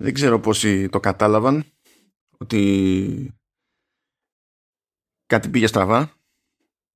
[0.00, 1.64] Δεν ξέρω πόσοι το κατάλαβαν
[2.38, 3.40] ότι
[5.26, 6.12] κάτι πήγε στραβά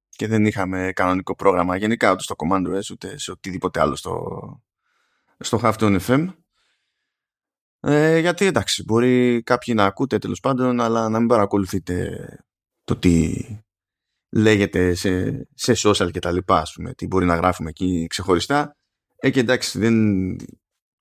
[0.09, 1.77] και δεν είχαμε κανονικό πρόγραμμα.
[1.77, 4.39] Γενικά ούτε στο Command S ούτε σε οτιδήποτε άλλο στο,
[5.39, 6.35] στο Halftone FM
[7.85, 12.27] ε, γιατί εντάξει μπορεί κάποιοι να ακούτε τέλος πάντων αλλά να μην παρακολουθείτε
[12.85, 13.45] το τι
[14.29, 18.77] λέγεται σε, σε social και τα λοιπά ας πούμε, τι μπορεί να γράφουμε εκεί ξεχωριστά.
[19.17, 20.37] Ε, και εντάξει δεν,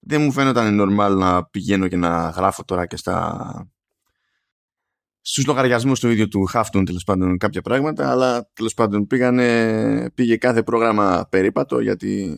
[0.01, 3.71] δεν μου φαίνονταν normal να πηγαίνω και να γράφω τώρα και στα
[5.21, 10.37] στους λογαριασμούς του ίδιου του Χάφτουν τέλος πάντων κάποια πράγματα αλλά τέλος πάντων πήγανε, πήγε
[10.37, 12.37] κάθε πρόγραμμα περίπατο γιατί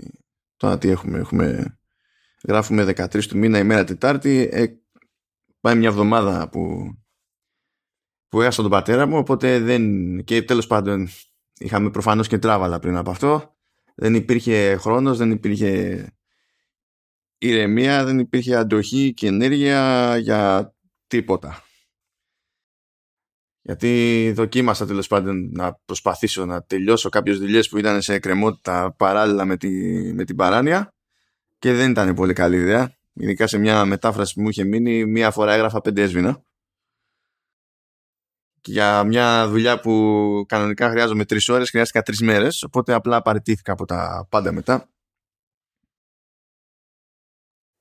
[0.58, 1.78] τώρα τι έχουμε, έχουμε
[2.48, 4.66] γράφουμε 13 του μήνα ημέρα Τετάρτη ε,
[5.60, 6.94] πάει μια εβδομάδα που
[8.28, 11.08] που έχασα τον πατέρα μου οπότε δεν και τέλος πάντων
[11.60, 13.56] είχαμε προφανώς και τράβαλα πριν από αυτό.
[13.96, 16.06] Δεν υπήρχε χρόνος, δεν υπήρχε
[17.48, 20.74] ηρεμία, δεν υπήρχε αντοχή και ενέργεια για
[21.08, 21.64] τίποτα.
[23.62, 29.46] Γιατί δοκίμασα τέλος πάντων να προσπαθήσω να τελειώσω κάποιες δουλειές που ήταν σε εκκρεμότητα παράλληλα
[29.46, 29.70] με, τη,
[30.14, 30.94] με την παράνοια
[31.60, 32.96] και δεν ήταν πολύ καλή ιδέα.
[33.14, 36.44] Ειδικά σε μια μετάφραση που μου είχε μείνει, μία φορά έγραφα πέντε έσβηνα.
[38.62, 43.72] Και για μια δουλειά που κανονικά χρειάζομαι τρεις ώρες, χρειάστηκα τρεις μέρες, οπότε απλά παραιτήθηκα
[43.72, 44.93] από τα πάντα μετά.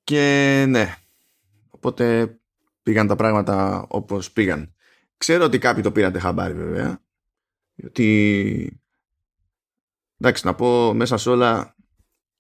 [0.04, 0.94] Και ναι,
[1.70, 2.36] οπότε
[2.82, 4.74] πήγαν τα πράγματα όπως πήγαν.
[5.16, 7.02] Ξέρω ότι κάποιοι το πήρατε χαμπάρι βέβαια,
[7.74, 8.80] γιατί
[10.18, 11.76] εντάξει να πω μέσα σε όλα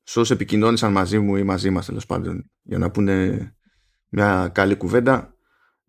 [0.02, 3.56] σε όσοι επικοινώνησαν μαζί μου ή μαζί μας τέλος πάντων για να πούνε
[4.08, 5.36] μια καλή κουβέντα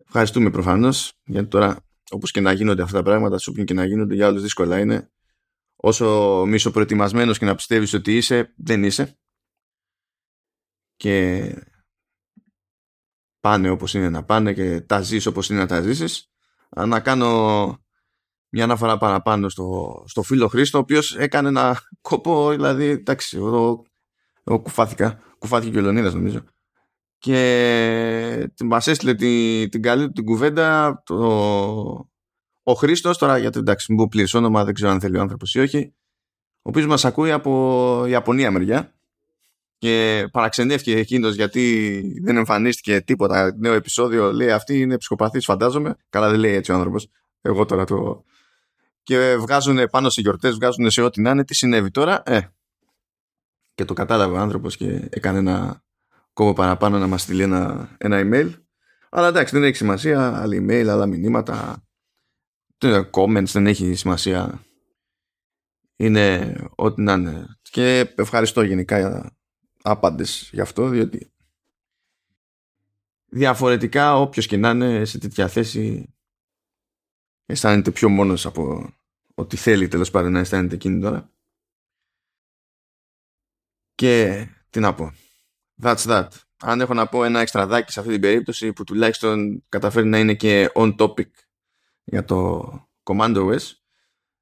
[0.06, 1.12] ευχαριστούμε προφανώς.
[1.24, 1.76] Γιατί τώρα
[2.10, 5.10] όπως και να γίνονται αυτά τα πράγματα σου και να γίνονται για όλους δύσκολα είναι.
[5.76, 9.18] Όσο μισοπροετοιμασμένος και να πιστεύεις ότι είσαι δεν είσαι
[10.96, 11.44] και
[13.40, 16.30] πάνε όπως είναι να πάνε και τα ζεις όπως είναι να τα ζήσεις.
[16.86, 17.28] Να κάνω
[18.48, 23.84] μια αναφορά παραπάνω στο, στο φίλο Χρήστο ο οποίος έκανε ένα κόπο δηλαδή εντάξει εγώ,
[24.44, 26.44] εγώ κουφάθηκα κουφάθηκε και ο Λεωνίδας νομίζω.
[27.18, 31.16] Και μας έστειλε την, την καλή του την κουβέντα το,
[32.62, 35.54] ο Χρήστος, τώρα γιατί εντάξει, μην πω πλήρες όνομα, δεν ξέρω αν θέλει ο άνθρωπος
[35.54, 35.94] ή όχι,
[36.56, 38.94] ο οποίος μας ακούει από Ιαπωνία μεριά
[39.84, 44.32] και παραξενεύτηκε εκείνος γιατί δεν εμφανίστηκε τίποτα νέο επεισόδιο.
[44.32, 45.96] Λέει αυτή είναι ψυχοπαθή, φαντάζομαι.
[46.08, 47.08] Καλά, δεν λέει έτσι ο άνθρωπος.
[47.40, 48.24] Εγώ τώρα το.
[49.02, 51.44] Και βγάζουν πάνω σε γιορτές, βγάζουν σε ό,τι να είναι.
[51.44, 52.40] Τι συνέβη τώρα, ε.
[53.74, 55.82] Και το κατάλαβε ο άνθρωπος και έκανε ένα
[56.32, 58.50] κόμμα παραπάνω να μας στείλει ένα, ένα email.
[59.10, 60.40] Αλλά εντάξει, δεν έχει σημασία.
[60.40, 61.84] Άλλα email, άλλα μηνύματα.
[63.10, 64.60] Comments δεν έχει σημασία.
[65.96, 67.46] Είναι ό,τι να είναι.
[67.62, 69.32] Και ευχαριστώ γενικά
[69.84, 71.32] άπαντες γι' αυτό, διότι
[73.26, 76.14] διαφορετικά όποιος και να είναι σε τέτοια θέση
[77.46, 78.92] αισθάνεται πιο μόνος από
[79.34, 81.30] ό,τι θέλει τέλος πάντων να αισθάνεται εκείνη τώρα.
[83.94, 85.12] Και τι να πω.
[85.82, 86.28] That's that.
[86.56, 90.34] Αν έχω να πω ένα εξτραδάκι σε αυτή την περίπτωση που τουλάχιστον καταφέρει να είναι
[90.34, 91.30] και on topic
[92.04, 92.62] για το
[93.02, 93.72] Commando OS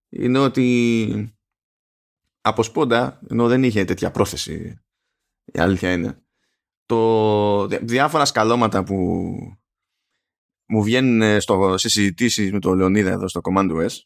[0.08, 1.36] είναι ότι
[2.40, 4.82] από σπόντα, ενώ δεν είχε τέτοια πρόθεση
[5.52, 6.22] η αλήθεια είναι.
[6.86, 8.96] Το, διάφορα σκαλώματα που
[10.68, 13.96] μου βγαίνουν στο, σε συζητήσεις με τον Λεωνίδα εδώ στο Command OS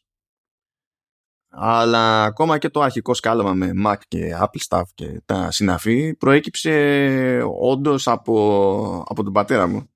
[1.59, 7.41] αλλά ακόμα και το αρχικό σκάλωμα με Mac και Apple Stuff και τα συναφή προέκυψε
[7.59, 9.89] όντως από, από τον πατέρα μου.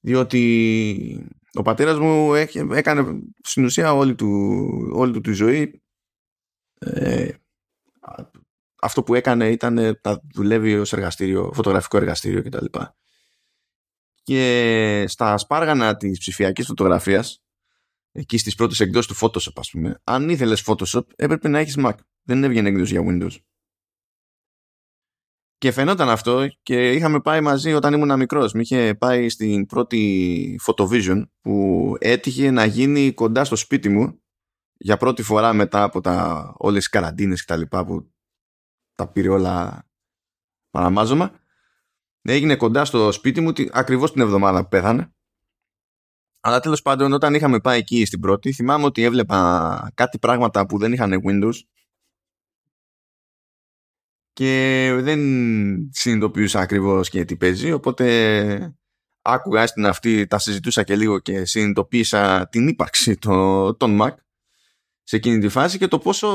[0.00, 4.28] Διότι ο πατέρας μου έκανε στην ουσία όλη του,
[4.92, 5.82] όλη του τη ζωή
[6.78, 7.32] ε,
[8.80, 12.64] αυτό που έκανε ήταν να δουλεύει ως εργαστήριο, φωτογραφικό εργαστήριο κτλ.
[14.22, 17.42] Και στα σπάργανα της ψηφιακής φωτογραφίας,
[18.12, 21.94] εκεί στις πρώτες εκδόσεις του Photoshop ας πούμε, αν ήθελες Photoshop έπρεπε να έχεις Mac.
[22.22, 23.36] Δεν έβγαινε έκδοση για Windows.
[25.58, 28.52] Και φαινόταν αυτό και είχαμε πάει μαζί όταν ήμουν μικρός.
[28.52, 34.20] Μη είχε πάει στην πρώτη Photovision που έτυχε να γίνει κοντά στο σπίτι μου
[34.76, 38.10] για πρώτη φορά μετά από τα, όλες τις καραντίνες και τα λοιπά που
[39.00, 39.86] τα πήρε όλα
[40.70, 41.40] παραμάζωμα.
[42.22, 45.14] Έγινε κοντά στο σπίτι μου ακριβώς την εβδομάδα που πέθανε.
[46.40, 50.78] Αλλά τέλος πάντων όταν είχαμε πάει εκεί στην πρώτη θυμάμαι ότι έβλεπα κάτι πράγματα που
[50.78, 51.54] δεν είχαν Windows
[54.32, 55.20] και δεν
[55.92, 58.74] συνειδητοποιούσα ακριβώς και τι παίζει οπότε
[59.22, 64.14] άκουγα στην αυτή, τα συζητούσα και λίγο και συνειδητοποίησα την ύπαρξη των, των Mac
[65.10, 66.28] σε εκείνη τη φάση και το πόσο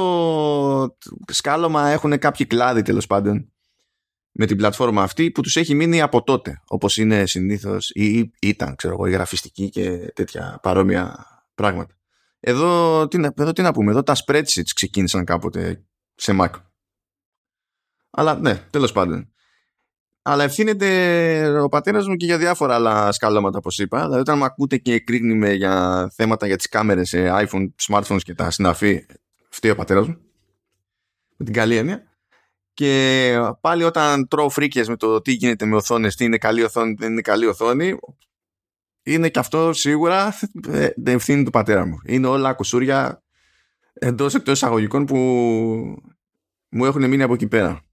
[1.28, 3.52] σκάλωμα έχουν κάποιοι κλάδοι τέλος πάντων
[4.32, 6.62] με την πλατφόρμα αυτή που τους έχει μείνει από τότε.
[6.68, 11.26] Όπως είναι συνήθως ή ήταν ξέρω εγώ η γραφιστική και τέτοια παρόμοια
[11.56, 11.98] πράγματα.
[12.40, 15.86] Εδώ τι, εδώ τι να πούμε εδώ τα spreadsheets ξεκίνησαν κάποτε
[16.16, 16.50] σε Mac.
[18.10, 19.34] Αλλά ναι τέλος πάντων
[20.28, 24.02] αλλά ευθύνεται ο πατέρας μου και για διάφορα άλλα σκαλώματα, όπως είπα.
[24.02, 28.34] Δηλαδή, όταν με ακούτε και κρίνει για θέματα για τις κάμερες σε iPhone, smartphones και
[28.34, 29.06] τα συναφή,
[29.50, 30.18] φταίει ο πατέρας μου.
[31.36, 32.04] Με την καλή έννοια.
[32.74, 36.94] Και πάλι όταν τρώω φρίκες με το τι γίνεται με οθόνες, τι είναι καλή οθόνη,
[36.94, 37.98] δεν είναι καλή οθόνη,
[39.04, 40.38] είναι και αυτό σίγουρα
[40.68, 42.00] ε, ευθύνη του πατέρα μου.
[42.06, 43.24] Είναι όλα κουσούρια
[43.94, 45.16] εντός εκτός εισαγωγικών που
[46.70, 47.85] μου έχουν μείνει από εκεί πέρα.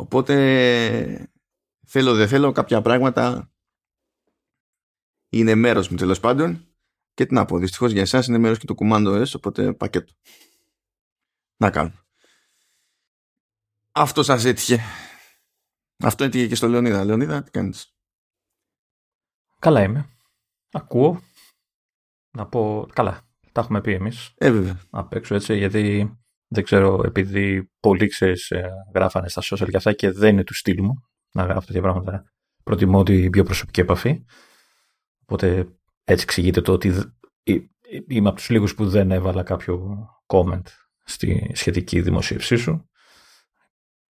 [0.00, 1.30] Οπότε
[1.86, 3.52] θέλω δεν θέλω κάποια πράγματα
[5.28, 6.66] είναι μέρος μου τέλος πάντων
[7.14, 10.12] και τι να πω, δυστυχώς για εσάς είναι μέρος και το Commando S οπότε πακέτο.
[11.56, 11.92] Να κάνω.
[13.92, 14.80] Αυτό σας έτυχε.
[16.02, 17.04] Αυτό έτυχε και στο Λεωνίδα.
[17.04, 17.94] Λεωνίδα, τι κάνεις;
[19.58, 20.08] Καλά είμαι.
[20.70, 21.22] Ακούω.
[22.30, 24.34] Να πω, καλά, τα έχουμε πει εμείς.
[24.36, 24.80] Ε, βέβαια.
[24.90, 26.14] Απ' έξω έτσι, γιατί
[26.52, 30.54] δεν ξέρω, επειδή πολλοί ξέρεις, ε, γράφανε στα social και αυτά και δεν είναι του
[30.54, 30.94] στυλ μου
[31.32, 32.24] να γράφω τέτοια πράγματα.
[32.64, 34.24] Προτιμώ την πιο προσωπική επαφή.
[35.22, 35.68] Οπότε
[36.04, 36.92] έτσι εξηγείται το ότι
[38.08, 40.66] είμαι από τους λίγους που δεν έβαλα κάποιο comment
[41.04, 42.90] στη σχετική δημοσίευσή σου.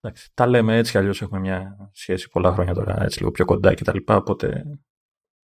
[0.01, 3.45] Εντάξει, τα λέμε έτσι κι αλλιώς έχουμε μια σχέση πολλά χρόνια τώρα, έτσι λίγο πιο
[3.45, 4.65] κοντά και τα λοιπά, οπότε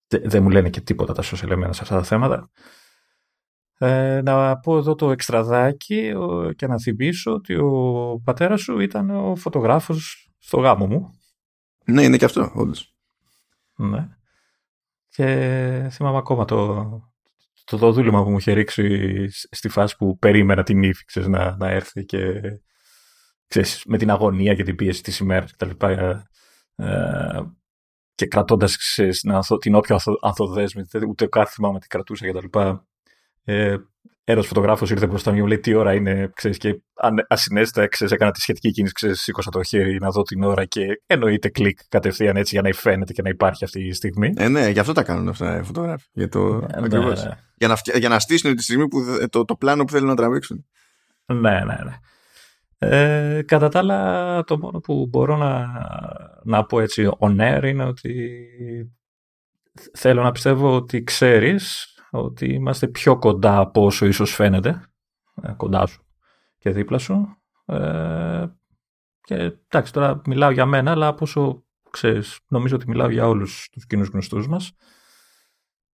[0.07, 2.51] δεν μου λένε και τίποτα τα social εμένα σε αυτά τα θέματα.
[3.81, 6.13] Ε, να πω εδώ το εξτραδάκι
[6.57, 11.11] και να θυμίσω ότι ο πατέρας σου ήταν ο φωτογράφος στο γάμο μου.
[11.85, 12.95] Ναι, είναι και αυτό, όντως.
[13.77, 14.09] Ναι.
[15.09, 16.85] Και θυμάμαι ακόμα το,
[17.65, 21.57] το, το δούλεμα που μου είχε ρίξει στη φάση που περίμενα την ύφη ξέρεις, να,
[21.57, 22.41] να έρθει και
[23.47, 25.91] ξέρεις, με την αγωνία και την πίεση της ημέρας και τα λοιπά
[26.77, 27.41] ε,
[28.15, 29.25] και κρατώντας ξέρεις,
[29.61, 32.88] την όποια ανθοδέσμη, ούτε κάθε θυμάμαι τι κρατούσα και τα λοιπά
[33.49, 33.77] ε,
[34.25, 36.81] ένα φωτογράφος ήρθε μπροστά μου και μου λέει τι ώρα είναι, ξέρεις, και
[37.29, 41.03] ασυνέστητα ξέρεις, έκανα τη σχετική κίνηση, ξέρεις, σήκωσα το χέρι να δω την ώρα και
[41.07, 44.33] εννοείται κλικ κατευθείαν έτσι για να φαίνεται και να υπάρχει αυτή η στιγμή.
[44.37, 46.07] Ε, ναι, γι' αυτό τα κάνουν αυτά οι φωτογράφοι.
[46.13, 46.67] Για, το...
[46.75, 47.15] Ε, ναι, ναι.
[47.55, 50.67] για, να, για να στήσουν τη στιγμή που το, το πλάνο που θέλουν να τραβήξουν.
[51.27, 51.99] Ναι, ναι, ναι.
[52.79, 55.67] Ε, κατά τα άλλα, το μόνο που μπορώ να,
[56.45, 58.41] να πω έτσι on air είναι ότι
[59.95, 64.83] θέλω να πιστεύω ότι ξέρεις ότι είμαστε πιο κοντά από όσο ίσως φαίνεται,
[65.43, 66.03] ε, κοντά σου
[66.59, 67.37] και δίπλα σου.
[67.65, 68.47] Ε,
[69.21, 73.69] και εντάξει, τώρα μιλάω για μένα, αλλά από όσο ξέρεις, νομίζω ότι μιλάω για όλους
[73.73, 74.73] τους κοινούς γνωστούς μας.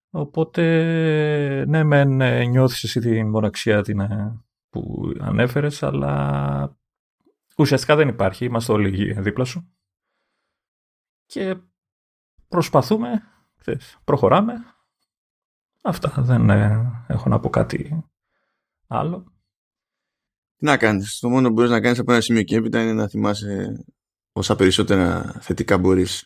[0.09, 6.77] Οπότε, ναι, μεν ε, νιώθεις εσύ την μοναξιά την, ε, που ανέφερες, αλλά
[7.57, 8.45] ουσιαστικά δεν υπάρχει.
[8.45, 9.75] Είμαστε όλοι δίπλα σου.
[11.25, 11.55] Και
[12.47, 13.21] προσπαθούμε,
[13.57, 14.53] ξέρεις, προχωράμε
[15.81, 16.13] Αυτά.
[16.17, 18.03] Δεν ε, έχω να πω κάτι
[18.87, 19.33] άλλο.
[20.55, 22.93] Τι να κάνεις; Το μόνο που μπορείς να κάνεις από ένα σημείο και έπειτα είναι
[22.93, 23.83] να θυμάσαι
[24.31, 26.25] όσα περισσότερα θετικά μπορείς.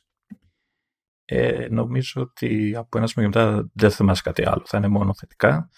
[1.25, 4.63] Ε, νομίζω ότι από ένα σημείο και μετά δεν θα θυμάσαι κάτι άλλο.
[4.66, 5.69] Θα είναι μόνο θετικά.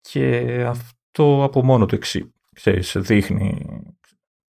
[0.00, 2.32] Και αυτό από μόνο του εξή.
[2.54, 3.82] Ξέρεις, δείχνει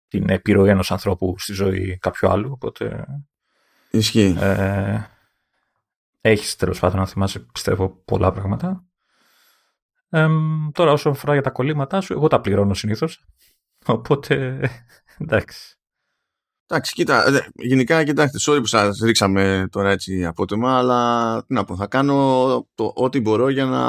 [0.08, 2.50] την επιρροή ενός ανθρώπου στη ζωή κάποιου άλλου.
[2.52, 3.06] Οπότε,
[3.90, 4.36] Ισχύει.
[4.40, 5.04] Ε,
[6.28, 8.84] έχεις τέλος πάντων να θυμάσαι, πιστεύω, πολλά πράγματα.
[10.08, 10.28] Ε,
[10.72, 13.24] τώρα, όσο αφορά για τα κολλήματά σου, εγώ τα πληρώνω συνήθως.
[13.86, 14.60] Οπότε,
[15.18, 15.78] εντάξει.
[16.66, 21.76] Εντάξει, κοίτα, γενικά κοιτάξτε, sorry που σας ρίξαμε τώρα έτσι απότομα, αλλά τι να πω,
[21.76, 23.82] θα κάνω το ό,τι μπορώ για να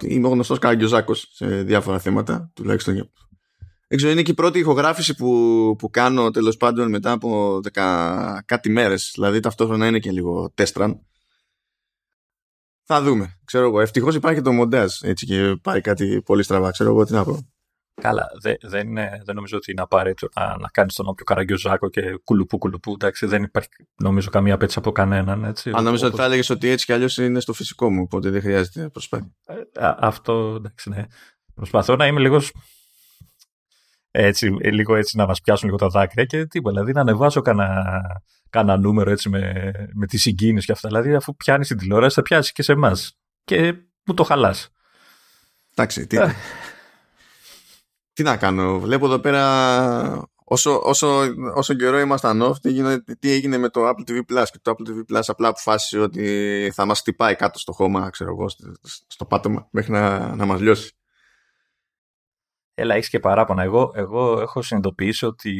[0.00, 3.10] είμαι γνωστός καραγκιόζάκος σε διάφορα θέματα, τουλάχιστον
[3.94, 8.42] δεν ξέρω, είναι και η πρώτη ηχογράφηση που, που κάνω τέλος πάντων μετά από δεκα,
[8.46, 9.10] κάτι μέρες.
[9.14, 11.00] Δηλαδή ταυτόχρονα είναι και λίγο τέστραν.
[12.84, 13.38] Θα δούμε.
[13.44, 13.80] Ξέρω εγώ.
[13.80, 16.70] Ευτυχώς υπάρχει το μοντάζ έτσι και πάει κάτι πολύ στραβά.
[16.70, 17.48] Ξέρω εγώ τι να πω.
[17.94, 22.20] Καλά, δεν, δεν, δεν νομίζω ότι είναι απαραίτητο να, να κάνεις τον όποιο καραγκιόζάκο και
[22.24, 22.92] κουλουπού κουλουπού.
[22.92, 25.44] Εντάξει, δεν υπάρχει νομίζω καμία απέτηση από κανέναν.
[25.44, 28.30] Έτσι, Αν νομίζω ότι θα έλεγες ότι έτσι κι αλλιώς είναι στο φυσικό μου, οπότε
[28.30, 29.34] δεν χρειάζεται προσπάθεια.
[29.46, 29.54] Ε,
[29.98, 31.06] αυτό εντάξει, ναι.
[31.54, 32.52] Προσπαθώ να είμαι λίγος
[34.16, 36.74] έτσι, λίγο έτσι να μας πιάσουν λίγο τα δάκρυα και τίποτα.
[36.74, 37.40] Δηλαδή να ανεβάσω
[38.50, 40.88] κανένα, νούμερο έτσι με, με τη συγκίνηση και αυτά.
[40.88, 43.18] Δηλαδή αφού πιάνεις την τηλεόραση θα πιάσεις και σε εμάς.
[43.44, 43.74] Και
[44.06, 44.70] μου το χαλάς.
[45.74, 46.16] Εντάξει, τι,
[48.12, 48.80] τι να κάνω.
[48.80, 51.08] Βλέπω εδώ πέρα όσο, όσο,
[51.54, 54.90] όσο καιρό ήμασταν off τι, τι έγινε με το Apple TV Plus και το Apple
[54.90, 58.72] TV Plus απλά αποφάσισε ότι θα μας χτυπάει κάτω στο χώμα ξέρω εγώ, στο,
[59.06, 60.94] στο πάτωμα μέχρι να, να μας λιώσει.
[62.74, 63.62] Έλα, έχεις και παράπονα.
[63.62, 65.52] Εγώ, εγώ έχω συνειδητοποιήσει ότι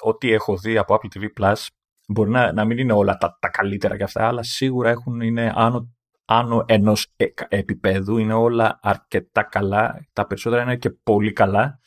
[0.00, 1.66] ό,τι έχω δει από Apple TV Plus
[2.08, 5.52] μπορεί να, να μην είναι όλα τα, τα καλύτερα και αυτά, αλλά σίγουρα έχουν, είναι
[5.54, 8.18] άνω, άνω ενός ε, επίπεδου.
[8.18, 10.06] Είναι όλα αρκετά καλά.
[10.12, 11.78] Τα περισσότερα είναι και πολύ καλά.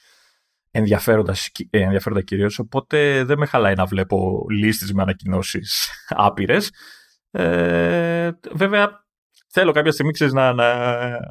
[0.71, 1.35] Ενδιαφέροντα,
[1.69, 6.71] ε, ενδιαφέροντα κυρίως, οπότε δεν με χαλάει να βλέπω λίστες με ανακοινώσεις άπειρες.
[7.31, 9.07] Ε, βέβαια,
[9.51, 10.65] θέλω κάποια στιγμή, ξέρεις, να, να,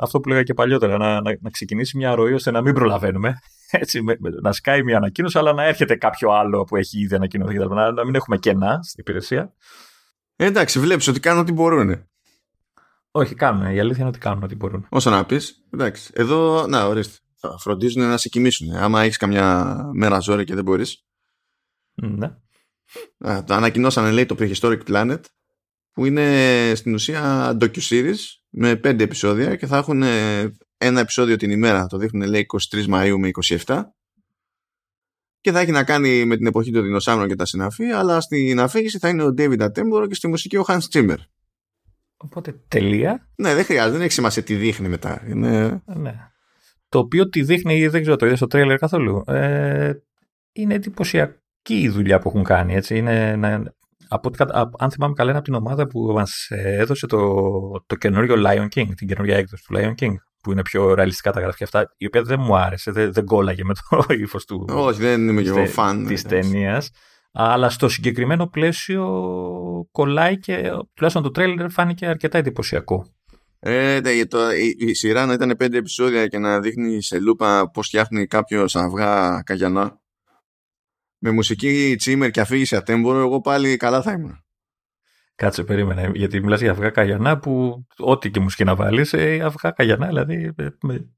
[0.01, 3.35] αυτό που λέγα και παλιότερα, να, να, να ξεκινήσει μια ροή ώστε να μην προλαβαίνουμε.
[3.71, 7.59] Έτσι, με, να σκάει μια ανακοίνωση, αλλά να έρχεται κάποιο άλλο που έχει ήδη ανακοινωθεί.
[7.59, 9.53] Να, να μην έχουμε κενά στην υπηρεσία.
[10.37, 12.07] Ε, εντάξει, βλέπεις ότι κάνουν ό,τι μπορούν.
[13.11, 13.75] Όχι, κάνουν.
[13.75, 14.87] Η αλήθεια είναι ότι κάνουν ό,τι μπορούν.
[14.89, 16.11] Όσο να πεις, εντάξει.
[16.15, 17.17] Εδώ, να, ορίστε.
[17.41, 18.77] Θα φροντίζουν να σε κοιμήσουν.
[18.77, 21.07] Άμα έχεις καμιά μέρα ζόρι και δεν μπορείς.
[21.95, 22.31] Ναι.
[23.19, 25.21] το ανακοινώσανε, λέει, το Prehistoric Planet
[25.99, 30.03] που είναι στην ουσία docu-series με πέντε επεισόδια και θα έχουν
[30.79, 33.31] ένα επεισόδιο την ημέρα, το δείχνουν λέει 23 Μαΐου με
[33.67, 33.83] 27
[35.41, 38.61] και θα έχει να κάνει με την εποχή των δεινοσαύρων και τα συναφή αλλά στην
[38.61, 41.19] αφήγηση θα είναι ο David Attenborough και στη μουσική ο Hans Zimmer.
[42.17, 43.29] Οπότε τελεία.
[43.35, 45.23] Ναι, δεν χρειάζεται, δεν έχει σημασία τι δείχνει μετά.
[45.29, 45.83] Είναι...
[45.85, 46.15] Ναι.
[46.89, 49.93] Το οποίο τι δείχνει, δεν ξέρω, το είδες στο τρέλερ καθόλου; Ε,
[50.53, 52.75] είναι εντυπωσιακή η δουλειά που έχουν κάνει.
[52.75, 52.97] Έτσι.
[52.97, 53.77] Είναι να,
[54.09, 54.31] από,
[54.79, 57.41] αν θυμάμαι καλά, είναι από την ομάδα που μας έδωσε το,
[57.87, 61.41] το καινούριο Lion King, την καινούργια έκδοση του Lion King, που είναι πιο ρεαλιστικά τα
[61.41, 64.65] γραφεία αυτά, η οποία δεν μου άρεσε, δεν, δεν κόλλαγε με το ύφος του.
[64.69, 66.07] Όχι, δεν είμαι και εγώ φαν.
[66.07, 66.91] Της ταινίας.
[67.33, 69.05] Αλλά στο συγκεκριμένο πλαίσιο
[69.91, 70.55] κολλάει και
[70.95, 73.07] τουλάχιστον το τρέλερ φάνηκε αρκετά εντυπωσιακό.
[73.61, 77.71] Ε, ναι, το, η, η, σειρά να ήταν πέντε επεισόδια και να δείχνει σε λούπα
[77.71, 80.01] πώς φτιάχνει κάποιος αυγά καγιανά
[81.19, 84.43] με μουσική τσίμερ και αφήγηση ατέμπορο, εγώ πάλι καλά θα ήμουν.
[85.35, 86.11] Κάτσε, περίμενε.
[86.15, 90.51] Γιατί μιλάς για αυγά καγιανά που ό,τι και μουσική να βάλεις, ε, αυγά καγιανά, δηλαδή.
[90.57, 91.09] Με, με,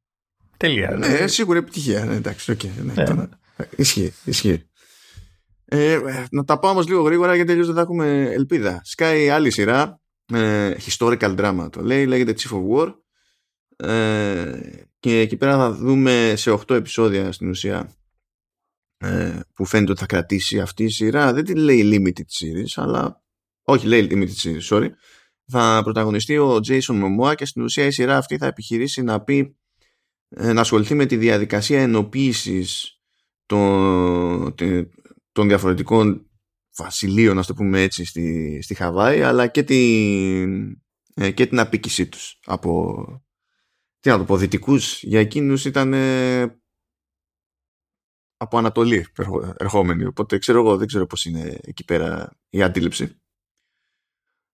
[0.57, 0.91] τελεία.
[0.91, 2.05] Ναι, ε, σίγουρα επιτυχία.
[2.05, 3.05] Ναι, εντάξει, okay, ναι, ναι.
[3.05, 3.29] Τώρα,
[3.77, 4.65] ισχύει, ισχύει.
[5.65, 5.99] Ε,
[6.31, 8.81] να τα πάω όμως λίγο γρήγορα γιατί τελείω δεν θα έχουμε ελπίδα.
[8.85, 10.01] Σκάει άλλη σειρά.
[10.33, 12.95] Ε, historical drama το λέει, λέγεται Chief of War.
[13.89, 14.61] Ε,
[15.01, 18.00] και εκεί πέρα θα δούμε σε 8 επεισόδια στην ουσία ε,
[19.55, 21.33] που φαίνεται ότι θα κρατήσει αυτή η σειρά.
[21.33, 23.23] Δεν τη λέει limited series αλλά
[23.63, 24.89] όχι λέει limited series sorry.
[25.53, 29.57] Θα πρωταγωνιστεί ο Jason Momoa και στην ουσία η σειρά αυτή θα επιχειρήσει να πει
[30.29, 33.01] ε, να ασχοληθεί με τη διαδικασία ενοποίησης
[33.47, 34.55] των,
[35.33, 36.31] των διαφορετικών
[36.77, 40.71] βασιλείων να το πούμε έτσι στη, στη Χαβάη αλλά και την,
[41.15, 42.39] ε, και την απίκησή τους.
[42.45, 42.95] Από
[44.01, 45.03] τι να το πω, δυτικούς.
[45.03, 45.95] Για εκείνους ήταν
[48.43, 49.07] από Ανατολή
[49.57, 50.05] ερχόμενοι.
[50.05, 53.21] Οπότε ξέρω εγώ, δεν ξέρω πώς είναι εκεί πέρα η αντίληψη.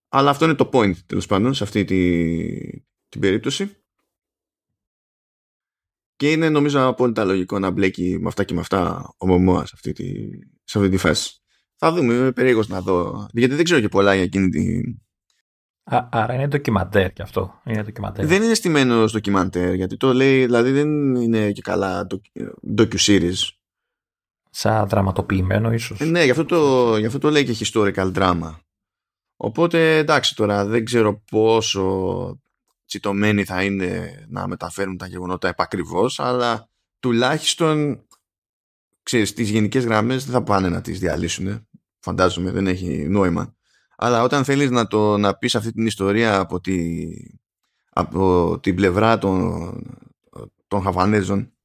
[0.09, 3.77] Αλλά αυτό είναι το point τέλος πάντων σε αυτή τη, την περίπτωση.
[6.15, 9.71] Και είναι νομίζω απόλυτα λογικό να μπλέκει με αυτά και με αυτά ο Μωμόα σε
[9.75, 10.29] αυτή τη,
[10.63, 11.41] σε αυτή τη φάση.
[11.75, 13.27] Θα δούμε, είμαι περίεργος να δω.
[13.31, 14.79] Γιατί δεν ξέρω και πολλά για εκείνη τη...
[15.83, 17.61] Α, άρα είναι ντοκιμαντέρ και αυτό.
[17.65, 18.25] Είναι ντοκιμαντέρ.
[18.25, 22.07] Δεν είναι στημένο ντοκιμαντέρ, γιατί το λέει, δηλαδή δεν είναι και καλά
[22.77, 23.56] docu-series
[24.59, 25.99] σαν δραματοποιημένο ίσως.
[25.99, 28.55] Ε, ναι, γι αυτό, το, γι' αυτό το λέει και historical drama.
[29.35, 32.39] Οπότε εντάξει τώρα δεν ξέρω πόσο
[32.85, 38.05] τσιτωμένοι θα είναι να μεταφέρουν τα γεγονότα επακριβώς αλλά τουλάχιστον
[39.03, 41.67] ξέρεις τις γενικές γραμμές δεν θα πάνε να τις διαλύσουν
[41.99, 43.55] φαντάζομαι δεν έχει νόημα
[43.97, 47.07] αλλά όταν θέλεις να, το, να πεις αυτή την ιστορία από, τη,
[47.89, 49.71] από την πλευρά των,
[50.67, 51.56] των Χαβανέζων ε,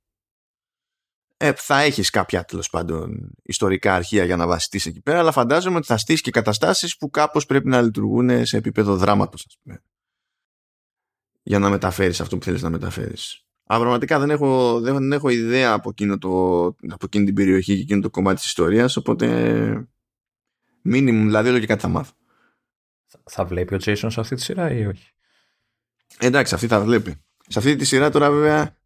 [1.57, 5.87] θα έχεις κάποια τέλος πάντων ιστορικά αρχεία για να βασιστείς εκεί πέρα, αλλά φαντάζομαι ότι
[5.87, 9.83] θα στήσει και καταστάσεις που κάπως πρέπει να λειτουργούν σε επίπεδο δράματος, ας πούμε.
[11.43, 13.45] Για να μεταφέρεις αυτό που θέλεις να μεταφέρεις.
[13.67, 17.83] Αλλά πραγματικά δεν έχω, δεν έχω ιδέα από, εκείνο το, από εκείνη την περιοχή και
[17.83, 19.89] εκείνο το κομμάτι της ιστορίας, οπότε
[20.83, 22.13] μήνυμου, δηλαδή όλο και κάτι θα μάθω.
[23.25, 25.13] Θα βλέπει ο Jason σε αυτή τη σειρά ή όχι;
[26.19, 27.15] Εντάξει, αυτή θα βλέπει.
[27.49, 28.77] Σε αυτή τη σειρά τώρα βέβαια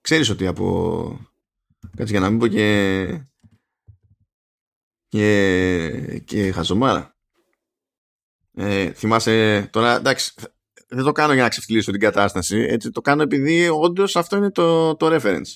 [0.00, 1.33] ξέρεις ότι από
[1.96, 3.26] Κάτσε για να μην πω και
[5.08, 7.16] και, και χαζομάρα.
[8.52, 10.34] Ε, θυμάσαι τώρα, εντάξει,
[10.88, 14.50] δεν το κάνω για να ξεφτυλίσω την κατάσταση, έτσι το κάνω επειδή όντως αυτό είναι
[14.50, 15.54] το, το reference.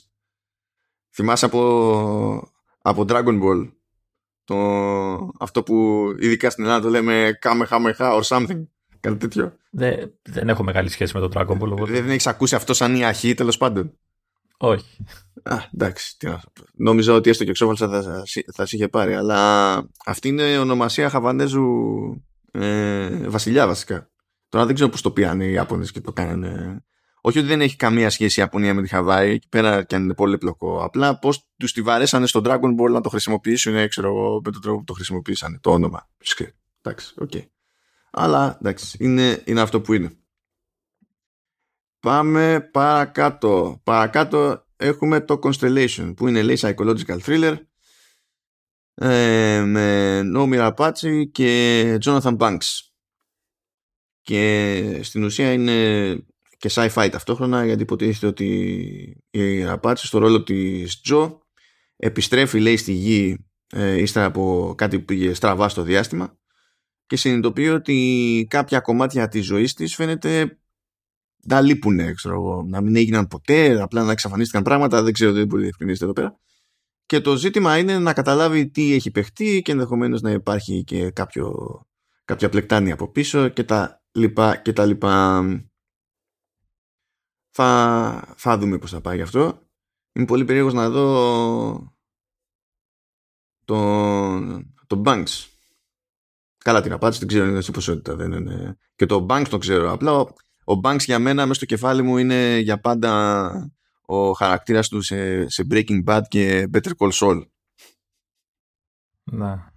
[1.14, 3.72] Θυμάσαι από, από Dragon Ball
[4.44, 4.56] το,
[5.38, 8.66] αυτό που ειδικά στην Ελλάδα το λέμε Kamehameha or something.
[9.00, 9.56] Κάτι τέτοιο.
[9.70, 11.70] Δεν, δεν έχω μεγάλη σχέση με το Dragon Ball.
[11.70, 11.92] Οπότε.
[11.92, 13.98] Δεν έχεις ακούσει αυτό σαν η αρχή τέλος πάντων.
[14.58, 14.96] Όχι.
[15.42, 16.18] Α, εντάξει.
[16.18, 16.42] Τι να...
[16.74, 18.22] Νόμιζα ότι έστω και εξόφαλσα θα,
[18.54, 19.14] θα, σε είχε πάρει.
[19.14, 21.66] Αλλά αυτή είναι η ονομασία Χαβανέζου
[22.50, 24.10] ε, βασιλιά βασικά.
[24.48, 26.82] Τώρα δεν ξέρω πώς το πιάσανε οι Ιάπωνες και το κάνανε.
[27.20, 30.02] Όχι ότι δεν έχει καμία σχέση η Ιαπωνία με τη Χαβάη, εκεί πέρα και αν
[30.02, 30.84] είναι πολύπλοκο.
[30.84, 34.50] Απλά πώς τους τη βαρέσανε στο Dragon Ball να το χρησιμοποιήσουν, ε, ξέρω εγώ, με
[34.50, 35.58] τον τρόπο που το χρησιμοποιήσανε.
[35.60, 36.08] Το όνομα.
[36.82, 37.30] Εντάξει, οκ.
[37.34, 37.42] Okay.
[38.10, 40.17] Αλλά εντάξει, είναι, είναι αυτό που είναι.
[42.00, 43.80] Πάμε παρακάτω.
[43.84, 47.56] Παρακάτω έχουμε το Constellation που είναι λέει psychological thriller
[48.94, 52.80] ε, με Νόμι Apache και Jonathan Banks.
[54.22, 56.16] Και στην ουσία είναι
[56.56, 58.46] και sci-fi ταυτόχρονα γιατί υποτίθεται ότι
[59.30, 61.40] η Apache στο ρόλο της Τζο
[61.96, 66.38] επιστρέφει λέει στη γη ε, ύστερα από κάτι που πήγε στραβά στο διάστημα
[67.06, 70.57] και συνειδητοποιεί ότι κάποια κομμάτια της ζωής της φαίνεται
[71.44, 75.46] να λείπουν, ξέρω εγώ, να μην έγιναν ποτέ, απλά να εξαφανίστηκαν πράγματα, δεν ξέρω, δεν
[75.46, 76.38] μπορεί να διευκρινίσετε εδώ πέρα.
[77.06, 81.80] Και το ζήτημα είναι να καταλάβει τι έχει παιχτεί και ενδεχομένως να υπάρχει και κάποιο,
[82.24, 85.42] κάποια πλεκτάνη από πίσω και τα λοιπά και τα λοιπά.
[87.50, 89.62] Θα, θα δούμε πώς θα πάει γι' αυτό.
[90.12, 91.92] Είμαι πολύ περίεργος να δω
[93.64, 95.46] τον, τον Banks.
[96.58, 98.16] Καλά την απάντηση, δεν ξέρω αν είναι στην ποσότητα.
[98.16, 98.76] Δεν είναι...
[98.94, 99.92] Και το Banks το ξέρω.
[99.92, 100.34] Απλά
[100.68, 103.72] ο, ο Banks για μένα μέσα στο κεφάλι μου είναι για πάντα
[104.02, 107.46] ο χαρακτήρας του σε, σε Breaking Bad και Better Call Saul.
[109.24, 109.72] Να.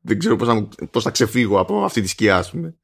[0.00, 2.78] Δεν ξέρω πώς θα, πώς θα ξεφύγω από αυτή τη σκιά, ας πούμε.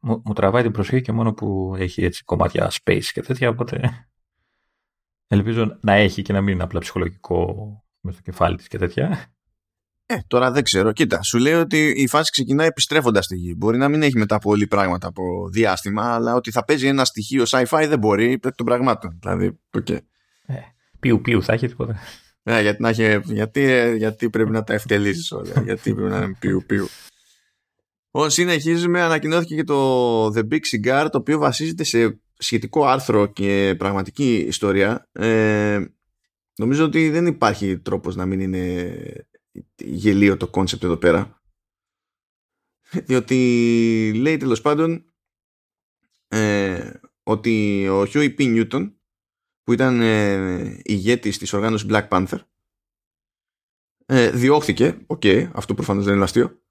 [0.00, 4.06] Μου, μου τραβάει την προσοχή και μόνο που έχει έτσι κομμάτια space και τέτοια, οπότε
[5.26, 7.54] ελπίζω να έχει και να μην είναι απλά ψυχολογικό
[8.00, 9.34] μες στο κεφάλι της και τέτοια.
[10.12, 10.92] Ε, τώρα δεν ξέρω.
[10.92, 13.54] Κοίτα, σου λέει ότι η φάση ξεκινάει επιστρέφοντας στη γη.
[13.56, 17.44] Μπορεί να μην έχει μετά πολύ πράγματα από διάστημα, αλλά ότι θα παίζει ένα στοιχείο
[17.46, 19.18] sci-fi δεν μπορεί των πραγμάτων.
[19.20, 19.98] Δηλαδή, okay.
[20.46, 20.54] ε,
[21.00, 21.98] πιου πιου θα έχει τίποτα.
[22.42, 25.62] Ε, γιατί, να έχει, γιατί, γιατί πρέπει να τα ευτελίζεις όλα.
[25.64, 26.88] γιατί πρέπει να είναι πιου πιου.
[28.10, 33.74] Ω συνεχίζουμε, ανακοινώθηκε και το The Big Cigar, το οποίο βασίζεται σε σχετικό άρθρο και
[33.78, 35.08] πραγματική ιστορία.
[35.12, 35.80] Ε,
[36.56, 38.92] νομίζω ότι δεν υπάρχει τρόπος να μην είναι
[39.76, 41.42] γελοίο το concept εδώ πέρα.
[42.92, 45.14] Διότι λέει τέλος πάντων
[46.28, 48.38] ε, ότι ο Huey P.
[48.38, 48.92] Newton
[49.62, 52.38] που ήταν ε, ηγέτης της οργάνωσης Black Panther
[54.06, 56.62] ε, διώχθηκε, οκ, okay, αυτό προφανώς δεν είναι αστείο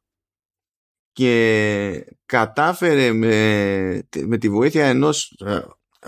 [1.12, 5.68] και κατάφερε με, με τη βοήθεια ενός ε,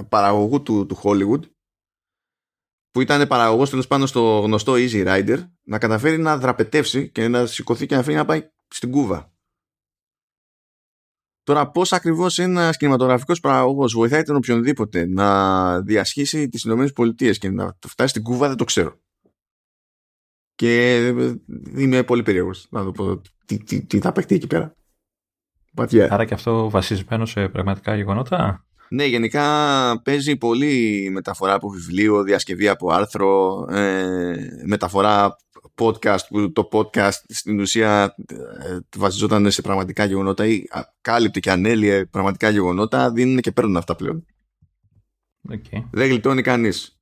[0.09, 1.41] παραγωγού του, του Hollywood
[2.91, 7.45] που ήταν παραγωγός τέλος πάντων στο γνωστό Easy Rider να καταφέρει να δραπετεύσει και να
[7.45, 9.33] σηκωθεί και να φύγει να πάει στην Κούβα.
[11.43, 17.77] Τώρα πώς ακριβώς ένας κινηματογραφικός παραγωγός βοηθάει τον οποιονδήποτε να διασχίσει τις ΗΠΑ και να
[17.87, 18.99] φτάσει στην Κούβα δεν το ξέρω.
[20.55, 21.07] Και
[21.75, 24.75] είμαι πολύ περίεργος να δω πω τι, τι, τι θα παιχτεί εκεί πέρα.
[26.09, 32.67] Άρα και αυτό βασισμένο σε πραγματικά γεγονότα; Ναι, γενικά παίζει πολύ μεταφορά από βιβλίο, διασκευή
[32.67, 35.35] από άρθρο, ε, μεταφορά
[35.75, 40.63] podcast που το podcast στην ουσία ε, βασιζόταν σε πραγματικά γεγονότα ή
[41.01, 44.25] κάλυπτε και ανέλυε πραγματικά γεγονότα, δίνουν και παίρνουν αυτά πλέον.
[45.49, 45.83] Okay.
[45.91, 46.99] Δεν γλιτώνει κανείς.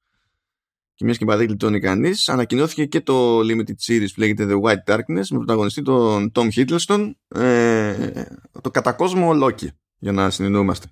[0.93, 4.93] Και μιας και δεν γλιτώνει κανείς, ανακοινώθηκε και το limited series που λέγεται The White
[4.93, 8.23] Darkness με πρωταγωνιστή τον Tom Hiddleston, ε,
[8.61, 10.87] το κατακόσμο Loki, για να συνεννοούμαστε.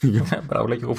[0.46, 0.94] Μπράβο, λέει και εγώ.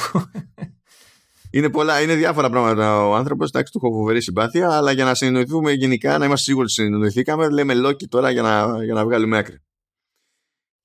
[1.51, 3.49] Είναι, πολλά, είναι διάφορα πράγματα ο άνθρωπος.
[3.49, 7.49] Εντάξει, του έχω φοβερή συμπάθεια, αλλά για να συνεννοηθούμε γενικά, να είμαστε σίγουροι ότι συνεννοηθήκαμε,
[7.49, 9.61] λέμε Loki τώρα για να, για να βγάλουμε άκρη.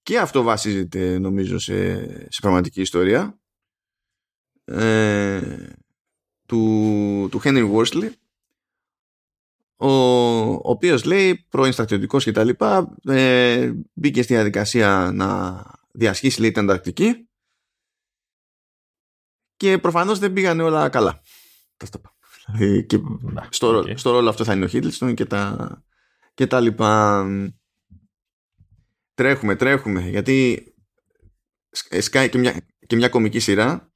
[0.02, 3.38] Και αυτό βασίζεται, νομίζω, σε, σε πραγματική ιστορία.
[4.64, 5.40] Ε,
[6.46, 8.10] του, του Henry Worsley
[9.76, 9.90] ο,
[10.50, 16.50] ο οποίος λέει πρώην στρατιωτικός και τα λοιπά ε, μπήκε στη διαδικασία να διασχίσει λέει
[16.50, 17.28] την Ανταρκτική
[19.62, 21.22] και προφανώς δεν πήγαν όλα καλά.
[22.46, 22.98] Δηλαδή, και
[23.48, 23.92] στο, okay.
[23.96, 25.84] στο ρόλο αυτό θα είναι ο Χίτλστον και τα,
[26.34, 27.26] και τα λοιπά.
[29.14, 30.66] Τρέχουμε, τρέχουμε, γιατί
[31.98, 33.92] σκάει και μια, και μια κομική σειρά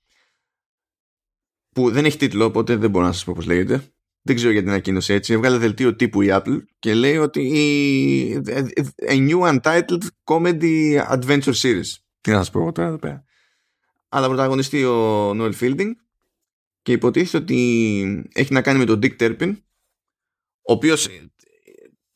[1.75, 3.75] που δεν έχει τίτλο, οπότε δεν μπορώ να σας πω πώς λέγεται.
[4.23, 5.33] Δεν ξέρω γιατί την ανακοίνωσε έτσι.
[5.33, 8.43] Έβγαλε δελτίο τύπου η Apple και λέει ότι
[9.09, 11.91] a new untitled comedy adventure series.
[12.21, 13.26] Τι να σας πω τώρα εδώ πέρα
[14.17, 15.91] αλλά πρωταγωνιστεί ο Noel Fielding
[16.83, 19.57] και υποτίθεται ότι έχει να κάνει με τον Dick Turpin
[20.69, 21.09] ο οποίος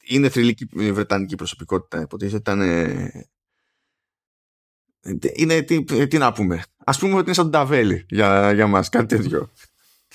[0.00, 2.60] είναι θρηλυκή βρετανική προσωπικότητα υποτίθεται ήταν
[5.34, 6.62] είναι τι, τι να πούμε.
[6.84, 9.50] Ας πούμε ότι είναι σαν τον Ταβέλη για, για μας κάτι τέτοιο.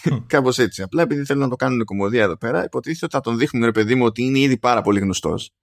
[0.27, 0.81] Κάπως έτσι.
[0.81, 3.71] Απλά επειδή θέλουν να το κάνουν κομμωδία εδώ πέρα, υποτίθεται ότι θα τον δείχνουν ρε
[3.71, 5.53] παιδί μου ότι είναι ήδη πάρα πολύ γνωστός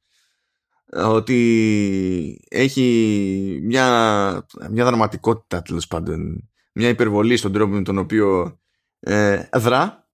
[0.96, 6.50] ότι έχει μια, μια δραματικότητα τέλος πάντων.
[6.72, 8.58] Μια υπερβολή στον τρόπο με τον οποίο
[9.00, 10.08] ε, δρά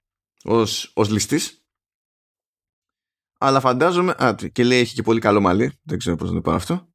[0.45, 1.63] ως, ως ληστής.
[3.39, 5.79] Αλλά φαντάζομαι α, και λέει έχει και πολύ καλό μαλλί.
[5.83, 6.93] Δεν ξέρω πώς να το πω αυτό.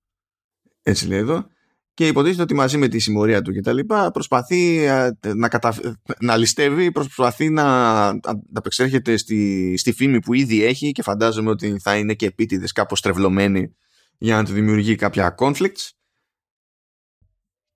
[0.82, 1.48] Έτσι λέει εδώ
[1.94, 4.88] και υποτίθεται ότι μαζί με τη συμμορία του και τα λοιπά προσπαθεί
[5.36, 5.76] να, κατα...
[6.20, 8.08] να ληστεύει, προσπαθεί να
[8.54, 13.02] απεξέρχεται στη, στη φήμη που ήδη έχει και φαντάζομαι ότι θα είναι και επίτηδες κάπως
[13.02, 13.76] τρευλωμένη
[14.18, 15.90] για να του δημιουργεί κάποια conflicts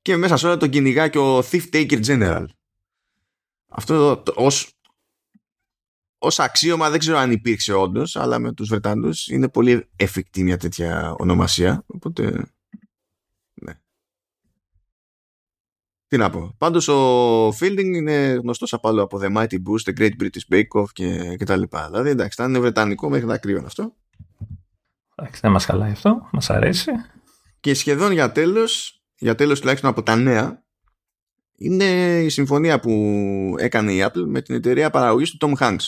[0.02, 2.46] και μέσα σε όλα τον κυνηγά και ο Thief Taker General.
[3.70, 4.74] Αυτό ως,
[6.18, 10.58] ως αξίωμα δεν ξέρω αν υπήρξε όντως, αλλά με τους Βρετανούς είναι πολύ εφικτή μια
[10.58, 11.84] τέτοια ονομασία.
[11.88, 12.52] Οπότε,
[16.08, 16.56] Τι να πω.
[16.58, 20.82] Πάντως ο Fielding είναι γνωστός από άλλο από The Mighty Boost, The Great British Bake
[20.82, 21.88] Off και, και τα λοιπά.
[21.90, 23.96] Δηλαδή εντάξει, θα είναι βρετανικό μέχρι να κρύβουν αυτό.
[25.16, 26.92] Εντάξει, δεν μας χαλάει αυτό, μας αρέσει.
[27.60, 30.64] Και σχεδόν για τέλος, για τέλος τουλάχιστον από τα νέα,
[31.58, 32.92] είναι η συμφωνία που
[33.58, 35.86] έκανε η Apple με την εταιρεία παραγωγής του Tom Hanks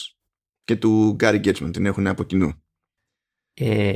[0.63, 1.73] και του Gary Gatchman.
[1.73, 2.53] Την έχουν από κοινού.
[3.53, 3.95] Ε,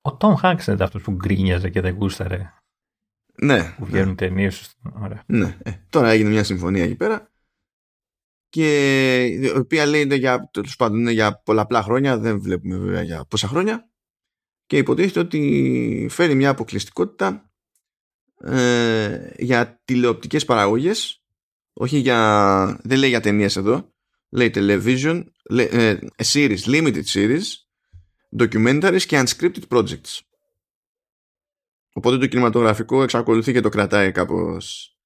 [0.00, 2.52] ο Tom Hanks είναι αυτός που γκρίνιαζε και δεν γούσταρε.
[3.42, 3.74] Ναι.
[3.78, 4.14] Που βγαίνουν ναι.
[4.14, 4.50] ταινίε.
[5.26, 5.56] Ναι.
[5.62, 7.30] Ε, τώρα έγινε μια συμφωνία εκεί πέρα
[8.48, 13.24] και η οποία λέει για, τέλος πάντων, είναι για πολλαπλά χρόνια, δεν βλέπουμε βέβαια για
[13.24, 13.90] πόσα χρόνια
[14.66, 17.50] και υποτίθεται ότι φέρει μια αποκλειστικότητα
[18.40, 21.22] ε, για τηλεοπτικές παραγωγές
[21.72, 23.94] όχι για δεν λέει για ταινίες εδώ
[24.28, 25.98] λέει television λέει, ε,
[26.32, 27.42] series, limited series
[28.38, 30.20] documentaries και unscripted projects
[31.96, 34.96] οπότε το κινηματογραφικό εξακολουθεί και το κρατάει κάπως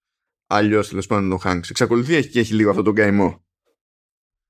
[0.46, 3.44] αλλιώς τέλος πάντων ο Hanks εξακολουθεί και έχει λίγο αυτό τον καημό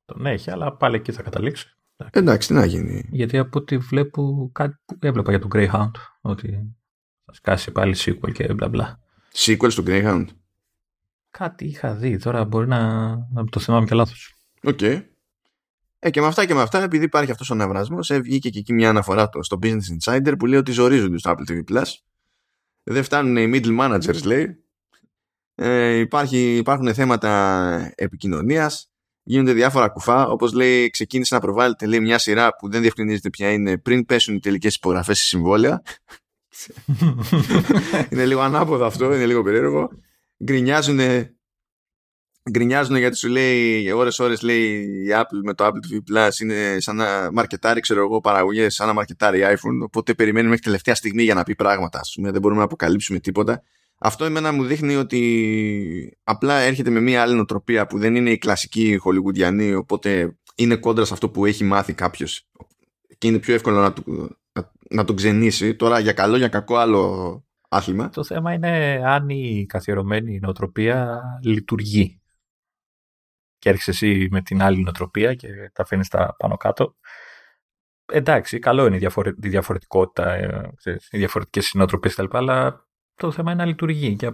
[0.05, 1.75] τον έχει αλλά πάλι εκεί θα καταλήξει
[2.11, 3.09] Εντάξει, τι να γίνει.
[3.11, 6.77] Γιατί από ό,τι βλέπω, κάτι που έβλεπα για τον Greyhound, ότι
[7.25, 9.01] θα σκάσει πάλι sequel και μπλα μπλα.
[9.35, 10.27] Sequel στο Greyhound.
[11.31, 14.35] Κάτι είχα δει, τώρα μπορεί να, να το θυμάμαι και λάθος.
[14.63, 14.79] Οκ.
[14.81, 15.03] Okay.
[15.99, 18.59] Ε, και με αυτά και με αυτά, επειδή υπάρχει αυτός ο αναβρασμός, ε, βγήκε και
[18.59, 21.87] εκεί μια αναφορά στο Business Insider που λέει ότι ζορίζονται στο Apple TV Plus.
[22.83, 24.65] Δεν φτάνουν οι middle managers, λέει.
[25.55, 28.91] Ε, υπάρχει, υπάρχουν θέματα επικοινωνίας
[29.23, 30.27] γίνονται διάφορα κουφά.
[30.29, 34.35] Όπως λέει, ξεκίνησε να προβάλλεται λέει, μια σειρά που δεν διευκρινίζεται ποια είναι πριν πέσουν
[34.35, 35.83] οι τελικές υπογραφές στη συμβόλαια.
[38.11, 39.91] είναι λίγο ανάποδο αυτό, είναι λίγο περίεργο.
[40.45, 40.99] Γκρινιάζουν,
[42.51, 46.77] γκρινιάζουν γιατί σου λέει ώρες ώρες λέει η Apple με το Apple TV Plus είναι
[46.79, 51.23] σαν να μαρκετάρει ξέρω εγώ παραγωγές σαν να μαρκετάρει iPhone οπότε περιμένει μέχρι τελευταία στιγμή
[51.23, 53.63] για να πει πράγματα ας πούμε δεν μπορούμε να αποκαλύψουμε τίποτα.
[54.03, 58.39] Αυτό εμένα μου δείχνει ότι απλά έρχεται με μια άλλη νοοτροπία που δεν είναι η
[58.39, 62.47] κλασική χολιγουντιανή οπότε είναι κόντρα σε αυτό που έχει μάθει κάποιος
[63.19, 65.75] και είναι πιο εύκολο να, του, να, να τον ξενήσει.
[65.75, 68.09] Τώρα για καλό για κακό άλλο άθλημα.
[68.09, 72.20] Το θέμα είναι αν η καθιερωμένη νοοτροπία λειτουργεί
[73.61, 76.95] και έρχεσαι εσύ με την άλλη νοοτροπία και τα αφήνεις τα πάνω κάτω
[78.11, 79.31] εντάξει, καλό είναι η, διαφορε...
[79.43, 80.73] η διαφορετικότητα, ε,
[81.11, 82.37] οι διαφορετικές συνοτροπίες κτλ.
[82.37, 84.17] Αλλά το θέμα είναι να λειτουργεί.
[84.17, 84.31] Και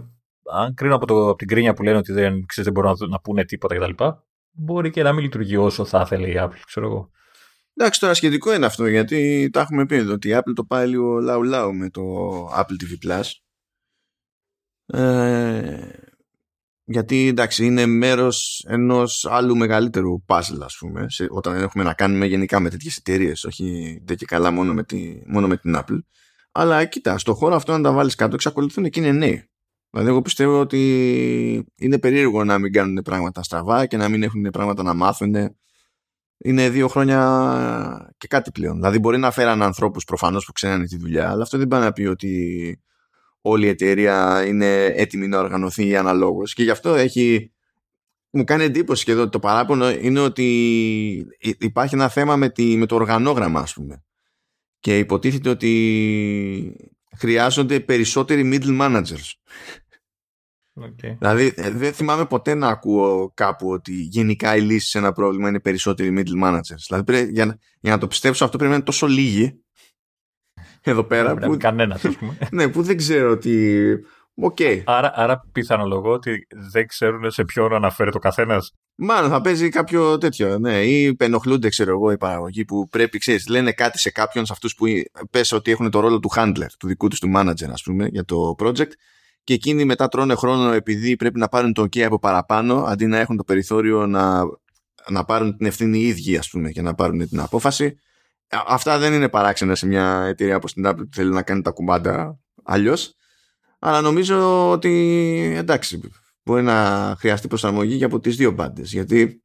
[0.52, 3.06] αν κρίνω από, το, από την κρίνια που λένε ότι δεν, ξέρεις, δεν μπορούν να,
[3.06, 4.04] να πούνε τίποτα κτλ.,
[4.50, 7.10] μπορεί και να μην λειτουργεί όσο θα ήθελε η Apple, ξέρω εγώ.
[7.74, 10.88] Εντάξει, τώρα σχετικό είναι αυτό, γιατί τα έχουμε πει εδώ, ότι η Apple το πάει
[10.88, 12.02] λίγο λαου-λαου με το
[12.46, 13.30] Apple TV Plus.
[14.86, 15.88] Ε,
[16.88, 22.26] γιατί εντάξει είναι μέρος ενός άλλου μεγαλύτερου puzzle ας πούμε σε, όταν έχουμε να κάνουμε
[22.26, 25.98] γενικά με τέτοιες εταιρείες, όχι δεν και καλά μόνο με, τη, μόνο με την Apple
[26.58, 29.50] αλλά κοίτα, στο χώρο αυτό να τα βάλεις κάτω εξακολουθούν και είναι νέοι.
[29.90, 34.50] Δηλαδή, εγώ πιστεύω ότι είναι περίεργο να μην κάνουν πράγματα στραβά και να μην έχουν
[34.52, 35.34] πράγματα να μάθουν.
[36.38, 38.74] Είναι δύο χρόνια και κάτι πλέον.
[38.74, 41.92] Δηλαδή, μπορεί να φέραν ανθρώπους προφανώς που ξέρουν τη δουλειά, αλλά αυτό δεν πάει να
[41.92, 42.82] πει ότι
[43.48, 46.54] όλη η εταιρεία είναι έτοιμη να οργανωθεί αναλόγως.
[46.54, 47.50] Και γι' αυτό έχει.
[48.30, 50.46] Μου κάνει εντύπωση και εδώ το παράπονο είναι ότι
[51.58, 54.04] υπάρχει ένα θέμα με, τη, με το οργανόγραμμα, ας πούμε
[54.86, 59.32] και υποτίθεται ότι χρειάζονται περισσότεροι middle managers.
[60.80, 61.16] Okay.
[61.18, 65.48] Δηλαδή ε, δεν θυμάμαι ποτέ να ακούω κάπου ότι γενικά η λύση σε ένα πρόβλημα
[65.48, 66.84] είναι περισσότεροι middle managers.
[66.88, 69.64] Δηλαδή για, για να το πιστέψω αυτό πρέπει να είναι τόσο λίγοι
[70.90, 71.34] εδώ πέρα.
[71.34, 72.38] που, κανένας, ας πούμε.
[72.52, 73.86] ναι, που δεν ξέρω ότι
[74.42, 74.82] Okay.
[74.84, 78.72] Άρα, άρα πιθανολογώ ότι δεν ξέρουν σε ποιον αναφέρει ο καθένας.
[78.94, 80.58] Μάλλον θα παίζει κάποιο τέτοιο.
[80.58, 84.52] Ναι, ή πενοχλούνται, ξέρω εγώ, οι παραγωγοί που πρέπει, ξέρεις, λένε κάτι σε κάποιον, σε
[84.52, 84.86] αυτούς που
[85.30, 88.24] πες ότι έχουν το ρόλο του handler, του δικού τους του manager, ας πούμε, για
[88.24, 88.90] το project.
[89.44, 93.18] Και εκείνοι μετά τρώνε χρόνο επειδή πρέπει να πάρουν το OK από παραπάνω, αντί να
[93.18, 94.42] έχουν το περιθώριο να,
[95.08, 97.98] να πάρουν την ευθύνη οι ίδιοι, ας πούμε, και να πάρουν την απόφαση.
[98.48, 101.70] Αυτά δεν είναι παράξενα σε μια εταιρεία όπως την Apple που θέλει να κάνει τα
[101.70, 103.16] κουμπάντα αλλιώς.
[103.78, 106.00] Αλλά νομίζω ότι εντάξει,
[106.42, 108.92] μπορεί να χρειαστεί προσαρμογή και από τις δύο μπάντες.
[108.92, 109.42] Γιατί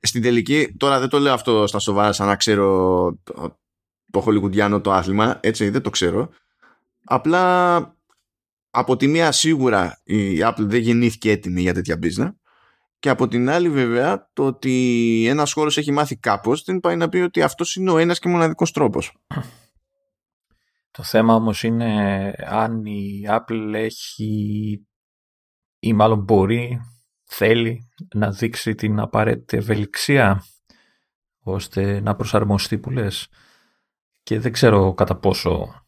[0.00, 3.18] στην τελική, τώρα δεν το λέω αυτό στα σοβαρά σαν να ξέρω
[4.10, 6.28] το χολικουντιάνο το άθλημα, έτσι δεν το ξέρω.
[7.04, 7.76] Απλά
[8.70, 12.30] από τη μία σίγουρα η Apple δεν γεννήθηκε έτοιμη για τέτοια business
[13.04, 17.08] και από την άλλη βέβαια το ότι ένας χώρος έχει μάθει κάπως δεν πάει να
[17.08, 19.16] πει ότι αυτός είναι ο ένας και μοναδικός τρόπος.
[20.90, 24.86] Το θέμα όμως είναι αν η Apple έχει
[25.78, 26.80] ή μάλλον μπορεί,
[27.24, 30.44] θέλει να δείξει την απαραίτητη ευελιξία
[31.40, 33.28] ώστε να προσαρμοστεί που λες.
[34.22, 35.84] Και δεν ξέρω κατά πόσο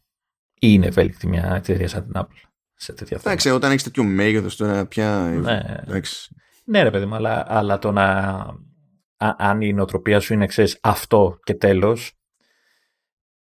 [0.59, 3.29] είναι ευέλικτη μια εταιρεία σαν την Apple σε τέτοια θέματα.
[3.29, 5.19] Εντάξει, όταν έχεις τέτοιο μέγεθος τώρα πια.
[5.41, 5.61] Ναι.
[6.69, 8.45] Ναι, ρε παιδί μου, αλλά, αλλά το να.
[9.17, 12.11] αν η νοοτροπία σου είναι, ξέρεις, αυτό και τέλος.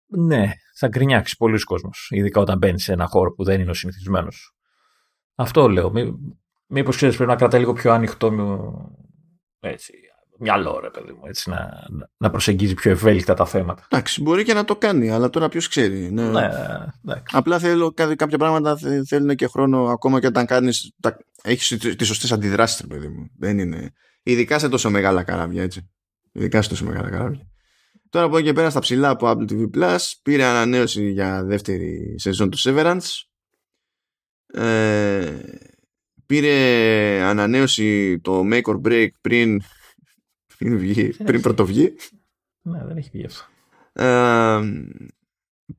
[0.06, 1.89] Ναι, θα γκρινιάξεις πολλοί κόσμο.
[2.10, 4.56] Ειδικά όταν μπαίνεις σε ένα χώρο που δεν είναι ο συνηθισμένος.
[5.36, 5.91] Αυτό λέω.
[6.67, 8.32] Μήπως ξέρεις, πρέπει να κρατάει λίγο πιο ανοιχτό
[9.60, 9.93] έτσι,
[10.39, 13.88] μυαλό, ρε παιδί μου, έτσι, να, να προσεγγίζει πιο ευέλικτα τα θέματα.
[13.91, 16.12] Εντάξει, μπορεί και να το κάνει, αλλά τώρα ποιος ξέρει.
[16.12, 16.30] Ναι.
[16.30, 16.50] ναι,
[17.32, 20.93] Απλά θέλω κάποια πράγματα θέλουν και χρόνο ακόμα και όταν κάνεις.
[21.41, 23.30] Έχεις τις σωστές αντιδράσεις, παιδί μου.
[23.38, 23.91] Δεν είναι.
[24.24, 25.89] Ειδικά σε τόσο μεγάλα καράβια, έτσι.
[26.32, 27.48] Ειδικά σε τόσο μεγάλα καράβια.
[28.10, 32.15] Τώρα από εκεί και πέρα στα ψηλά από Apple TV Plus πήρε ανανέωση για δεύτερη
[32.17, 33.24] σεζόν του Severance.
[34.54, 35.34] Ε,
[36.26, 36.54] πήρε
[37.21, 39.62] ανανέωση το Make or Break πριν
[40.58, 41.94] πριν, βγει, πριν πρωτοβγεί.
[42.62, 43.44] Ναι, δεν έχει βγει αυτό.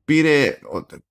[0.05, 0.59] πήρε,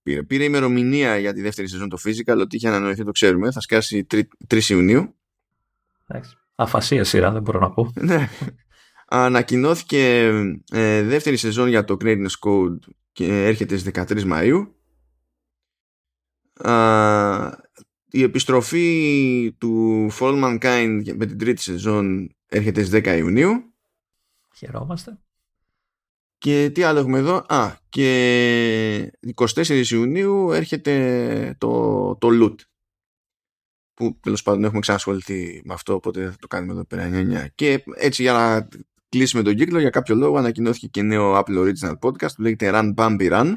[0.03, 3.51] πήρε, πήρε ημερομηνία για τη δεύτερη σεζόν το Physical, ότι είχε ανανοηθεί το ξέρουμε.
[3.51, 5.15] Θα σκάσει 3, 3 Ιουνίου.
[6.55, 7.93] Αφασία σειρά, δεν μπορώ να πω.
[8.01, 8.29] ναι.
[9.09, 10.25] Ανακοινώθηκε
[10.73, 12.79] ε, δεύτερη σεζόν για το Greatness Code
[13.13, 14.67] και έρχεται στις 13 Μαΐου.
[18.11, 23.75] η επιστροφή του Fall Mankind με την τρίτη σεζόν έρχεται στις 10 Ιουνίου.
[24.57, 25.19] Χαιρόμαστε.
[26.39, 32.55] Και τι άλλο έχουμε εδώ; Α, και 24 Ιουνίου έρχεται το, το Loot.
[33.95, 38.23] Που τέλος πάντων έχουμε ξανασχοληθεί με αυτό, οπότε θα το κάνουμε εδώ πέρα Και έτσι
[38.23, 38.69] για να
[39.09, 42.95] κλείσουμε τον κύκλο, για κάποιο λόγο ανακοινώθηκε και νέο Apple Original Podcast που λέγεται Run
[42.95, 43.55] Bambi Run.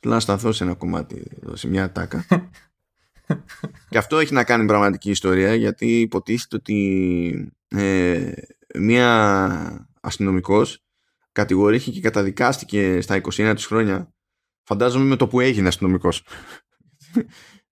[0.00, 2.26] Θέλω να σταθώ σε ένα κομμάτι, εδώ, σε μια τάκα.
[3.90, 8.32] και αυτό έχει να κάνει πραγματική ιστορία γιατί υποτίθεται ότι ε,
[8.78, 10.84] μία αστυνομικός
[11.32, 14.14] κατηγορήθηκε και καταδικάστηκε στα 21 της χρόνια.
[14.62, 16.26] Φαντάζομαι με το που έγινε αστυνομικός.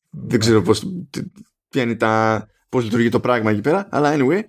[0.09, 0.83] Δεν ξέρω πώς,
[1.69, 4.41] ποια είναι τα, πώς λειτουργεί το πράγμα εκεί πέρα αλλά anyway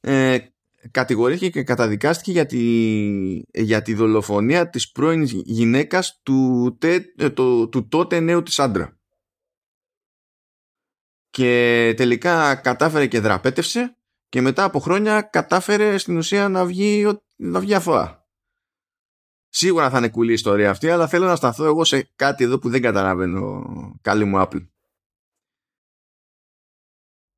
[0.00, 0.38] ε,
[0.90, 2.62] κατηγορήθηκε και καταδικάστηκε για τη,
[3.52, 8.98] για τη δολοφονία της πρώην γυναίκας του, τε, ε, το, του τότε νέου της άντρα.
[11.30, 13.97] Και τελικά κατάφερε και δραπέτευσε
[14.28, 18.26] και μετά από χρόνια κατάφερε στην ουσία να βγει, να βγει αθώα.
[19.48, 22.58] Σίγουρα θα είναι κουλή η ιστορία αυτή, αλλά θέλω να σταθώ εγώ σε κάτι εδώ
[22.58, 23.64] που δεν καταλαβαίνω
[24.00, 24.68] καλή μου Apple.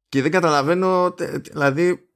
[0.08, 2.12] Και δεν καταλαβαίνω, δηλαδή,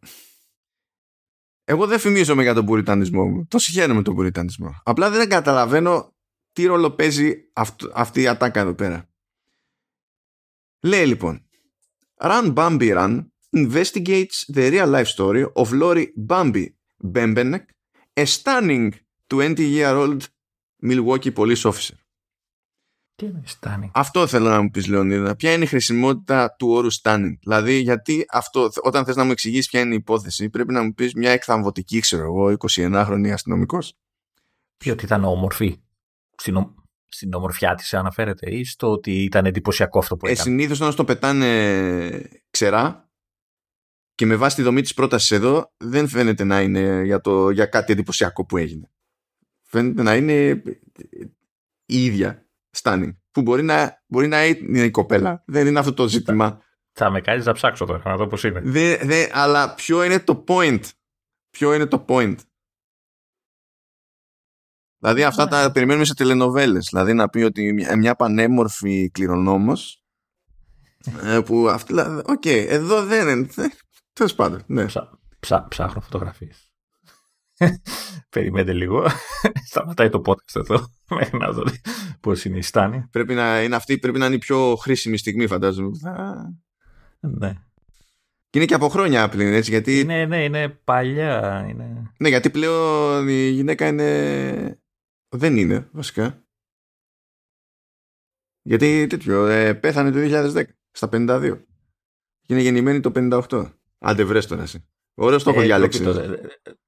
[1.65, 3.47] εγώ δεν φημίζομαι για τον πουριτανισμό μου.
[3.47, 4.81] Το συγχαίρω με τον πουριτανισμό.
[4.85, 6.17] Απλά δεν καταλαβαίνω
[6.53, 7.35] τι ρόλο παίζει
[7.93, 9.09] αυτή η ατάκα εδώ πέρα.
[10.83, 11.49] Λέει λοιπόν,
[12.17, 16.67] Run Bambi Run investigates the real life story of Lori Bambi
[17.15, 17.65] Bembenek,
[18.17, 18.95] a stunning
[19.31, 20.29] 20-year-old
[20.83, 21.95] Milwaukee police officer.
[23.17, 25.37] Τι είναι stunning; Αυτό θέλω να μου πεις Λεωνίδα.
[25.37, 29.69] Ποια είναι η χρησιμότητα του όρου stunning; Δηλαδή γιατί αυτό, όταν θες να μου εξηγήσεις
[29.69, 33.99] ποια είναι η υπόθεση πρέπει να μου πεις μια εκθαμβωτική ξέρω εγώ 21χρονη αστυνομικός.
[34.77, 35.81] Ποιο ότι ήταν όμορφη;
[36.37, 36.67] Στην,
[37.09, 40.81] στην ομορφιά της αναφέρεται ή στο ότι ήταν εντυπωσιακό αυτό που ε, έκανε; Ε, συνήθως
[40.81, 43.09] όταν στο πετάνε ξερά
[44.15, 47.67] και με βάση τη δομή της πρότασης εδώ δεν φαίνεται να είναι για, το, για
[47.67, 48.91] κάτι εντυπωσιακό που έγινε.
[49.63, 50.63] Φαίνεται να είναι
[51.87, 52.49] η ίδια
[52.83, 55.43] stunning που μπορεί να, μπορεί να είναι η κοπέλα.
[55.47, 56.63] Δεν είναι αυτό το ζήτημα.
[56.93, 58.61] Θα με κάνεις να ψάξω τώρα, να δω πώς είναι.
[58.61, 60.81] Δε, δε, αλλά ποιο είναι το point;
[61.51, 62.37] Ποιο είναι το point;
[64.99, 66.89] Δηλαδή αυτά τα περιμένουμε σε τελενοβέλες.
[66.91, 70.05] Δηλαδή να πει ότι μια πανέμορφη κληρονόμος
[71.23, 73.49] ε, που αυτή, οκ, okay, εδώ δεν είναι.
[74.15, 74.63] Τέλος πάντων.
[74.67, 74.85] Ναι.
[74.85, 76.73] Ψά, ψά, ψάχνω φωτογραφίες.
[78.31, 79.07] Περιμένετε λίγο.
[79.71, 80.87] Σταματάει το podcast εδώ.
[81.17, 81.65] Μέχρι να δω
[82.21, 83.09] πώς είναι η στάνη.
[83.11, 85.91] Πρέπει να είναι αυτή, πρέπει να είναι η πιο χρήσιμη στιγμή, φαντάζομαι.
[87.21, 87.53] Ναι.
[88.51, 89.71] Και είναι και από χρόνια πλήν, έτσι.
[89.71, 90.05] Γιατί...
[90.05, 91.67] Ναι, ναι, είναι παλιά.
[91.69, 92.13] Είναι...
[92.19, 94.79] Ναι, γιατί πλέον η γυναίκα είναι.
[95.29, 96.45] Δεν είναι, βασικά.
[98.63, 100.19] Γιατί τέτοιο, ε, πέθανε το
[100.55, 101.63] 2010, στα 52.
[102.47, 103.13] είναι γεννημένη το
[103.49, 103.71] 58.
[104.05, 104.89] Άντε βρες τώρα εσύ.
[105.15, 106.03] Ωραίο το έχω Ε, διαλέξει.
[106.03, 106.37] ντροπή το- δε-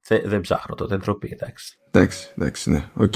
[0.09, 1.79] δε- Δεν ψάχνω το, δεν τροπή, εντάξει.
[1.91, 3.13] Εντάξει, εντάξει, ναι, οκ.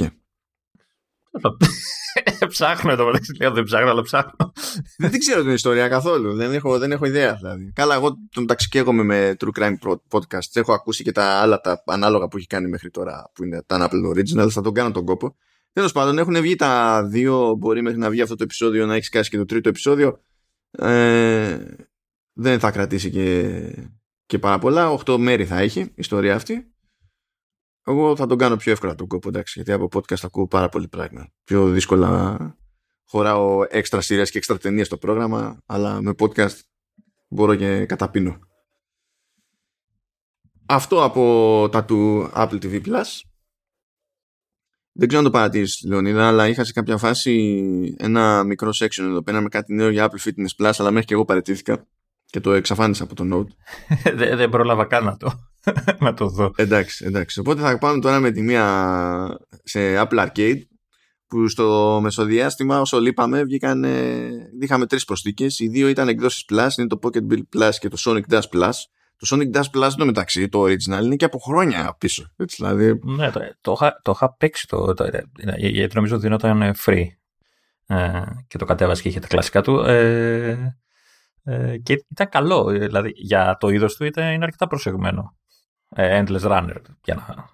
[2.48, 4.52] ψάχνω εδώ μεταξύ, λέω δεν ψάχνω, αλλά ψάχνω.
[4.98, 6.34] δεν την ξέρω την ιστορία καθόλου.
[6.34, 7.72] Δεν έχω, δεν έχω ιδέα δηλαδή.
[7.74, 10.48] Καλά, εγώ τον ταξικέγομαι με True Crime Pro- Podcast.
[10.52, 13.88] Έχω ακούσει και τα άλλα τα ανάλογα που έχει κάνει μέχρι τώρα που είναι τα
[13.90, 14.50] Apple Originals.
[14.50, 15.36] Θα τον κάνω τον κόπο.
[15.72, 17.54] Τέλος πάντων, έχουν βγει τα δύο.
[17.58, 20.20] Μπορεί μέχρι να βγει αυτό το επεισόδιο να έχεις σκάσει και το τρίτο επεισόδιο.
[20.70, 21.58] Ε,
[22.32, 23.88] δεν θα κρατήσει και,
[24.26, 24.90] και πάρα πολλά.
[24.90, 26.74] Οχτώ μέρη θα έχει η ιστορία αυτή.
[27.84, 30.88] Εγώ θα τον κάνω πιο εύκολα τον κόπο, εντάξει, γιατί από podcast ακούω πάρα πολύ
[30.88, 31.28] πράγμα.
[31.44, 32.36] Πιο δύσκολα
[33.04, 36.58] χωράω έξτρα σειρές και έξτρα ταινίες στο πρόγραμμα, αλλά με podcast
[37.28, 38.38] μπορώ και καταπίνω.
[40.66, 43.20] Αυτό από τα του Apple TV Plus.
[44.92, 49.22] Δεν ξέρω αν το παρατήρησε, Λεωνίδα, αλλά είχα σε κάποια φάση ένα μικρό section εδώ
[49.22, 51.86] πέρα με κάτι νέο για Apple Fitness Plus, αλλά μέχρι και εγώ παρατήθηκα
[52.30, 53.52] και το εξαφάνισα από το Note.
[54.16, 55.32] δεν, δεν πρόλαβα καν να το,
[56.04, 56.52] να το δω.
[56.56, 57.40] Εντάξει, εντάξει.
[57.40, 60.60] Οπότε θα πάμε τώρα με τη μία σε Apple Arcade
[61.26, 63.84] που στο μεσοδιάστημα όσο λείπαμε βγήκαν,
[64.60, 67.96] είχαμε τρεις προσθήκες οι δύο ήταν εκδόσεις Plus, είναι το Pocket Bill Plus και το
[68.00, 68.72] Sonic Dash Plus
[69.20, 73.00] το Sonic Dash Plus το μεταξύ, το original είναι και από χρόνια πίσω έτσι, δηλαδή,
[73.02, 75.08] Ναι, το, το, είχα, το είχα παίξει το, το,
[75.56, 77.04] γιατί νομίζω ότι δίνονταν free
[77.86, 80.78] ε, και το κατέβασε και είχε τα κλασικά του ε,
[81.42, 85.36] ε, και ήταν καλό, δηλαδή για το είδος του ήταν, είναι αρκετά προσεγμένο
[85.88, 87.48] ε, Endless Runner για να,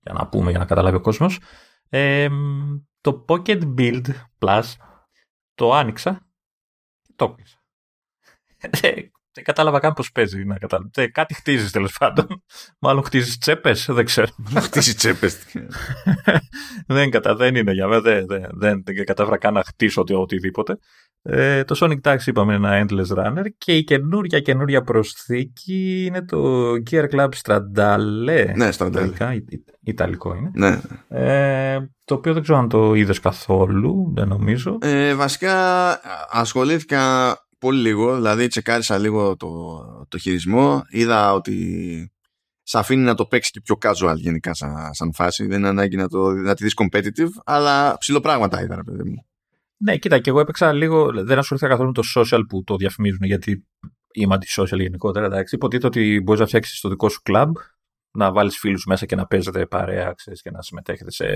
[0.00, 1.38] για να πούμε, για να καταλάβει ο κόσμος
[1.88, 2.28] ε,
[3.00, 4.06] το Pocket Build
[4.38, 4.62] Plus
[5.54, 6.26] το άνοιξα
[7.02, 7.58] και το έκλεισα.
[9.32, 10.44] Δεν κατάλαβα καν πώς παίζει.
[10.44, 10.90] Να κατάλαβα.
[10.96, 12.26] Ε, κάτι χτίζεις τέλος πάντων.
[12.78, 14.26] Μάλλον χτίζεις τσέπες, δεν ξέρω.
[14.56, 15.38] χτίζεις τσέπες.
[16.86, 18.00] δεν, κατα, δεν είναι για μένα.
[18.00, 20.78] Δεν, δεν, δεν, δεν κατάφερα καν να χτίσω οτι, οτιδήποτε.
[21.22, 26.24] Ε, το Sonic Taxi είπαμε είναι ένα Endless Runner και η καινούρια καινούρια προσθήκη είναι
[26.24, 28.52] το Gear Club Strandale.
[28.54, 28.88] Ναι, Strandale.
[28.88, 29.44] Ιταλικά, Ι,
[29.80, 30.50] Ιταλικό είναι.
[30.54, 30.80] Ναι.
[31.08, 34.78] Ε, το οποίο δεν ξέρω αν το είδες καθόλου, δεν νομίζω.
[34.80, 35.54] Ε, βασικά
[36.30, 42.12] ασχολήθηκα πολύ λίγο, δηλαδή τσεκάρισα λίγο το, το χειρισμό, είδα ότι
[42.62, 45.96] σε αφήνει να το παίξει και πιο casual γενικά σαν, σαν φάση, δεν είναι ανάγκη
[45.96, 49.24] να, το, να τη δεις competitive, αλλά ψηλοπράγματα είδα ρε παιδί μου.
[49.76, 53.22] Ναι, κοίτα, και εγώ έπαιξα λίγο, δεν ασχολήθηκα καθόλου με το social που το διαφημίζουν,
[53.22, 53.66] γιατί
[54.12, 55.54] είμαι αντι-social γενικότερα, εντάξει.
[55.54, 57.50] Υποτίθεται ότι μπορείς να φτιάξεις το δικό σου club,
[58.10, 61.26] να βάλεις φίλους μέσα και να παίζετε παρέα, ξέρεις, και να συμμετέχετε σε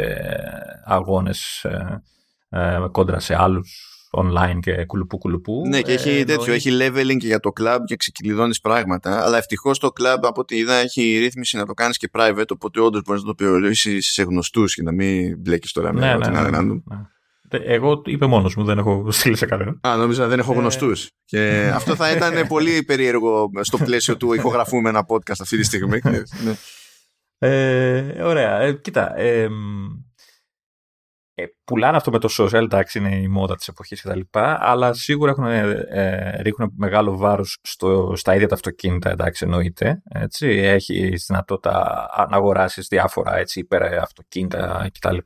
[0.84, 2.02] αγώνες ε,
[2.48, 5.62] ε, κόντρα σε άλλους online και κουλουπού κουλουπού.
[5.68, 9.24] Ναι, και έχει ε, τέτοιο, έχει leveling και για το club και ξεκυλιδώνεις πράγματα.
[9.24, 12.48] Αλλά ευτυχώς το club από ό,τι είδα έχει ρύθμιση να το κάνεις και private.
[12.48, 16.14] Οπότε όντως μπορείς να το περιορίσεις σε γνωστούς και να μην μπλέκεις τώρα με ναι,
[16.14, 16.80] ό,τι ναι, να ναι, ναι.
[17.50, 19.80] Εγώ είπε μόνος μου, δεν έχω στείλει σε κανέναν.
[19.86, 21.04] Α, νόμιζα δεν έχω γνωστούς.
[21.04, 21.08] Ε...
[21.24, 25.98] Και αυτό θα ήταν πολύ περίεργο στο πλαίσιο του ηχογραφούμε ένα podcast αυτή τη στιγμή.
[26.44, 26.54] ναι.
[27.38, 28.60] ε, ωραία.
[28.60, 29.18] Ε, κοίτα.
[29.18, 29.48] Ε,
[31.36, 34.20] ε, πουλάνε αυτό με το social, εντάξει, είναι η μόδα της εποχής κτλ.
[34.32, 40.02] Αλλά σίγουρα έχουν, ε, ρίχνουν μεγάλο βάρος στο, στα ίδια τα αυτοκίνητα, εντάξει, εννοείται.
[40.10, 40.48] Έτσι.
[40.48, 45.16] Έχει δυνατότητα να αγοράσεις διάφορα έτσι, υπερ αυτοκίνητα κτλ.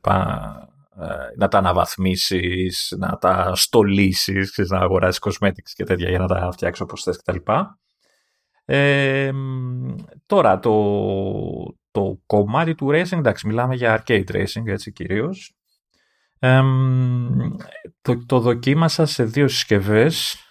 [1.37, 6.81] Να τα αναβαθμίσεις, να τα στολίσεις, να αγοράσεις cosmetics και τέτοια για να τα φτιάξεις
[6.83, 7.37] όπως θες κτλ.
[8.65, 9.31] Ε,
[10.25, 10.73] τώρα, το,
[11.91, 15.58] το κομμάτι του racing, εντάξει, μιλάμε για arcade racing, έτσι κυρίως.
[16.39, 16.61] Ε,
[18.01, 20.43] το, το δοκίμασα σε δύο συσκευές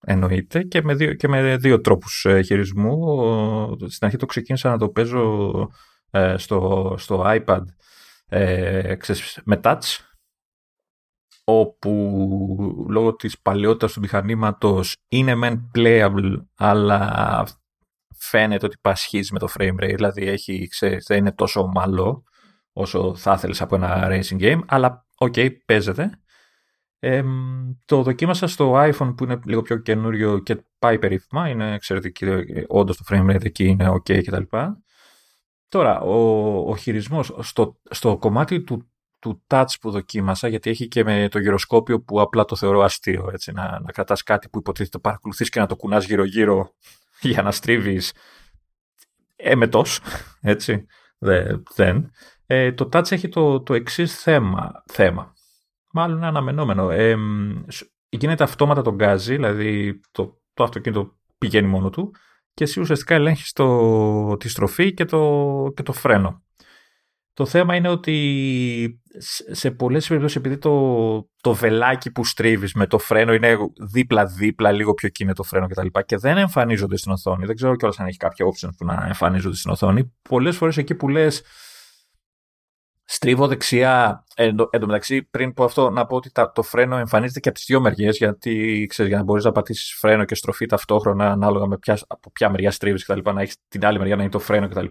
[0.00, 2.96] εννοείται και με δύο, και με δύο τρόπους χειρισμού.
[3.86, 5.52] Στην αρχή το ξεκίνησα να το παίζω
[6.10, 7.62] ε, στο, στο iPad
[8.28, 9.98] ε, ξέρεις, με touch
[11.44, 17.46] όπου λόγω της παλαιότητας του μηχανήματος είναι μεν playable αλλά
[18.16, 22.22] φαίνεται ότι πασχίζει με το frame rate δηλαδή έχει, ξέρεις, δεν είναι τόσο ομαλό
[22.72, 26.10] όσο θα ήθελες από ένα racing game αλλά οκ, okay, παίζεται.
[26.98, 27.24] Ε,
[27.84, 31.48] το δοκίμασα στο iPhone που είναι λίγο πιο καινούριο και πάει περίφημα.
[31.48, 32.26] Είναι εξαιρετική,
[32.66, 34.56] όντως το frame rate εκεί είναι ok κτλ.
[35.68, 41.04] Τώρα, ο, ο χειρισμός στο, στο κομμάτι του, του touch που δοκίμασα, γιατί έχει και
[41.04, 44.98] με το γυροσκόπιο που απλά το θεωρώ αστείο, έτσι, να, να κρατάς κάτι που υποτίθεται
[44.98, 46.74] παρακολουθείς και να το κουνάς γύρω-γύρω
[47.20, 48.12] για να στρίβεις
[49.36, 50.00] εμετός,
[50.40, 50.86] έτσι,
[51.74, 52.10] δεν.
[52.50, 55.32] Ε, το touch έχει το, το εξής θέμα, θέμα.
[55.92, 56.90] Μάλλον είναι αναμενόμενο.
[56.90, 57.16] Ε,
[58.08, 62.14] γίνεται αυτόματα τον γκάζι, δηλαδή το, το αυτοκίνητο πηγαίνει μόνο του
[62.54, 66.42] και εσύ ουσιαστικά ελέγχεις το, τη στροφή και το, και το φρένο.
[67.34, 69.00] Το θέμα είναι ότι
[69.50, 73.56] σε πολλές περιπτώσεις επειδή το, το βελάκι που στρίβεις με το φρένο είναι
[73.92, 75.86] δίπλα-δίπλα, λίγο πιο εκεί με το φρένο κτλ.
[75.86, 77.46] Και, και δεν εμφανίζονται στην οθόνη.
[77.46, 80.12] Δεν ξέρω κιόλας αν έχει κάποια option που να εμφανίζονται στην οθόνη.
[80.28, 81.42] Πολλές φορές εκεί που λες
[83.10, 84.24] στρίβω δεξιά.
[84.34, 87.66] Εν, τω μεταξύ, πριν πω αυτό, να πω ότι το φρένο εμφανίζεται και από τις
[87.66, 91.78] δύο μεριές, γιατί ξέρεις, για να μπορείς να πατήσεις φρένο και στροφή ταυτόχρονα, ανάλογα με
[91.78, 94.68] ποια, από ποια μεριά στρίβεις κτλ., να έχεις την άλλη μεριά να είναι το φρένο
[94.68, 94.86] κτλ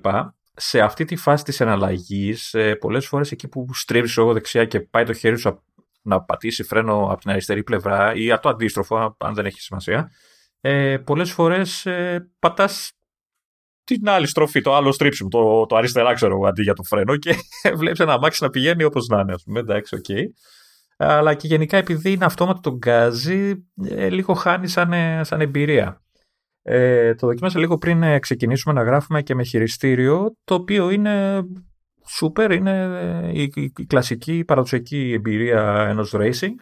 [0.60, 4.80] σε αυτή τη φάση της εναλλαγής, ε, πολλές φορές εκεί που στρίβεις εγώ δεξιά και
[4.80, 5.64] πάει το χέρι σου
[6.02, 10.12] να πατήσει φρένο από την αριστερή πλευρά ή από το αντίστροφο, ε, δεν έχει σημασία,
[10.62, 12.92] ε, πολλές φορές ε, πατάς
[13.96, 17.36] την άλλη στροφή, το άλλο στρίψιμο, το, το αριστερά ξέρω αντί για το φρένο και
[17.80, 20.06] βλέπεις ένα αμάξι να πηγαίνει όπως να είναι, ας πούμε, εντάξει, οκ.
[20.08, 20.24] Okay.
[20.98, 26.02] Αλλά και γενικά επειδή είναι αυτόματο το γκάζι, ε, λίγο χάνει σαν, ε, σαν εμπειρία.
[26.62, 31.42] Ε, το δοκίμασα λίγο πριν ε, ξεκινήσουμε να γράφουμε και με χειριστήριο, το οποίο είναι
[32.20, 32.82] super, είναι
[33.24, 36.56] ε, η, η, η κλασική παραδοσιακή εμπειρία ενός racing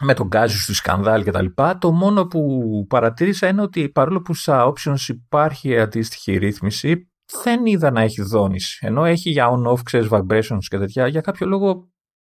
[0.00, 1.78] με τον γκάζι του σκανδάλ και τα λοιπά.
[1.78, 7.10] Το μόνο που παρατήρησα είναι ότι παρόλο που στα options υπάρχει αντίστοιχη ρύθμιση,
[7.42, 8.86] δεν είδα να έχει δόνηση.
[8.86, 11.88] Ενώ έχει για on-off, ξέρεις, vibrations και τέτοια, για κάποιο λόγο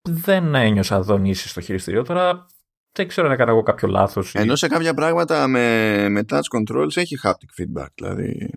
[0.09, 2.03] δεν ένιωσα δονήσεις στο χειριστήριο.
[2.03, 2.45] Τώρα
[2.91, 4.35] δεν ξέρω αν έκανα εγώ κάποιο λάθος.
[4.35, 7.87] Ενώ σε κάποια πράγματα με, με touch controls έχει haptic feedback.
[7.95, 8.49] Δηλαδή,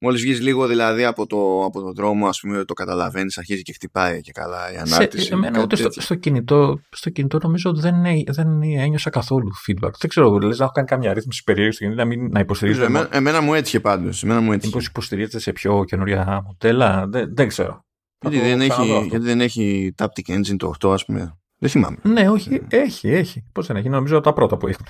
[0.00, 3.72] μόλις βγεις λίγο δηλαδή από το, από το δρόμο, ας πούμε, το καταλαβαίνεις, αρχίζει και
[3.72, 5.26] χτυπάει και καλά η ανάρτηση.
[5.26, 7.94] Σε, εμένα ούτε στο, στο, κινητό, στο κινητό νομίζω ότι δεν,
[8.26, 9.92] δεν ένιωσα καθόλου feedback.
[10.00, 12.86] Δεν ξέρω, δηλαδή να έχω κάνει καμιά ρύθμιση περίεργη στο κινητό, να, μην, να υποστηρίζεται.
[12.86, 14.22] Εμένα, εμένα μου έτυχε πάντως.
[14.22, 17.84] Μήπως υποστηρίζεται σε πιο καινούρια μοντέλα, δεν, δεν ξέρω.
[18.20, 21.39] Γιατί δεν, έχει, γιατί δεν έχει Taptic Engine το 8, ας πούμε.
[21.62, 21.96] Δεν θυμάμαι.
[22.02, 22.76] Ναι, όχι, ε.
[22.76, 23.44] έχει, έχει.
[23.52, 24.86] Πώς δεν έχει, νομίζω τα πρώτα που έχουν.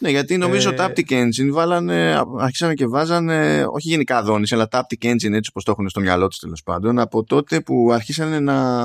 [0.00, 0.74] ναι, γιατί νομίζω ε...
[0.78, 5.70] Taptic Engine βάλανε, άρχισαν και βάζανε, όχι γενικά δόνηση, αλλά Taptic Engine έτσι όπως το
[5.70, 8.84] έχουν στο μυαλό τους τέλος πάντων, από τότε που αρχίσανε να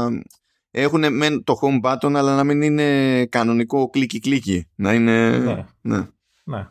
[0.72, 1.04] έχουν
[1.44, 4.68] το home button, αλλά να μην είναι κανονικό κλικι-κλικι.
[4.76, 5.38] Να είναι.
[5.38, 5.66] Ναι.
[5.82, 6.08] ναι.
[6.44, 6.68] ναι.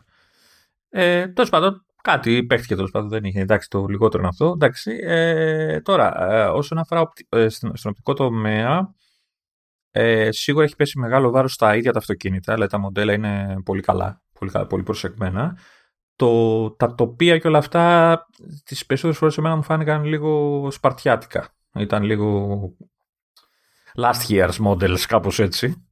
[0.89, 3.39] Ε, τέλος πάντων, κάτι παίχτηκε τέλος πάντων, δεν είχε.
[3.39, 4.51] Εντάξει, το λιγότερο είναι αυτό.
[4.55, 8.93] Εντάξει, ε, τώρα, ε, όσον αφορά ε, στον οπτικό τομέα,
[9.91, 13.81] ε, σίγουρα έχει πέσει μεγάλο βάρος στα ίδια τα αυτοκίνητα, αλλά τα μοντέλα είναι πολύ
[13.81, 15.57] καλά, πολύ, πολύ προσεγμένα.
[16.15, 18.17] Το, τα τοπία και όλα αυτά,
[18.65, 21.55] τις περισσότερες φορές εμένα μου φάνηκαν λίγο σπαρτιάτικα.
[21.75, 22.59] Ήταν λίγο
[23.95, 25.85] last year's models, κάπως έτσι.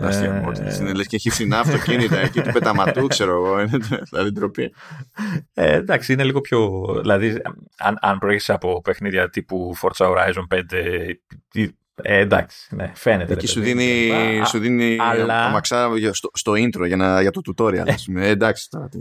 [0.00, 3.60] Last year ε, models, είναι λες και έχει φθηνά αυτοκίνητα εκεί του πεταματού, ξέρω εγώ,
[3.60, 3.78] είναι
[4.10, 4.74] δηλαδή ντροπή.
[5.54, 7.42] Ε, εντάξει, είναι λίγο πιο, δηλαδή
[7.78, 11.64] αν, αν προέρχεσαι από παιχνίδια τύπου Forza Horizon 5
[12.02, 13.32] ε, εντάξει, ναι, φαίνεται.
[13.32, 14.10] Εκεί σου δίνει,
[14.44, 15.44] σου δίνει αλλά...
[15.44, 17.86] αμαξάρα στο, στο intro για, να, για το tutorial.
[18.16, 18.88] ε, εντάξει τώρα.
[18.88, 18.98] Τι...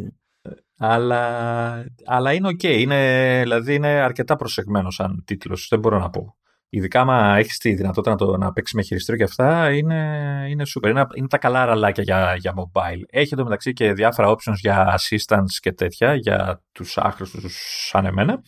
[0.78, 2.64] Αλλά, αλλά είναι οκ.
[2.64, 5.68] Είναι, δηλαδή είναι αρκετά προσεγμένο σαν τίτλος.
[5.70, 6.38] Δεν μπορώ να πω.
[6.70, 10.64] Ειδικά άμα έχεις τη δυνατότητα να, το, να παίξεις με χειριστήριο και αυτά, είναι, είναι
[10.76, 10.88] super.
[10.88, 13.02] Είναι, είναι από τα καλά ραλάκια για, για mobile.
[13.10, 17.58] Έχει εντωμεταξύ και διάφορα options για assistance και τέτοια για τους άχρηστους
[17.90, 18.42] σαν εμένα.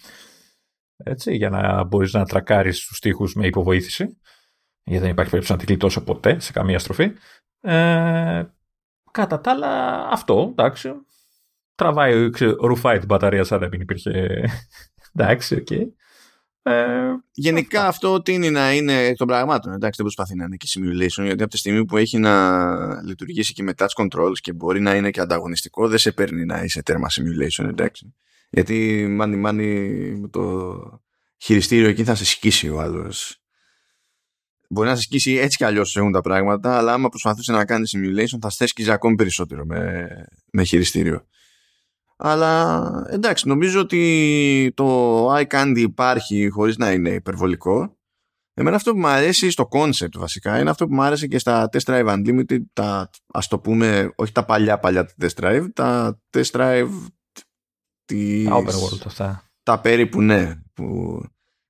[1.04, 4.18] Έτσι, για να μπορείς να τρακάρεις στους τοίχους με υποβοήθηση
[4.90, 7.12] γιατί δεν υπάρχει περίπτωση να την γλιτώσω ποτέ σε καμία στροφή.
[7.62, 8.44] Ε,
[9.12, 10.92] κατά τα άλλα, αυτό, εντάξει.
[11.76, 12.30] Τραβάει,
[12.62, 14.44] ρουφάει την μπαταρία σαν να μην υπήρχε.
[15.16, 15.68] εντάξει, οκ.
[15.70, 15.84] Okay.
[16.62, 19.74] Ε, Γενικά αυτό τείνει να είναι εκ των πραγμάτων.
[19.74, 23.54] Εντάξει, δεν προσπαθεί να είναι και simulation, γιατί από τη στιγμή που έχει να λειτουργήσει
[23.54, 26.84] και με touch controls και μπορεί να είναι και ανταγωνιστικό, δεν σε παίρνει να είσαι
[26.84, 28.14] τέρμα simulation, εντάξει.
[28.50, 30.76] Γιατί μάνι μάνι με το
[31.38, 33.40] χειριστήριο εκεί θα σε σκίσει ο άλλος
[34.72, 37.88] Μπορεί να σε σκίσει έτσι κι αλλιώς έχουν τα πράγματα, αλλά άμα προσπαθούσε να κάνει
[37.96, 40.08] simulation θα στέσκιζε ακόμη περισσότερο με,
[40.52, 41.26] με χειριστήριο.
[42.18, 47.98] Αλλά εντάξει, νομίζω ότι το iCandy υπάρχει χωρίς να είναι υπερβολικό.
[48.54, 51.70] Εμένα αυτό που μου αρέσει στο concept βασικά είναι αυτό που μου άρεσε και στα
[51.72, 56.52] Test Drive Unlimited, τα, ας το πούμε, όχι τα παλιά παλιά Test Drive, τα Test
[56.52, 56.90] Drive
[58.06, 59.44] τις, τα Open World αυτά.
[59.64, 61.20] Τα περίπου ναι, που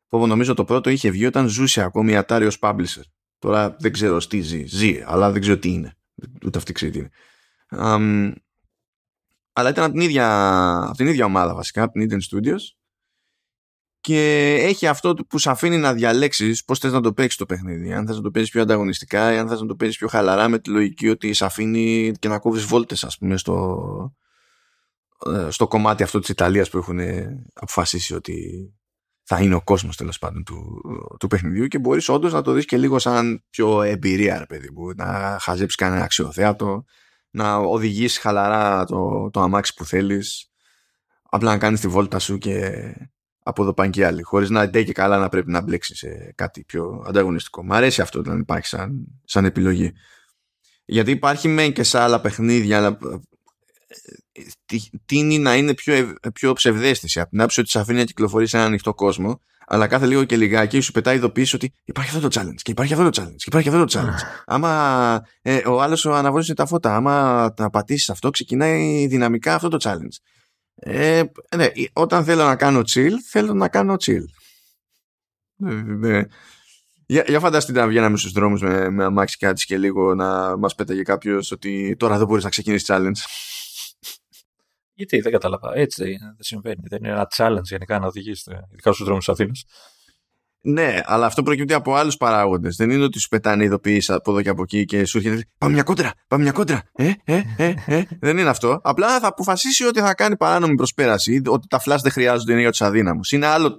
[0.10, 3.03] που νομίζω το πρώτο είχε βγει όταν ζούσε ακόμη η Atari ως publisher.
[3.39, 4.66] Τώρα δεν ξέρω τι ζει.
[4.66, 5.97] Ζει, αλλά δεν ξέρω τι είναι.
[6.45, 7.10] Ούτε αυτή ξέρει τι είναι.
[7.78, 8.34] Um,
[9.53, 10.28] αλλά ήταν από την, ίδια,
[10.84, 12.80] από την ίδια ομάδα βασικά, από την Eden Studios
[14.01, 17.93] και έχει αυτό που σε αφήνει να διαλέξεις πώς θες να το παίξεις το παιχνίδι.
[17.93, 20.47] Αν θες να το παίξεις πιο ανταγωνιστικά ή αν θες να το παίξεις πιο χαλαρά
[20.47, 24.16] με τη λογική ότι σε αφήνει και να κόβεις βόλτες ας πούμε στο,
[25.26, 26.99] ε, στο κομμάτι αυτό της Ιταλίας που έχουν
[27.53, 28.70] αποφασίσει ότι
[29.32, 30.82] θα είναι ο κόσμος τέλος πάντων του,
[31.19, 34.69] του παιχνιδιού και μπορείς όντως να το δεις και λίγο σαν πιο εμπειρία ρε παιδί
[34.71, 36.84] μου, να χαζέψεις κανένα αξιοθέατο,
[37.30, 40.51] να οδηγείς χαλαρά το, το αμάξι που θέλεις,
[41.30, 42.71] απλά να κάνεις τη βόλτα σου και
[43.39, 46.34] από εδώ πάνε και άλλοι, χωρίς να ντε και καλά να πρέπει να μπλέξεις σε
[46.36, 47.63] κάτι πιο ανταγωνιστικό.
[47.63, 49.93] Μ' αρέσει αυτό όταν υπάρχει σαν, σαν επιλογή.
[50.86, 52.97] Γιατί υπάρχει μεν και σε άλλα παιχνίδια, αλλά
[55.06, 57.20] τίνει να είναι πιο, πιο ψευδέστηση.
[57.20, 60.24] Από την άποψη ότι σε αφήνει να κυκλοφορεί σε έναν ανοιχτό κόσμο, αλλά κάθε λίγο
[60.24, 63.36] και λιγάκι σου πετάει ειδοποίηση ότι υπάρχει αυτό το challenge και υπάρχει αυτό το challenge
[63.36, 64.44] και υπάρχει αυτό το challenge.
[64.46, 69.78] άμα ε, ο άλλος αναβάζει τα φώτα, άμα τα πατήσεις αυτό, ξεκινάει δυναμικά αυτό το
[69.82, 70.16] challenge.
[70.76, 71.24] Ε,
[71.56, 74.24] ναι, όταν θέλω να κάνω chill, θέλω να κάνω chill.
[75.56, 76.24] Ναι, ναι.
[77.06, 80.76] Για, για φανταστείτε να βγαίναμε στους δρόμους με, με αμάξι κάτι και λίγο να μας
[80.76, 83.20] πέταγε κάποιος ότι τώρα δεν μπορείς να ξεκινήσεις challenge.
[85.00, 85.72] Γιατί δεν κατάλαβα.
[85.74, 86.82] Έτσι δεν συμβαίνει.
[86.89, 89.66] Δεν είναι ένα challenge γενικά να οδηγήσετε, ειδικά στους δρόμους της Αθήνας.
[90.62, 92.76] Ναι, αλλά αυτό προκύπτει από άλλους παράγοντες.
[92.76, 95.45] Δεν είναι ότι σου πετάνε ειδοποιήσει από εδώ και από εκεί και σου έρχεται.
[95.58, 96.84] Πάμε μια κόντρα, πάμε μια κόντρα.
[96.93, 98.04] Ε, ε, ε, ε.
[98.26, 98.80] δεν είναι αυτό.
[98.84, 102.70] Απλά θα αποφασίσει ότι θα κάνει παράνομη προσπέραση, ότι τα φλάσ δεν χρειάζονται είναι για
[102.70, 103.32] τους αδύναμους.
[103.32, 103.78] Είναι άλλο.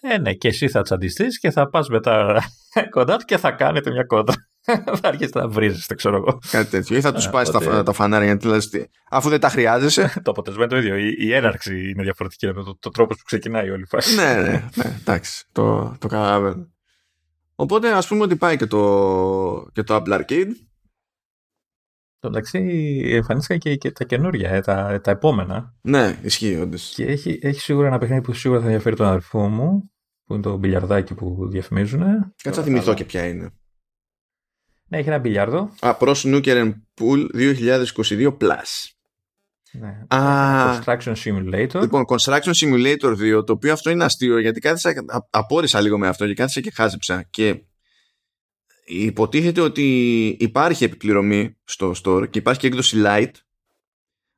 [0.00, 2.42] Ε, ναι, και εσύ θα τσαντιστείς και θα πας μετά
[2.96, 4.34] κοντά του και θα κάνετε μια κόντρα.
[5.00, 6.38] θα αρχίσετε να βρίζεστε, ξέρω εγώ.
[6.50, 6.96] Κάτι τέτοιο.
[6.96, 8.70] Ή θα τους ε, πάει τα, τα φανάρια γιατί λες,
[9.10, 10.12] αφού δεν τα χρειάζεσαι.
[10.24, 10.96] το αποτέλεσμα είναι το ίδιο.
[10.96, 14.14] Η, η έναρξη είναι διαφορετική με το, το τρόπο που ξεκινάει όλη η φάση.
[14.14, 15.44] ναι, ναι, ναι, εντάξει.
[15.52, 16.68] Το, το καταλαβαίνω.
[17.54, 20.50] Οπότε ας πούμε ότι πάει και το, και το Apple Arcade.
[22.18, 22.60] Το μεταξύ
[23.04, 25.74] εμφανίστηκαν και, και τα καινούργια, ε, τα, τα επόμενα.
[25.80, 26.92] Ναι, ισχύει όντως.
[26.94, 29.90] Και έχει, έχει σίγουρα ένα παιχνίδι που σίγουρα θα ενδιαφέρει τον αδερφό μου,
[30.24, 32.00] που είναι το μπιλιαρδάκι που διαφημίζουν.
[32.42, 33.50] Κάτσε να θυμηθώ και ποια είναι.
[34.88, 35.70] Ναι, έχει ένα μπιλιάρδο.
[35.80, 38.90] Α, Pro Snooker Pool 2022 Plus.
[39.72, 40.16] Ναι.
[40.16, 41.80] Α, Construction Simulator.
[41.80, 44.92] Λοιπόν, Construction Simulator 2, το οποίο αυτό είναι αστείο, γιατί κάθισα,
[45.30, 47.22] απόρρισα λίγο με αυτό και κάθισα και χάζεψα.
[47.22, 47.62] Και
[48.86, 53.30] υποτίθεται ότι υπάρχει επιπληρωμή στο store και υπάρχει και έκδοση light,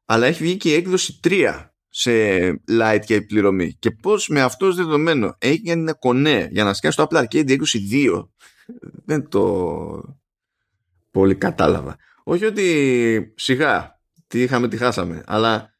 [0.05, 2.11] αλλά έχει βγει και η έκδοση 3 σε
[2.81, 3.73] light και επί πληρωμή.
[3.79, 7.51] Και πώς με αυτό σαν δεδομένο έχει ένα κονέ για να σκάσει το Apple Arcade
[7.51, 8.29] έκδοση 2,
[9.05, 10.18] δεν το
[11.11, 11.97] πολύ κατάλαβα.
[12.25, 15.71] Όχι ότι σιγά, τι είχαμε, τι χάσαμε, αλλά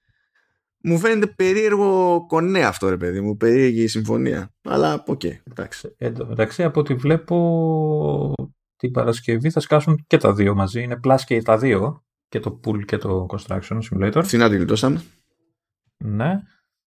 [0.83, 4.55] μου φαίνεται περίεργο κονέ αυτό ρε παιδί μου, περίεργη συμφωνία.
[4.63, 5.95] Αλλά οκ, okay, εντάξει.
[5.99, 8.33] Εν μεταξύ από ό,τι βλέπω
[8.77, 10.83] την Παρασκευή θα σκάσουν και τα δύο μαζί.
[10.83, 14.21] Είναι plus και τα δύο, και το pool και το construction simulator.
[14.25, 15.03] Φθηνά τη γλιτώσαμε.
[15.97, 16.41] Ναι.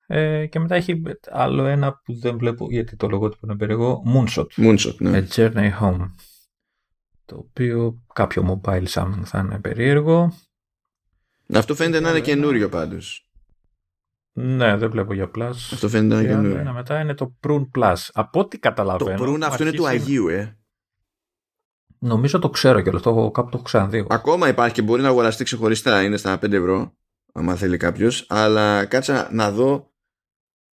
[0.08, 4.04] Ε, και μετά έχει άλλο ένα που δεν βλέπω γιατί το λογότυπο είναι περίεργο.
[4.14, 4.46] Moonshot.
[4.56, 5.26] Moonshot, ναι.
[5.30, 6.06] A Journey Home
[7.32, 10.34] το οποίο κάποιο mobile summon θα είναι περίεργο.
[11.54, 13.30] Αυτό φαίνεται να είναι καινούριο πάντως.
[14.32, 15.50] Ναι, δεν βλέπω για Plus.
[15.50, 16.58] Αυτό φαίνεται να είναι καινούριο.
[16.58, 17.96] Ένα μετά είναι το Prune Plus.
[18.14, 19.18] Από ό,τι καταλαβαίνω.
[19.18, 20.58] Το Prune αυτό είναι του Αγίου, ε.
[22.00, 24.06] Νομίζω το ξέρω και το κάπου το έχω ξαναδεί.
[24.10, 26.04] Ακόμα υπάρχει και μπορεί να αγοραστεί ξεχωριστά.
[26.04, 26.94] Είναι στα 5 ευρώ,
[27.34, 28.26] αν θέλει κάποιος.
[28.30, 29.92] Αλλά κάτσα να δω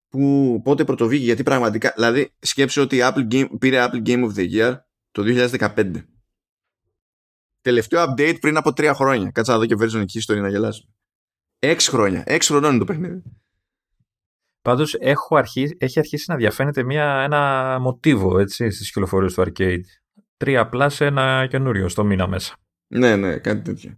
[0.10, 1.24] που, πότε πρωτοβήκε.
[1.24, 1.92] Γιατί πραγματικά.
[1.96, 4.78] Δηλαδή, σκέψω ότι Apple Game, πήρε Apple Game of the Year
[5.12, 6.17] το 2015
[7.62, 9.32] τελευταίο update πριν από τρία χρόνια.
[9.32, 10.88] Κάτσα να δω και version εκεί ιστορία να γελάσω.
[11.60, 12.24] Έξι χρόνια.
[12.26, 13.24] Έξι χρονών είναι το παιχνίδι.
[14.62, 14.94] Πάντως
[15.78, 19.82] έχει αρχίσει να διαφαίνεται μια, ένα μοτίβο έτσι, στις κυκλοφορίες του arcade.
[20.38, 22.56] Τρία απλά σε ένα καινούριο στο μήνα μέσα.
[22.88, 23.98] Ναι, ναι, κάτι τέτοιο.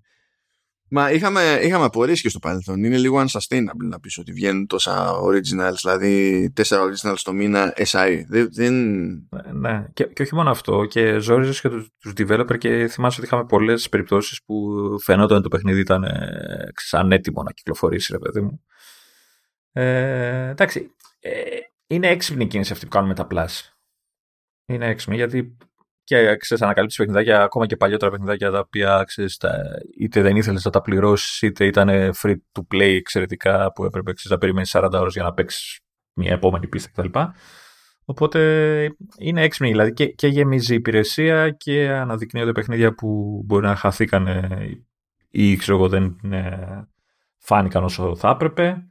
[0.91, 2.83] Μα είχαμε, είχαμε απορρίσεις και στο παρελθόν.
[2.83, 8.21] Είναι λίγο unsustainable να πεις ότι βγαίνουν τόσα originals, δηλαδή τέσσερα originals το μήνα SI.
[8.27, 8.73] Δεν, δεν...
[9.29, 9.85] Ναι, ναι.
[9.93, 10.85] Και, και, όχι μόνο αυτό.
[10.85, 15.43] Και ζόριζες και τους, τους developer και θυμάσαι ότι είχαμε πολλές περιπτώσεις που φαινόταν ότι
[15.49, 18.63] το παιχνίδι ήταν ε, σαν έτοιμο να κυκλοφορήσει, ρε παιδί μου.
[19.71, 20.95] Ε, εντάξει.
[21.19, 21.31] Ε,
[21.87, 23.73] είναι έξυπνη η κίνηση αυτή που κάνουμε τα Plus.
[24.65, 25.57] Είναι έξυπνη γιατί
[26.09, 29.61] και ξέρεις, ανακαλύψεις παιχνιδάκια, ακόμα και παλιότερα παιχνιδάκια τα οποία ξέρεις, τα,
[29.97, 31.89] είτε δεν ήθελες να τα πληρώσεις, είτε ήταν
[32.21, 35.79] free to play εξαιρετικά που έπρεπε ξέρεις, να περιμένεις 40 ώρες για να παίξεις
[36.13, 37.19] μια επόμενη πίστα κτλ.
[38.05, 38.39] Οπότε
[39.17, 44.27] είναι έξυπνη δηλαδή και, και γεμίζει η υπηρεσία και αναδεικνύονται παιχνίδια που μπορεί να χαθήκαν
[45.29, 46.87] ή ξέρω εγώ δεν ε,
[47.37, 48.87] φάνηκαν όσο θα έπρεπε.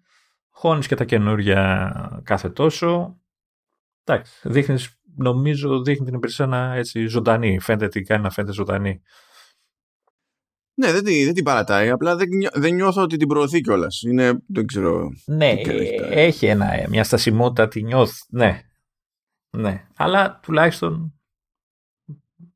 [0.50, 3.20] Χώνεις και τα καινούργια κάθε τόσο.
[4.04, 7.60] Εντάξει, δείχνεις νομίζω δείχνει την υπηρεσία να έτσι ζωντανή.
[7.60, 9.02] Φαίνεται τι κάνει να φαίνεται ζωντανή.
[10.74, 11.90] Ναι, δεν, δεν την παρατάει.
[11.90, 14.02] Απλά δεν, δεν νιώθω ότι την προωθεί κιόλας.
[14.02, 14.42] Είναι.
[14.46, 15.08] Δεν ξέρω.
[15.26, 15.54] Ναι,
[16.10, 18.22] έχει ένα, μια στασιμότητα, τη νιώθει.
[18.28, 18.62] Ναι.
[19.50, 19.86] ναι.
[19.96, 21.20] Αλλά τουλάχιστον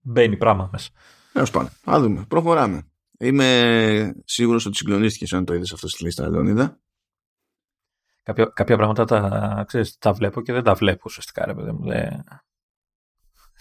[0.01, 0.91] μπαίνει πράγμα μέσα.
[1.33, 1.71] Τέλο πάντων.
[1.91, 2.25] Α δούμε.
[2.29, 2.87] Προχωράμε.
[3.19, 6.81] Είμαι σίγουρος ότι συγκλονίστηκες αν το είδες αυτό στη λίστα, Λεωνίδα.
[8.23, 11.87] Κάποια, κάποια πράγματα τα, ξέρεις, τα βλέπω και δεν τα βλέπω ουσιαστικά, ρε παιδί μου.
[11.87, 12.25] Δεν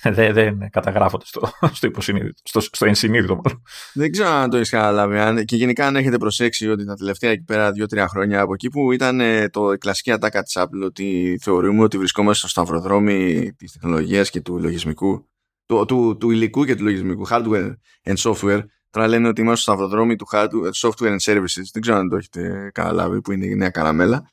[0.17, 3.63] δεν, δεν καταγράφονται στο, στο υποσυνείδητο, στο, στο ενσυνείδητο μάλλον.
[3.93, 5.45] Δεν ξέρω αν το έχεις καταλάβει.
[5.45, 8.91] Και γενικά αν έχετε προσέξει ότι τα τελευταία εκεί πέρα δύο-τρία χρόνια από εκεί που
[8.91, 14.29] ήταν ε, το κλασική ατάκα της Apple ότι θεωρούμε ότι βρισκόμαστε στο σταυροδρόμι της τεχνολογίας
[14.29, 15.29] και του λογισμικού,
[15.65, 17.71] του, του, του υλικού και του λογισμικού, hardware
[18.03, 18.61] and software.
[18.89, 21.63] Τώρα λένε ότι είμαστε στο σταυροδρόμι του hardware, software and services.
[21.73, 24.31] Δεν ξέρω αν το έχετε καταλάβει που είναι η νέα καραμέλα.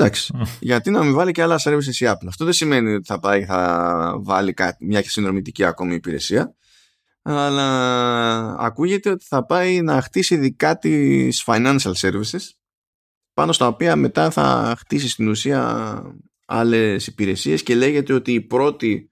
[0.00, 0.34] Εντάξει.
[0.60, 2.26] Γιατί να μην βάλει και άλλα services η Apple.
[2.28, 6.54] Αυτό δεν σημαίνει ότι θα πάει θα βάλει μια συνδρομητική ακόμη υπηρεσία.
[7.22, 12.48] Αλλά ακούγεται ότι θα πάει να χτίσει δικά της financial services
[13.34, 16.02] πάνω στα οποία μετά θα χτίσει στην ουσία
[16.46, 19.10] άλλες υπηρεσίες και λέγεται ότι η πρώτη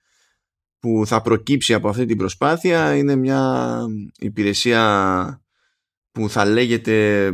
[0.79, 3.83] που θα προκύψει από αυτή την προσπάθεια είναι μια
[4.19, 5.43] υπηρεσία
[6.11, 7.29] που θα λέγεται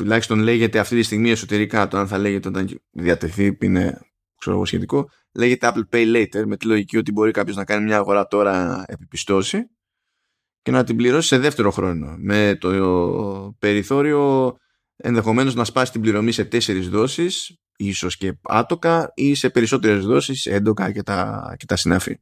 [0.00, 4.00] τουλάχιστον λέγεται αυτή τη στιγμή εσωτερικά το αν θα λέγεται όταν διατεθεί είναι
[4.38, 7.84] ξέρω εγώ σχετικό λέγεται Apple Pay Later με τη λογική ότι μπορεί κάποιος να κάνει
[7.84, 9.70] μια αγορά τώρα επιπιστώσει
[10.62, 14.56] και να την πληρώσει σε δεύτερο χρόνο με το περιθώριο
[14.96, 20.46] ενδεχομένως να σπάσει την πληρωμή σε τέσσερις δόσεις ίσως και άτοκα ή σε περισσότερες δόσεις
[20.46, 22.20] έντοκα και τα, και τα συνάφη.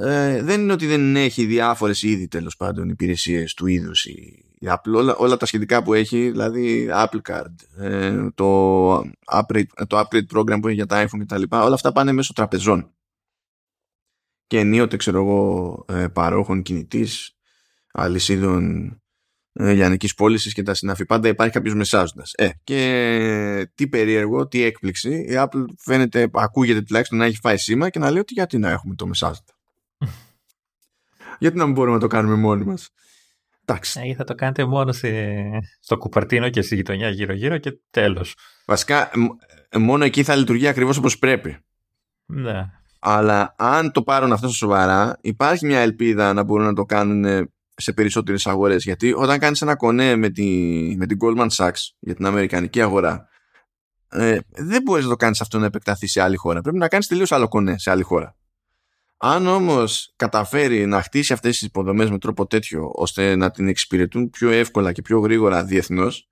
[0.00, 4.66] Ε, δεν είναι ότι δεν έχει διάφορες ήδη τέλος πάντων υπηρεσίες του είδους η, η
[4.70, 8.96] Apple όλα, όλα, τα σχετικά που έχει δηλαδή Apple Card ε, το,
[9.32, 12.90] upgrade, το upgrade program που έχει για τα iPhone κτλ όλα αυτά πάνε μέσω τραπεζών.
[14.46, 17.36] Και ενίοτε ξέρω εγώ ε, παρόχων κινητής
[17.92, 18.90] αλυσίδων
[19.52, 22.32] ε, λιανικής πώλησης και τα συναφή πάντα υπάρχει κάποιος μεσάζοντας.
[22.34, 27.90] Ε, και τι περίεργο, τι έκπληξη η Apple φαίνεται, ακούγεται τουλάχιστον να έχει φάει σήμα
[27.90, 29.58] και να λέει ότι γιατί να έχουμε το μεσάζοντα
[31.40, 32.90] γιατί να μην μπορούμε να το κάνουμε μόνοι μας.
[33.68, 34.00] Εντάξει.
[34.00, 34.92] Ε, θα το κάνετε μόνο
[35.80, 38.36] στο κουπαρτίνο και στη γειτονιά γύρω-γύρω και τέλος.
[38.66, 39.10] Βασικά,
[39.76, 41.56] μόνο εκεί θα λειτουργεί ακριβώς όπως πρέπει.
[42.26, 42.70] Ναι.
[42.98, 47.92] Αλλά αν το πάρουν αυτό σοβαρά, υπάρχει μια ελπίδα να μπορούν να το κάνουν σε
[47.92, 48.84] περισσότερες αγορές.
[48.84, 50.44] Γιατί όταν κάνεις ένα κονέ με, τη,
[50.96, 53.28] με την Goldman Sachs για την Αμερικανική αγορά,
[54.08, 56.60] ε, δεν μπορείς να το κάνεις αυτό να επεκταθεί σε άλλη χώρα.
[56.60, 58.36] Πρέπει να κάνεις τελείως άλλο κονέ σε άλλη χώρα.
[59.16, 64.30] Αν όμως καταφέρει να χτίσει αυτές τις υποδομές με τρόπο τέτοιο ώστε να την εξυπηρετούν
[64.30, 66.28] πιο εύκολα και πιο γρήγορα διεθνώς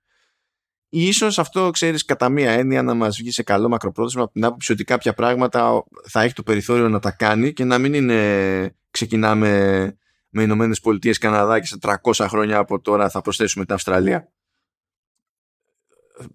[0.89, 4.71] ίσως αυτό ξέρεις κατά μία έννοια να μας βγει σε καλό μακροπρόθεσμα από την άποψη
[4.71, 9.49] ότι κάποια πράγματα θα έχει το περιθώριο να τα κάνει και να μην είναι ξεκινάμε
[10.29, 14.31] με Ηνωμένες Πολιτείες Καναδά και σε 300 χρόνια από τώρα θα προσθέσουμε την Αυστραλία.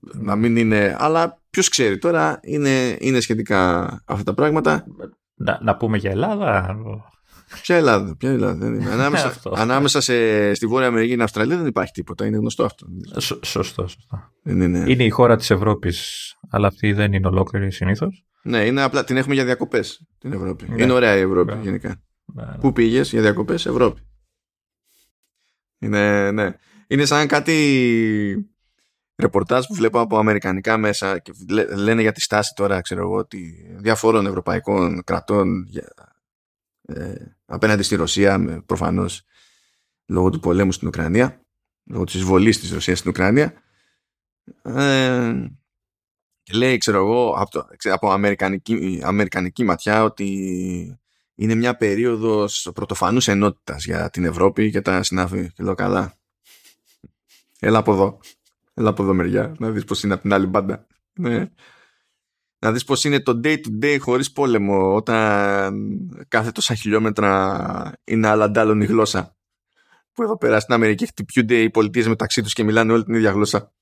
[0.01, 4.86] Να μην είναι, αλλά ποιος ξέρει τώρα είναι, είναι σχετικά αυτά τα πράγματα
[5.41, 6.76] να, να πούμε για Ελλάδα.
[7.62, 8.91] Ποια Ελλάδα, ποια Ελλάδα δεν είναι.
[8.97, 12.26] Ανάμεσα, ανάμεσα σε, στη Βόρεια Αμερική και Αυστραλία δεν υπάρχει τίποτα.
[12.26, 12.86] Είναι γνωστό αυτό.
[13.16, 14.32] Σ, σωστό, σωστό.
[14.45, 14.84] Είναι, είναι.
[14.88, 18.24] είναι η χώρα της Ευρώπης, αλλά αυτή δεν είναι ολόκληρη συνήθως.
[18.43, 20.68] Ναι, είναι απλά την έχουμε για διακοπές την Ευρώπη.
[20.68, 20.82] Ναι.
[20.82, 21.62] Είναι ωραία η Ευρώπη ναι.
[21.62, 22.03] γενικά.
[22.24, 22.59] Ναι, ναι.
[22.61, 24.01] Πού πήγες για διακοπές, Ευρώπη.
[25.78, 26.55] Είναι, ναι.
[26.86, 28.53] είναι σαν κάτι
[29.21, 31.33] ρεπορτάζ που βλέπω από αμερικανικά μέσα και
[31.77, 35.68] λένε για τη στάση τώρα, ξέρω εγώ, ότι διαφόρων ευρωπαϊκών κρατών
[36.87, 37.14] ε,
[37.47, 39.23] απέναντι στη Ρωσία, προφανώς
[40.07, 41.41] λόγω του πολέμου στην Ουκρανία,
[41.85, 43.55] λόγω της εισβολής της Ρωσίας στην Ουκρανία.
[44.62, 45.33] Ε,
[46.43, 51.01] και λέει, ξέρω εγώ, από, από αμερικανική, αμερικανική ματιά ότι
[51.35, 55.53] είναι μια περίοδος πρωτοφανούς ενότητας για την Ευρώπη και τα συνάφη.
[55.53, 56.14] Και λέω καλά.
[57.59, 58.18] Έλα από εδώ.
[58.81, 60.87] Έλα από εδώ μεριά, να δεις πώς είναι από την άλλη μπάντα.
[61.12, 61.51] Ναι.
[62.59, 65.74] Να δεις πώς είναι το day to day χωρίς πόλεμο όταν
[66.28, 69.37] κάθε τόσα χιλιόμετρα είναι άλλη ντ' άλλων η γλώσσα.
[70.12, 73.31] Που εδώ πέρα στην Αμερική χτυπιούνται οι πολιτείες μεταξύ τους και μιλάνε όλοι την ίδια
[73.31, 73.72] γλώσσα.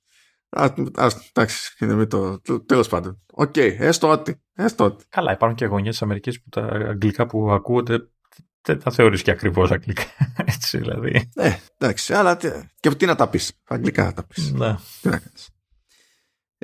[0.49, 0.66] Α,
[1.32, 3.22] εντάξει, είναι με το, το τέλος πάντων.
[3.32, 4.42] Οκ, okay, έστω ότι.
[4.55, 5.05] Έστω ότι.
[5.09, 8.11] Καλά, υπάρχουν και γωνιές της Αμερικής που τα αγγλικά που ακούγονται
[8.62, 10.02] δεν τα θεωρείς και ακριβώς αγγλικά.
[10.54, 11.30] Έτσι δηλαδή.
[11.34, 12.36] Ε, εντάξει, αλλά
[12.80, 13.52] και τι να τα πεις.
[13.68, 14.52] Αγγλικά να τα πεις.
[14.52, 14.74] Ναι.
[15.00, 15.48] Τι να κάνεις.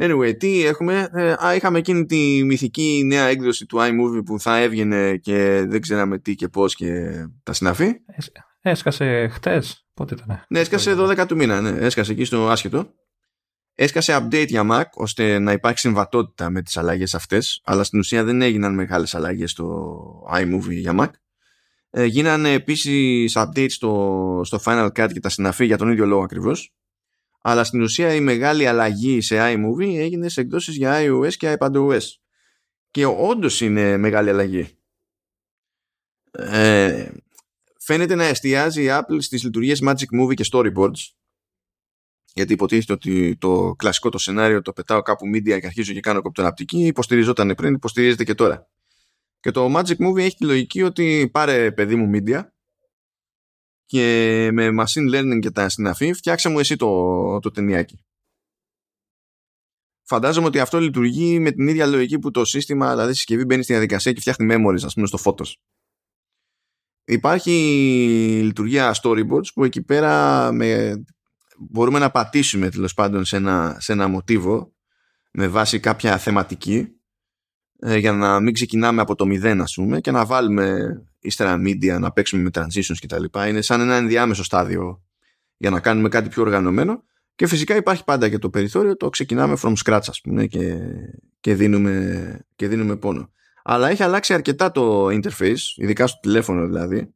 [0.00, 1.08] Anyway, τι έχουμε.
[1.12, 5.80] Ε, α, είχαμε εκείνη τη μυθική νέα έκδοση του iMovie που θα έβγαινε και δεν
[5.80, 7.10] ξέραμε τι και πώς και
[7.42, 7.92] τα συναφή.
[8.60, 9.86] Έσκασε χτες.
[9.94, 10.44] Πότε ήταν.
[10.48, 11.60] Ναι, έσκασε 12 του μήνα.
[11.60, 11.70] Ναι.
[11.70, 12.92] Έσκασε εκεί στο άσχετο.
[13.74, 18.24] Έσκασε update για Mac ώστε να υπάρχει συμβατότητα με τις αλλαγές αυτές αλλά στην ουσία
[18.24, 19.96] δεν έγιναν μεγάλες αλλαγές στο
[20.34, 21.10] iMovie για Mac
[21.96, 26.22] ε, γίνανε επίσης updates στο, στο Final Cut και τα συναφή για τον ίδιο λόγο
[26.22, 26.74] ακριβώς.
[27.40, 32.00] Αλλά στην ουσία η μεγάλη αλλαγή σε iMovie έγινε σε εκδόσεις για iOS και iPadOS.
[32.90, 34.78] Και όντως είναι μεγάλη αλλαγή.
[36.30, 37.10] Ε,
[37.78, 41.12] φαίνεται να εστιάζει η Apple στις λειτουργίες Magic Movie και Storyboards
[42.34, 46.22] γιατί υποτίθεται ότι το κλασικό το σενάριο το πετάω κάπου media και αρχίζω και κάνω
[46.22, 48.68] κοπτοναπτική υποστηριζόταν πριν, υποστηρίζεται και τώρα
[49.44, 52.42] Και το Magic Movie έχει τη λογική ότι πάρε παιδί μου media
[53.84, 58.04] και με machine learning και τα συναφή φτιάξε μου εσύ το, το ταινιάκι.
[60.02, 63.62] Φαντάζομαι ότι αυτό λειτουργεί με την ίδια λογική που το σύστημα, δηλαδή η συσκευή μπαίνει
[63.62, 65.52] στη διαδικασία και φτιάχνει memories, ας πούμε, στο Photos.
[67.04, 67.50] Υπάρχει
[68.42, 71.02] λειτουργία storyboards που εκεί πέρα με,
[71.58, 74.74] μπορούμε να πατήσουμε τέλος πάντων σε ένα, σε ένα μοτίβο
[75.32, 76.88] με βάση κάποια θεματική
[77.78, 81.96] ε, για να μην ξεκινάμε από το μηδέν ας πούμε και να βάλουμε ύστερα media
[82.00, 83.48] να παίξουμε με transitions και τα λοιπά.
[83.48, 85.02] Είναι σαν ένα ενδιάμεσο στάδιο
[85.56, 87.02] για να κάνουμε κάτι πιο οργανωμένο
[87.34, 90.78] και φυσικά υπάρχει πάντα και το περιθώριο το ξεκινάμε from scratch ας πούμε και,
[91.40, 93.30] και, δίνουμε, και δίνουμε πόνο.
[93.62, 97.14] Αλλά έχει αλλάξει αρκετά το interface, ειδικά στο τηλέφωνο δηλαδή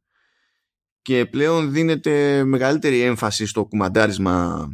[1.01, 4.67] και πλέον δίνεται μεγαλύτερη έμφαση στο κουμαντάρισμα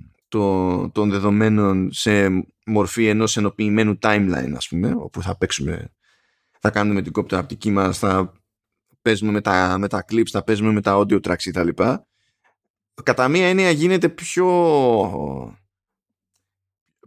[0.91, 5.93] των δεδομένων σε μορφή ενός ενοποιημένου timeline ας πούμε όπου θα παίξουμε
[6.59, 8.33] θα κάνουμε την κόπτο μας θα
[9.01, 11.69] παίζουμε με τα, με τα clips θα παίζουμε με τα audio tracks κτλ.
[13.03, 14.47] Κατά μία έννοια γίνεται πιο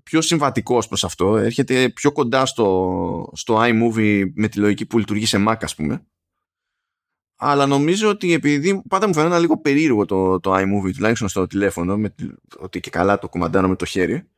[0.03, 1.37] πιο συμβατικός προς αυτό.
[1.37, 6.07] Έρχεται πιο κοντά στο, στο iMovie με τη λογική που λειτουργεί σε Mac ας πούμε
[7.41, 11.97] αλλά νομίζω ότι επειδή πάντα μου φαίνεται λίγο περίεργο το, το iMovie τουλάχιστον στο τηλέφωνο
[11.97, 12.14] με,
[12.59, 14.28] ότι και καλά το κουμαντάνω με το χέρι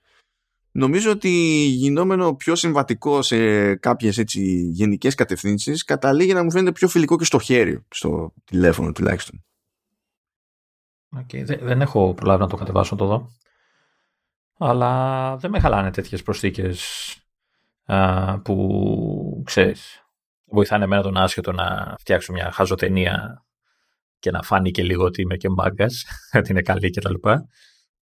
[0.73, 1.29] νομίζω ότι
[1.67, 4.43] γινόμενο πιο συμβατικό σε κάποιες έτσι
[4.73, 9.45] γενικές κατευθύνσεις καταλήγει να μου φαίνεται πιο φιλικό και στο χέρι στο τηλέφωνο τουλάχιστον.
[11.17, 13.31] Okay, δεν έχω προλάβει να το κατεβάσω το δω.
[14.59, 17.15] Αλλά δεν με χαλάνε τέτοιες προσθήκες
[18.43, 20.05] που ξέρεις
[20.51, 23.45] βοηθάνε εμένα τον άσχετο να φτιάξω μια χαζοτενία
[24.19, 25.87] και να φάνει και λίγο ότι είμαι και μπάγκα,
[26.39, 27.15] ότι είναι καλή κτλ.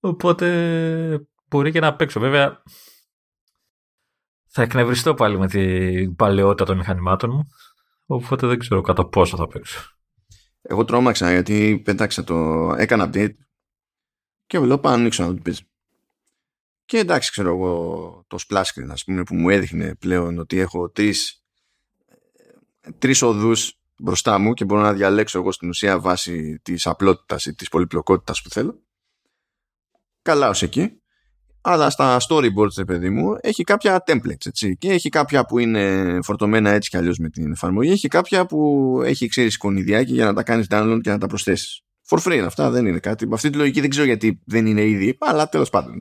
[0.00, 2.20] Οπότε μπορεί και να παίξω.
[2.20, 2.62] Βέβαια,
[4.46, 7.42] θα εκνευριστώ πάλι με την παλαιότητα των μηχανημάτων μου.
[8.06, 9.80] Οπότε δεν ξέρω κατά πόσο θα παίξω.
[10.62, 12.34] Εγώ τρόμαξα γιατί πέταξα το.
[12.78, 13.34] Έκανα update
[14.46, 15.56] και βλέπω πάνω ανοίξω να το πει.
[16.84, 20.90] Και εντάξει, ξέρω εγώ το splash screen, ας πούμε, που μου έδειχνε πλέον ότι έχω
[20.90, 21.42] τρεις
[22.98, 27.54] τρεις οδούς μπροστά μου και μπορώ να διαλέξω εγώ στην ουσία βάση της απλότητας ή
[27.54, 28.82] της πολυπλοκότητας που θέλω.
[30.22, 30.92] Καλά ως εκεί.
[31.60, 34.76] Αλλά στα storyboards, παιδί μου, έχει κάποια templates, έτσι.
[34.76, 37.90] Και έχει κάποια που είναι φορτωμένα έτσι κι αλλιώς με την εφαρμογή.
[37.90, 41.82] Έχει κάποια που έχει, ξέρεις, εικονιδιάκι για να τα κάνεις download και να τα προσθέσεις.
[42.08, 43.26] For free είναι αυτά, δεν είναι κάτι.
[43.26, 46.00] Με αυτή τη λογική δεν ξέρω γιατί δεν είναι ήδη, αλλά τέλος πάντων.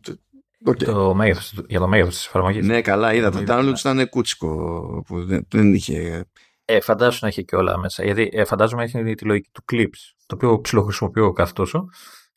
[0.66, 0.84] Okay.
[0.84, 2.66] Το μέγεθος, για το μέγεθος της εφαρμογής.
[2.66, 3.32] Ναι, καλά, είδα.
[3.32, 6.26] Το download ήταν κούτσικο που δεν, δεν είχε
[6.70, 8.03] ε, φαντάζομαι να έχει και όλα μέσα.
[8.03, 11.89] Γιατί ε, φαντάζομαι έχει τη λογική του clips, το οποίο ψιλοχρησιμοποιώ κάθε τόσο.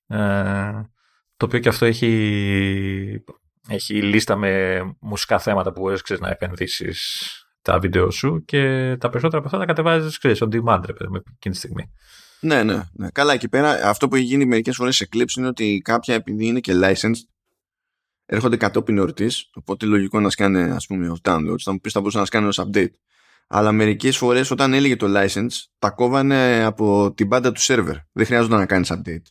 [0.06, 0.18] Ε,
[1.36, 3.24] το οποίο και αυτό έχει,
[3.68, 7.30] έχει λίστα με μουσικά θέματα που μπορείς να επενδύσεις
[7.62, 11.22] τα βίντεο σου και τα περισσότερα από αυτά τα κατεβάζεις ξέρεις, on demand, ρε παιδί,
[11.34, 11.92] εκείνη τη στιγμή.
[12.40, 13.10] Ναι, ναι, ναι.
[13.10, 16.46] Καλά, εκεί πέρα αυτό που έχει γίνει μερικές φορές σε clips είναι ότι κάποια επειδή
[16.46, 17.24] είναι και licensed
[18.26, 19.50] έρχονται κατόπιν εορτής.
[19.54, 21.62] Οπότε λογικό να σκάνε, ας πούμε, ως downloads.
[21.62, 22.92] Θα μου πεις θα μπορούσα να σκάνε ως update
[23.52, 27.94] αλλά μερικές φορές όταν έληγε το license τα κόβανε από την μπάντα του server.
[28.12, 29.22] Δεν χρειάζονταν να κάνεις update.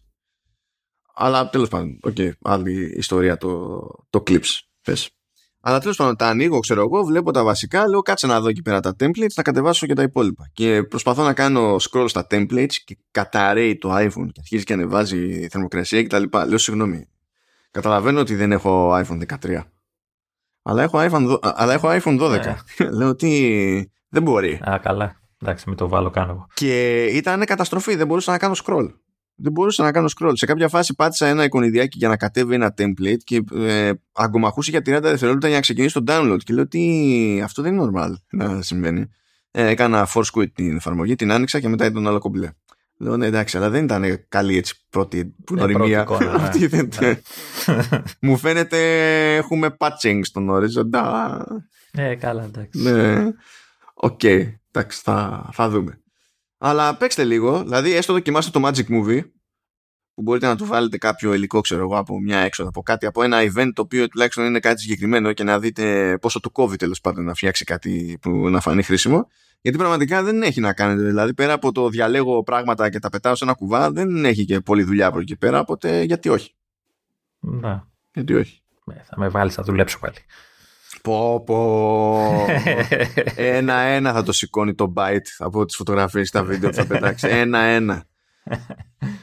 [1.16, 5.10] Αλλά τέλος πάντων, οκ, okay, άλλη ιστορία το, το clips, πες.
[5.62, 8.62] Αλλά τέλος πάντων τα ανοίγω, ξέρω εγώ, βλέπω τα βασικά, λέω κάτσε να δω εκεί
[8.62, 10.50] πέρα τα templates, να κατεβάσω και τα υπόλοιπα.
[10.54, 15.48] Και προσπαθώ να κάνω scroll στα templates και καταρρέει το iPhone και αρχίζει και ανεβάζει
[15.50, 16.24] θερμοκρασία κτλ.
[16.48, 17.08] Λέω συγγνώμη,
[17.72, 19.64] καταλαβαίνω ότι δεν έχω iPhone 13.
[20.62, 22.30] Αλλά έχω iPhone, αλλά έχω iPhone 12.
[22.30, 22.90] Ναι.
[22.98, 23.30] λέω τι,
[24.10, 24.60] δεν μπορεί.
[24.70, 25.20] Α, καλά.
[25.42, 26.48] Εντάξει, μην το βάλω κάνω εγώ.
[26.54, 27.96] Και ήταν καταστροφή.
[27.96, 28.90] Δεν μπορούσα να κάνω scroll.
[29.36, 30.32] Δεν μπορούσα να κάνω scroll.
[30.34, 34.80] Σε κάποια φάση πάτησα ένα εικονιδιάκι για να κατέβει ένα template και ε, αγκομαχούσε για
[34.80, 36.38] 30 δευτερόλεπτα για να ξεκινήσει το download.
[36.44, 39.06] Και λέω ότι αυτό δεν είναι normal να συμβαίνει.
[39.52, 42.50] Ε, έκανα force quit την εφαρμογή, την άνοιξα και μετά ήταν άλλο κομπλέ.
[42.98, 46.08] Λέω ναι εντάξει, αλλά δεν ήταν καλή έτσι πρώτη γνωριμία.
[46.60, 47.20] Ναι, ναι.
[48.22, 48.80] Μου φαίνεται
[49.36, 51.46] έχουμε patching στον ορίζοντα.
[51.92, 52.82] Ε, καλά εντάξει.
[52.82, 53.26] Ναι.
[54.02, 56.02] Οκ, okay, εντάξει, θα, θα δούμε.
[56.58, 59.22] Αλλά παίξτε λίγο, δηλαδή έστω δοκιμάστε το Magic Movie
[60.14, 63.24] που μπορείτε να του βάλετε κάποιο υλικό, ξέρω εγώ, από μια έξοδο, από κάτι, από
[63.24, 67.02] ένα event το οποίο τουλάχιστον είναι κάτι συγκεκριμένο και να δείτε πόσο του κόβει τέλος
[67.02, 69.28] πάντων να φτιάξει κάτι που να φανεί χρήσιμο.
[69.62, 71.04] Γιατί πραγματικά δεν έχει να κάνετε.
[71.04, 74.60] Δηλαδή, πέρα από το διαλέγω πράγματα και τα πετάω σε ένα κουβά, δεν έχει και
[74.60, 75.60] πολλή δουλειά από εκεί πέρα.
[75.60, 76.56] Οπότε γιατί όχι.
[77.40, 77.88] Να.
[78.14, 78.62] Γιατί όχι.
[78.86, 80.18] Ε, θα με βάλεις, θα δουλέψω πάλι.
[81.02, 82.46] Πω πω.
[83.36, 87.28] Ένα-ένα θα το σηκώνει το byte από τις φωτογραφίες τα βίντεο που θα πετάξει.
[87.42, 88.06] Ένα-ένα.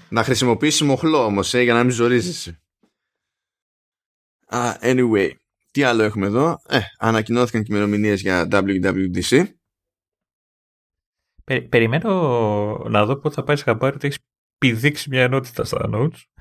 [0.09, 2.61] να χρησιμοποιήσει μοχλό όμως, ε, για να μην ζορίζεσαι.
[4.51, 5.31] Uh, anyway,
[5.71, 9.47] τι άλλο έχουμε εδώ; Ε, ανακοινώθηκαν και ημερομηνίες για WWDC.
[11.69, 12.11] περιμένω
[12.89, 14.19] να δω πότε θα πάρει χαμπάρι ότι έχεις
[14.59, 16.36] πηδήξει μια ενότητα στα notes.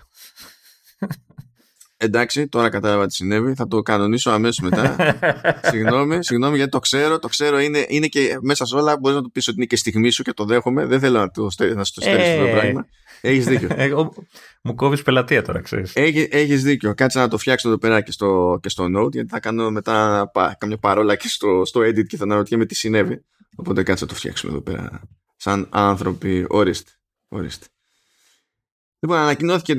[1.98, 3.54] Εντάξει, τώρα κατάλαβα τι συνέβη.
[3.54, 4.96] Θα το κανονίσω αμέσως μετά.
[5.72, 7.20] συγγνώμη, συγγνώμη γιατί το ξέρω.
[7.20, 8.98] Το ξέρω είναι, είναι και μέσα σε όλα.
[8.98, 10.86] Μπορείς να το πεις ότι είναι και στιγμή σου και το δέχομαι.
[10.86, 11.42] Δεν θέλω να, το,
[11.76, 12.52] να σου το στέλνεις αυτό το ε.
[12.52, 12.88] πράγμα.
[13.22, 13.70] Έχεις δίκιο.
[13.86, 14.14] Εγώ,
[14.62, 15.92] μου κόβεις πελατεία τώρα, ξέρεις.
[15.96, 16.94] Έχεις δίκιο.
[16.94, 20.30] Κάτσε να το φτιάξω εδώ πέρα και στο, και στο Note, γιατί θα κάνω μετά
[20.34, 23.24] πα, καμιά παρόλα και στο, στο Edit και θα αναρωτιέμαι τι συνέβη.
[23.56, 25.02] Οπότε κάτσε να το φτιάξουμε εδώ πέρα.
[25.36, 26.46] Σαν άνθρωποι.
[26.50, 26.92] Ορίστε.
[27.28, 27.66] Ορίστε.
[29.06, 29.76] Λοιπόν, ανακοινώθηκε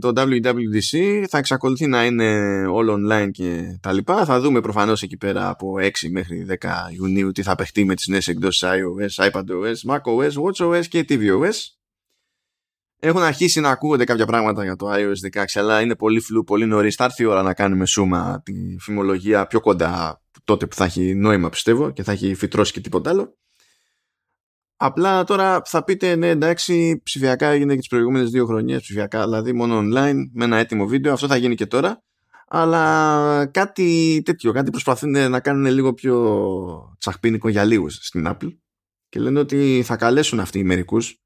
[0.00, 4.24] το WWDC, θα εξακολουθεί να είναι all online και τα λοιπά.
[4.24, 8.06] Θα δούμε προφανώς εκεί πέρα από 6 μέχρι 10 Ιουνίου τι θα παιχτεί με τις
[8.06, 11.54] νέες εκδόσεις iOS, iPadOS, macOS, watchOS και tvOS.
[13.00, 16.66] Έχουν αρχίσει να ακούγονται κάποια πράγματα για το iOS 16, αλλά είναι πολύ φλου, πολύ
[16.66, 16.94] νωρίς.
[16.94, 21.14] Θα έρθει η ώρα να κάνουμε σούμα τη φημολογία πιο κοντά τότε που θα έχει
[21.14, 23.38] νόημα πιστεύω και θα έχει φυτρώσει και τίποτα άλλο.
[24.82, 29.52] Απλά τώρα θα πείτε ναι εντάξει ψηφιακά έγινε και τις προηγούμενες δύο χρονιές ψηφιακά δηλαδή
[29.52, 32.02] μόνο online με ένα έτοιμο βίντεο αυτό θα γίνει και τώρα.
[32.48, 38.56] Αλλά κάτι τέτοιο κάτι προσπαθούν να κάνουν λίγο πιο τσαχπίνικο για λίγους στην Apple
[39.08, 41.16] και λένε ότι θα καλέσουν αυτοί οι μερικούς.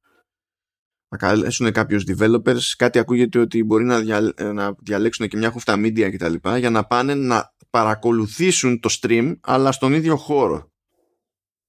[1.08, 6.10] Θα καλέσουν κάποιους developers κάτι ακούγεται ότι μπορεί να, να διαλέξουν και μια χούφτα media
[6.12, 10.72] κτλ για να πάνε να παρακολουθήσουν το stream αλλά στον ίδιο χώρο.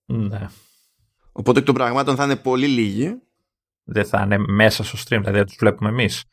[0.05, 0.47] Ναι
[1.37, 3.21] Οπότε εκ των πραγμάτων θα είναι πολύ λίγοι.
[3.83, 6.23] Δεν θα είναι μέσα στο stream, δηλαδή θα τους βλέπουμε εμείς.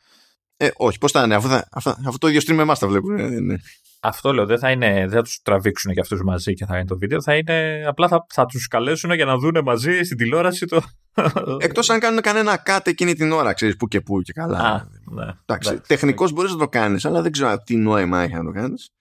[0.57, 1.67] Ε, όχι, πώς θα είναι, αφού, θα,
[2.05, 3.23] αφού, το ίδιο stream με εμάς τα βλέπουμε.
[3.23, 3.55] Ε, ναι.
[4.01, 6.85] Αυτό λέω, δεν θα, είναι, δεν θα τους τραβήξουν και αυτούς μαζί και θα είναι
[6.85, 7.21] το βίντεο.
[7.21, 10.81] Θα είναι, απλά θα, θα τους καλέσουν για να δουν μαζί στην τηλεόραση το.
[11.57, 14.59] Εκτός αν κάνουν κανένα κάτι εκείνη την ώρα, ξέρεις που και που και καλά.
[14.59, 18.43] Α, ναι, Εντάξει, τεχνικώ μπορείς να το κάνεις, αλλά δεν ξέρω τι νόημα έχει να
[18.43, 18.91] το κάνεις.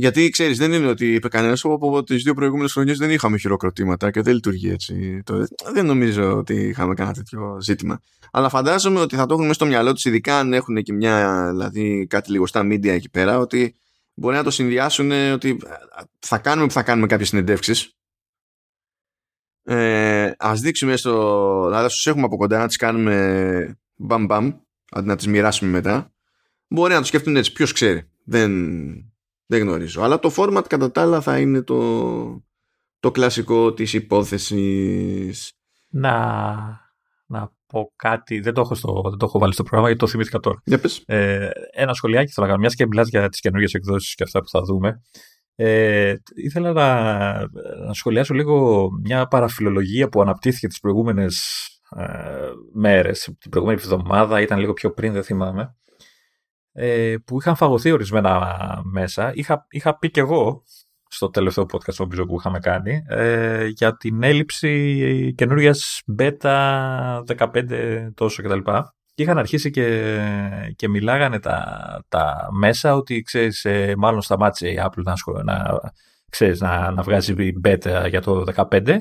[0.00, 4.10] Γιατί ξέρεις, δεν είναι ότι είπε κανένας από τις δύο προηγούμενες χρονιές δεν είχαμε χειροκροτήματα
[4.10, 5.22] και δεν λειτουργεί έτσι.
[5.24, 8.00] Το, δεν νομίζω ότι είχαμε κανένα τέτοιο ζήτημα.
[8.30, 12.06] Αλλά φαντάζομαι ότι θα το έχουν στο μυαλό τους, ειδικά αν έχουν και μια, δηλαδή
[12.06, 13.76] κάτι λίγο στα media εκεί πέρα, ότι
[14.14, 15.58] μπορεί να το συνδυάσουν ότι
[16.18, 17.96] θα κάνουμε που θα κάνουμε κάποιες συνεντεύξεις.
[19.62, 21.64] Ε, Α δείξουμε στο.
[21.66, 24.52] Δηλαδή, σου έχουμε από κοντά να τις κάνουμε μπαμ μπαμ,
[24.90, 26.12] αντί να τις μοιράσουμε μετά.
[26.68, 28.10] Μπορεί να το σκεφτούν έτσι, ποιος ξέρει.
[28.24, 28.50] Δεν,
[29.50, 30.02] δεν γνωρίζω.
[30.02, 32.44] Αλλά το format κατά τα άλλα θα είναι το,
[33.00, 35.52] το κλασικό της υπόθεσης.
[35.88, 36.12] Να,
[37.26, 40.10] να πω κάτι, δεν το, έχω στο, δεν το έχω βάλει στο πρόγραμμα γιατί το
[40.10, 40.60] θυμήθηκα τώρα.
[40.64, 41.02] Για πες.
[41.06, 44.40] Ε, ένα σχολιάκι θέλω να κάνω, μιας και μιλάς για τις καινούργιες εκδόσεις και αυτά
[44.40, 45.00] που θα δούμε.
[45.54, 47.32] Ε, ήθελα να,
[47.86, 51.44] να σχολιάσω λίγο μια παραφιλολογία που αναπτύχθηκε τις προηγούμενες
[51.96, 52.04] ε,
[52.72, 55.74] μέρες, την προηγούμενη εβδομάδα, ήταν λίγο πιο πριν, δεν θυμάμαι
[56.72, 59.32] ε, που είχαν φαγωθεί ορισμένα μέσα.
[59.34, 60.62] Είχα, είχα πει και εγώ
[61.08, 65.74] στο τελευταίο podcast νομίζω, που είχαμε κάνει ε, για την έλλειψη καινούργια
[66.18, 68.70] beta 15 τόσο κτλ.
[69.14, 70.14] Και είχαν αρχίσει και,
[70.76, 71.64] και μιλάγανε τα,
[72.08, 75.14] τα μέσα ότι ξέρεις, ε, μάλλον σταμάτησε η Apple να,
[75.44, 75.80] να,
[76.30, 78.96] ξέρεις, να, να βγάζει beta για το 15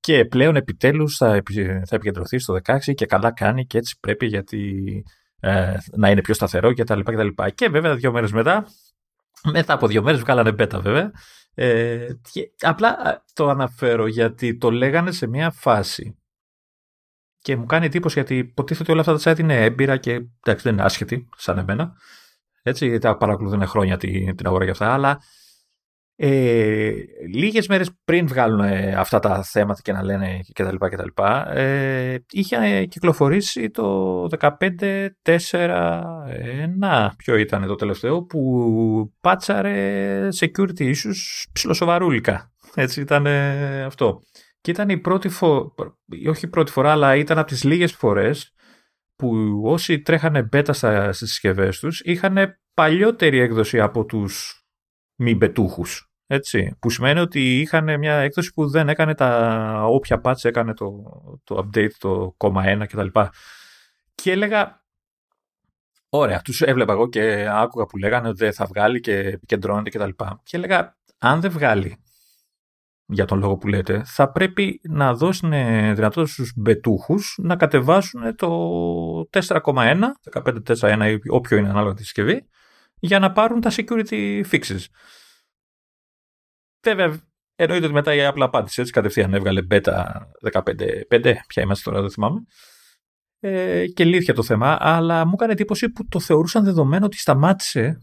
[0.00, 1.42] και πλέον επιτέλους θα,
[1.86, 5.02] θα επικεντρωθεί στο 16 και καλά κάνει και έτσι πρέπει γιατί
[5.46, 7.00] ε, να είναι πιο σταθερό κτλ.
[7.00, 8.66] Και, και, και βέβαια δύο μέρες μετά,
[9.52, 11.10] μετά από δύο μέρες βγάλανε beta βέβαια,
[11.54, 16.16] ε, και απλά το αναφέρω γιατί το λέγανε σε μια φάση
[17.38, 20.72] και μου κάνει εντύπωση γιατί υποτίθεται όλα αυτά τα site είναι έμπειρα και εντάξει δεν
[20.72, 21.92] είναι άσχετοι σαν εμένα.
[22.62, 25.20] Έτσι, γιατί παρακολουθούν χρόνια την, την αγορά για αυτά, αλλά
[26.18, 26.92] ε,
[27.34, 30.76] λίγες μέρες πριν βγάλουν ε, αυτά τα θέματα και να λένε κτλ.
[30.76, 31.22] κτλ
[31.54, 34.48] ε, είχε κυκλοφορήσει το 15-4-1
[37.16, 43.26] ποιο ήταν το τελευταίο που πάτσαρε security issues ψηλοσοβαρούλικα έτσι ήταν
[43.86, 44.22] αυτό
[44.60, 45.72] και ήταν η πρώτη φορά
[46.28, 48.54] όχι η πρώτη φορά αλλά ήταν από τις λίγες φορές
[49.16, 54.65] που όσοι τρέχανε beta στις συσκευές τους είχαν παλιότερη έκδοση από τους
[55.16, 56.10] μη μπετούχους.
[56.26, 60.92] Έτσι, που σημαίνει ότι είχαν μια έκδοση που δεν έκανε τα όποια patch έκανε το,
[61.44, 63.06] το update το 1 κτλ.
[64.14, 64.84] Και έλεγα,
[66.08, 70.08] ωραία, τους έβλεπα εγώ και άκουγα που λέγανε ότι δεν θα βγάλει και επικεντρώνεται κτλ.
[70.08, 71.96] Και, και έλεγα, αν δεν βγάλει
[73.06, 79.28] για τον λόγο που λέτε, θα πρέπει να δώσουν δυνατότητα στους μπετούχους να κατεβάσουν το
[79.30, 80.00] 4.1,
[80.32, 82.46] 15.4.1 ή όποιο είναι ανάλογα τη συσκευή,
[83.00, 84.84] για να πάρουν τα security fixes.
[86.82, 87.20] Βέβαια,
[87.54, 90.04] εννοείται ότι μετά η Apple απάντησε έτσι κατευθείαν έβγαλε beta
[90.52, 92.40] 15.5, ποια είμαστε τώρα, δεν θυμάμαι.
[93.38, 97.98] Ε, και λύθηκε το θέμα, αλλά μου έκανε εντύπωση που το θεωρούσαν δεδομένο ότι σταμάτησε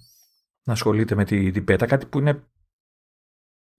[0.63, 2.43] να ασχολείται με την, την beta, κάτι που είναι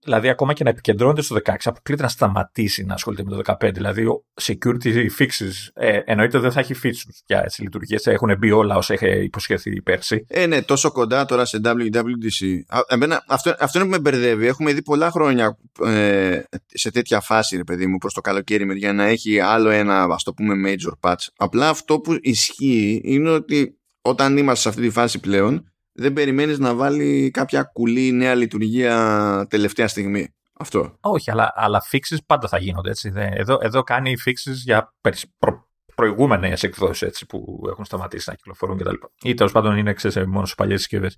[0.05, 3.73] δηλαδή ακόμα και να επικεντρώνεται στο 16, αποκλείται να σταματήσει να ασχολείται με το 15.
[3.73, 4.05] Δηλαδή,
[4.41, 8.05] security fixes ε, εννοείται δεν θα έχει features για έτσι λειτουργίες.
[8.07, 10.25] Έχουν μπει όλα όσα είχε υποσχεθεί πέρσι.
[10.27, 12.59] Ε, ναι, τόσο κοντά τώρα σε WWDC.
[12.87, 14.47] Εμένα, αυτό, αυτό είναι που με μπερδεύει.
[14.47, 18.93] Έχουμε δει πολλά χρόνια ε, σε τέτοια φάση, ρε παιδί μου, προς το καλοκαίρι για
[18.93, 21.27] να έχει άλλο ένα, ας το πούμε, major patch.
[21.37, 26.59] Απλά αυτό που ισχύει είναι ότι όταν είμαστε σε αυτή τη φάση πλέον, δεν περιμένεις
[26.59, 30.35] να βάλει κάποια κουλή νέα λειτουργία τελευταία στιγμή.
[30.53, 30.97] Αυτό.
[31.01, 32.89] Όχι, αλλά, αλλά fixes πάντα θα γίνονται.
[32.89, 33.13] Έτσι.
[33.15, 34.93] Εδώ, εδώ κάνει fixes για
[35.37, 38.95] προ, προηγούμενες εκδόσεις που έχουν σταματήσει να κυκλοφορούν κτλ.
[39.21, 41.17] Ή τέλος πάντων είναι ξέρεις, μόνος σε παλιές συσκευές.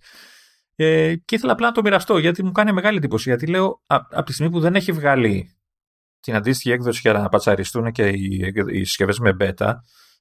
[0.76, 3.30] Ε, και ήθελα απλά να το μοιραστώ γιατί μου κάνει μεγάλη εντύπωση.
[3.30, 5.58] Γιατί λέω από τη στιγμή που δεν έχει βγάλει
[6.20, 9.74] την αντίστοιχη έκδοση για να πατσαριστούν και οι, οι συσκευές με beta,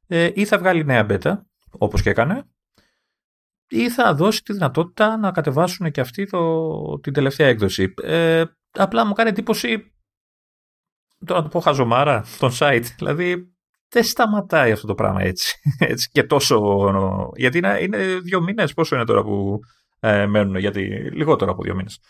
[0.07, 1.35] ε, ή θα βγάλει νέα beta,
[1.79, 2.47] όπως και έκανε,
[3.69, 7.95] ή θα δώσει τη δυνατότητα να κατεβάσουν και αυτοί το, την τελευταία έκδοση.
[8.03, 9.93] Ε, απλά μου κάνει εντύπωση,
[11.27, 12.87] τώρα να το πω χαζομάρα, τον site.
[12.97, 13.55] Δηλαδή
[13.89, 16.87] δεν σταματάει αυτό το πράγμα έτσι, έτσι και τόσο.
[17.37, 19.59] Γιατί είναι, είναι δύο μήνες, πόσο είναι τώρα που
[20.01, 20.81] ε, μένουν, γιατί
[21.13, 22.01] λιγότερο από δύο μήνες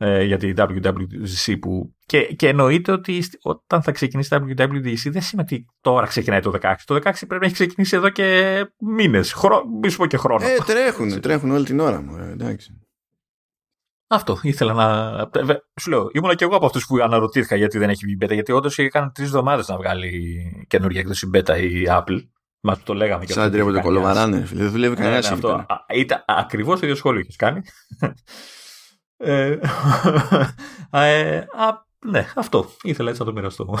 [0.00, 5.22] ε, για τη WWDC που και, και εννοείται ότι όταν θα ξεκινήσει η WWDC δεν
[5.22, 6.74] σημαίνει ότι τώρα ξεκινάει το 16.
[6.84, 9.62] Το 16 πρέπει να έχει ξεκινήσει εδώ και μήνες, χρο...
[9.82, 10.46] μη σου πω και χρόνο.
[10.46, 12.80] Ε, τρέχουν, τρέχουν όλη την ώρα μου, ε, εντάξει.
[14.10, 15.30] Αυτό ήθελα να.
[15.80, 18.32] Σου λέω, ήμουν και εγώ από αυτούς που αναρωτήθηκα γιατί δεν έχει βγει beta.
[18.32, 22.20] Γιατί όντως έκανε τρεις εβδομάδες να βγάλει καινούργια έκδοση beta η Apple.
[22.60, 25.28] Μα το λέγαμε και Σαν τρέπονται κολοβαράνε, Δεν δουλεύει ναι, κανένας.
[25.28, 25.66] Ναι, αυτό.
[25.94, 27.62] Ήταν ακριβώς το ίδιο σχόλιο έχει κάνει.
[29.20, 29.58] Ε,
[30.90, 32.70] ε, α, ναι, αυτό.
[32.82, 33.78] Ήθελα έτσι να το μοιραστώ.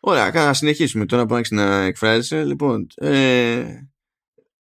[0.00, 2.44] Ωραία, να συνεχίσουμε τώρα που άρχισε να εκφράζεσαι.
[2.44, 3.88] Λοιπόν, ε,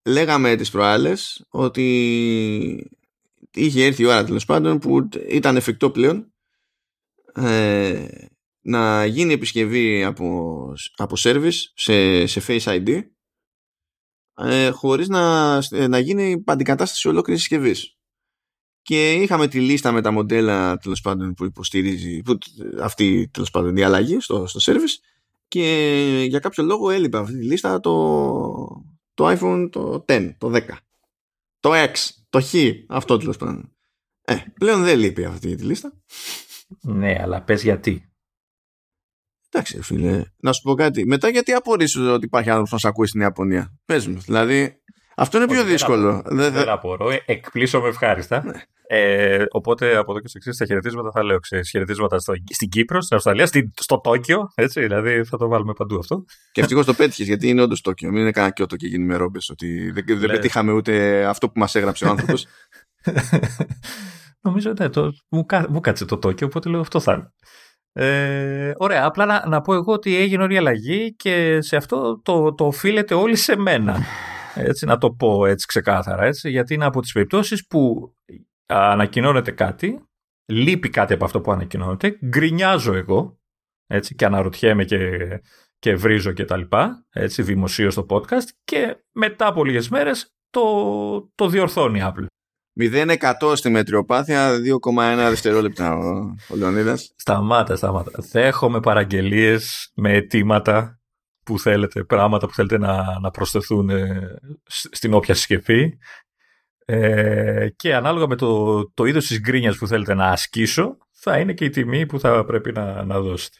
[0.06, 2.92] λέγαμε τις προάλλες ότι
[3.54, 6.34] είχε έρθει η ώρα τέλος πάντων που ήταν εφικτό πλέον
[7.34, 8.08] ε,
[8.62, 13.02] να γίνει επισκευή από, από service σε, σε Face ID
[14.38, 15.58] ε, χωρίς να,
[15.88, 17.98] να γίνει αντικατάσταση ολόκληρης συσκευής
[18.86, 22.38] και είχαμε τη λίστα με τα μοντέλα τέλος πάντων που υποστηρίζει που,
[22.82, 25.06] αυτή τέλος πάντων η αλλαγή στο, στο service
[25.48, 30.62] και για κάποιο λόγο έλειπε αυτή τη λίστα το, το iPhone το 10, το 10
[31.60, 31.94] το X,
[32.30, 33.76] το X αυτό τέλος πάντων
[34.26, 35.94] ε, πλέον δεν λείπει αυτή τη λίστα
[36.82, 38.10] ναι αλλά πες γιατί
[39.52, 41.06] Εντάξει, φίλε, να σου πω κάτι.
[41.06, 43.78] Μετά γιατί απορρίσω ότι υπάρχει άνθρωπος να σε ακούει στην Ιαπωνία.
[43.86, 44.82] Πες μου, δηλαδή.
[45.16, 46.22] Αυτό είναι πιο δύσκολο.
[46.26, 47.08] Δεν, δεν απορώ.
[47.26, 48.44] Εκπλήσω με ευχάριστα.
[48.46, 48.62] Ναι.
[48.88, 52.70] Ε, οπότε από εδώ και στο εξής τα χαιρετίσματα θα λέω ξέρεις, χαιρετίσματα στο, στην
[52.70, 54.52] Κύπρο, στην Αυστραλία, στην, στο Τόκιο.
[54.56, 56.26] Έτσι, δηλαδή θα το βάλουμε παντού αυτό.
[56.52, 58.12] Και ευτυχώς το πέτυχες γιατί είναι όντως Τόκιο.
[58.12, 59.50] Μην είναι κανένα Κιώτο και γίνει με ρόμπες.
[59.50, 60.28] Ότι δεν, δεν ναι.
[60.28, 62.48] πετύχαμε ούτε αυτό που μας έγραψε ο άνθρωπος.
[64.46, 67.34] Νομίζω ότι ναι, το, μου, μου κάτσε το Τόκιο, οπότε λέω αυτό θα είναι.
[67.98, 72.22] Ε, ωραία, απλά να, να πω εγώ ότι έγινε όλη η αλλαγή και σε αυτό
[72.24, 74.04] το, το οφείλεται όλοι σε μένα.
[74.56, 78.14] Έτσι, να το πω έτσι ξεκάθαρα, έτσι, γιατί είναι από τις περιπτώσεις που
[78.66, 80.00] ανακοινώνεται κάτι,
[80.46, 83.40] λείπει κάτι από αυτό που ανακοινώνεται, γκρινιάζω εγώ
[83.88, 85.00] έτσι, και αναρωτιέμαι και,
[85.80, 91.32] και βρίζω και τα λοιπά, έτσι, δημοσίως στο podcast και μετά από λίγες μέρες το,
[91.36, 92.26] το διορθώνει η Apple.
[92.80, 97.14] 0% στη μετριοπάθεια, 2,1 δευτερόλεπτα ο, ο Λεωνίδας.
[97.16, 98.12] Σταμάτα, σταμάτα.
[98.32, 101.00] Δέχομαι παραγγελίες με αιτήματα
[101.46, 105.98] που θέλετε, πράγματα που θέλετε να, να προσθεθούν ε, στην όποια συσκευή
[106.86, 111.54] ε, και ανάλογα με το, το είδος της γκρίνιας που θέλετε να ασκήσω θα είναι
[111.54, 113.58] και η τιμή που θα πρέπει να, να δώσετε.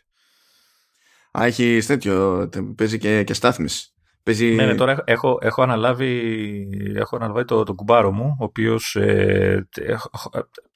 [1.40, 3.90] Α, έχεις τέτοιο, παίζει και, και στάθμιση.
[4.24, 4.54] Παίζει...
[4.54, 9.68] Ναι, ναι, τώρα έχω, έχω, αναλάβει, έχω αναλάβει το, το κουμπάρο μου, ο οποίος ε,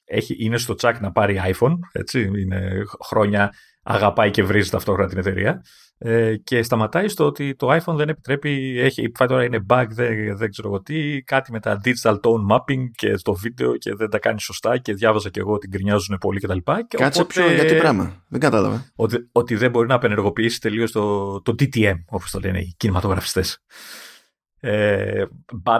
[0.04, 3.52] έχει, είναι στο τσάκ να πάρει iPhone, έτσι, είναι χρόνια
[3.82, 5.62] αγαπάει και βρίζει ταυτόχρονα την εταιρεία
[6.02, 10.36] ε, και σταματάει στο ότι το iPhone δεν επιτρέπει, έχει, πάει τώρα είναι bug, δεν,
[10.36, 14.10] δεν ξέρω εγώ τι, κάτι με τα digital tone mapping και το βίντεο και δεν
[14.10, 16.58] τα κάνει σωστά και διάβαζα και εγώ ότι γκρινιάζουν πολύ κτλ.
[16.88, 18.84] Κάτσε οπότε, ποιο, γιατί πράγμα, δεν κατάλαβα.
[18.94, 23.62] Ότι, ότι δεν μπορεί να απενεργοποιήσει τελείως το, το DTM, όπως το λένε οι κινηματογραφιστές.
[24.62, 25.24] Ε,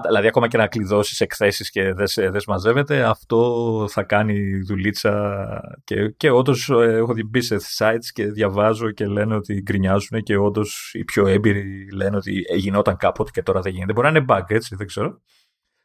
[0.06, 5.46] δηλαδή, ακόμα και να κλειδώσεις εκθέσεις και δεν δε μαζεύεται, αυτό θα κάνει δουλίτσα.
[5.84, 10.22] Και, και όντως ε, έχω δει μπει σε sites και διαβάζω και λένε ότι γκρινιάζουν
[10.22, 13.92] και όντως οι πιο έμπειροι λένε ότι γινόταν κάποτε και τώρα δεν γίνεται.
[13.92, 15.20] Μπορεί να είναι bug, έτσι, δεν ξέρω.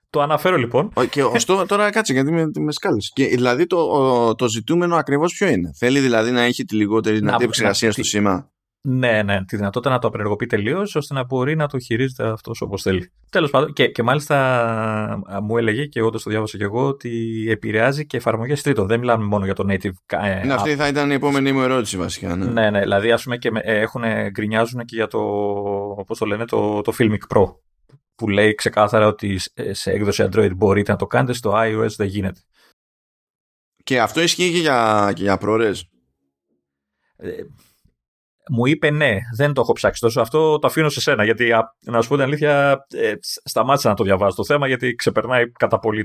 [0.09, 0.91] Το αναφέρω λοιπόν.
[1.09, 3.11] Και ωστόσο, τώρα κάτσε γιατί με, με σκάλεσε.
[3.13, 7.43] Και δηλαδή το, το ζητούμενο ακριβώς ποιο είναι; Θέλει δηλαδή να έχει τη λιγότερη δυνατή
[7.43, 8.51] επεξεργασία στο σήμα;
[8.87, 12.61] Ναι, ναι, τη δυνατότητα να το απενεργοποιεί τελείως ώστε να μπορεί να το χειρίζεται αυτός
[12.61, 13.11] όπως θέλει.
[13.29, 18.05] Τέλος πάντων, και, και μάλιστα μου έλεγε και εγώ το διάβασα και εγώ ότι επηρεάζει
[18.05, 18.87] και εφαρμογές τρίτων.
[18.87, 19.91] Δεν μιλάμε μόνο για το native.
[20.05, 22.35] Ε, ναι, αυτή θα ήταν η επόμενη μου ερώτηση βασικά.
[22.35, 25.19] Ναι, ναι, ναι δηλαδή ας πούμε και ε, έχουν, γκρινιάζουν και για το,
[26.07, 27.55] πώς το λένε, το, το Filmic Pro
[28.15, 29.39] που λέει ξεκάθαρα ότι
[29.71, 32.39] σε έκδοση Android μπορείτε να το κάνετε, στο iOS δεν γίνεται.
[33.83, 35.75] Και αυτό ισχύει και για, και για ProRes;
[37.17, 37.29] Ε,
[38.51, 40.21] μου είπε ναι, δεν το έχω ψάξει τόσο.
[40.21, 41.23] Αυτό το αφήνω σε σένα.
[41.23, 41.51] Γιατί
[41.85, 45.79] να σου πω την αλήθεια, ε, σταμάτησα να το διαβάζω το θέμα γιατί ξεπερνάει κατά
[45.79, 46.03] πολύ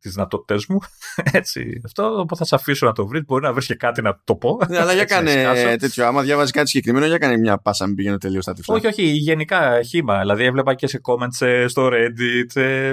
[0.00, 0.78] τις δυνατότητές μου.
[1.38, 1.80] Έτσι.
[1.84, 3.24] Αυτό οπότε θα σε αφήσω να το βρεις.
[3.24, 4.58] Μπορεί να βρεις και κάτι να το πω.
[4.68, 6.06] Ναι, αλλά για κάνε τέτοιο.
[6.06, 8.74] Άμα διαβάζει κάτι συγκεκριμένο, για κάνε μια πάσα, μην πηγαίνω τελείως στα τυφλά.
[8.74, 10.18] Όχι, όχι, γενικά χήμα.
[10.18, 12.60] Δηλαδή έβλεπα και σε comments ε, στο Reddit.
[12.60, 12.92] Ε,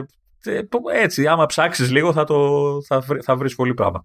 [0.93, 4.03] έτσι, άμα ψάξεις λίγο θα, το, θα, βρει, θα βρεις πολύ πράγμα.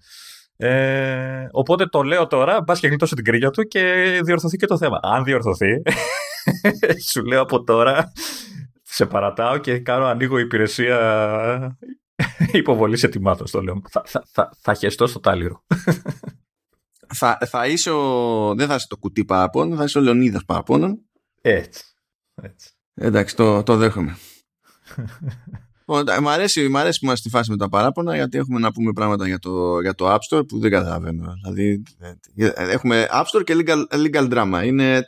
[0.63, 3.81] Ε, οπότε το λέω τώρα, μπας και γλιτώσω την κρύγια του και
[4.25, 5.01] διορθωθεί και το θέμα.
[5.03, 5.83] Αν διορθωθεί,
[7.11, 8.13] σου λέω από τώρα,
[8.83, 11.79] σε παρατάω και κάνω ανοίγω υπηρεσία
[12.53, 13.47] υποβολή ετοιμάτων.
[13.51, 13.83] Το λέω.
[13.91, 15.65] Θα, θα, θα, θα χεστώ στο τάλιρο.
[17.19, 21.01] θα, θα είσαι ο, δεν θα είσαι το κουτί παραπώνων, θα είσαι ο Λεωνίδας παραπώνων.
[21.41, 21.85] Έτσι.
[22.43, 22.71] Έτσι.
[22.95, 24.17] Εντάξει, το, το δέχομαι.
[26.21, 28.93] Μ' αρέσει, μ αρέσει που είμαστε στη φάση με τα παράπονα γιατί έχουμε να πούμε
[28.93, 31.33] πράγματα για το, για το App Store που δεν καταλαβαίνω.
[31.43, 31.83] Δηλαδή
[32.55, 34.63] έχουμε App Store και legal, legal drama.
[34.65, 35.05] Είναι,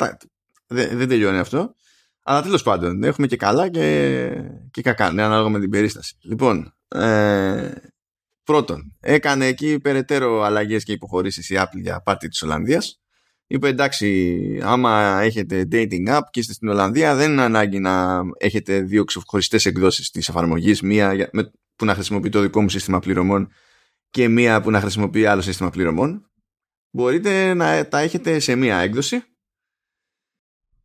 [0.67, 1.75] δεν, δεν τελειώνει αυτό.
[2.23, 4.29] Αλλά τέλος πάντων έχουμε και καλά και,
[4.71, 5.13] και κακά.
[5.13, 6.17] Ναι, ανάλογα με την περίσταση.
[6.23, 7.71] Λοιπόν, ε,
[8.45, 13.02] πρώτον, έκανε εκεί περαιτέρω αλλαγές και υποχωρήσεις η Apple για πάρτι της Ολλανδίας
[13.47, 18.81] είπε εντάξει άμα έχετε dating app και είστε στην Ολλανδία δεν είναι ανάγκη να έχετε
[18.81, 20.83] δύο ξεχωριστές εκδόσεις της εφαρμογής.
[20.83, 21.31] Μία
[21.77, 23.53] που να χρησιμοποιεί το δικό μου σύστημα πληρωμών
[24.11, 26.31] και μία που να χρησιμοποιεί άλλο σύστημα πληρωμών.
[26.91, 29.23] Μπορείτε να τα έχετε σε μία έκδοση.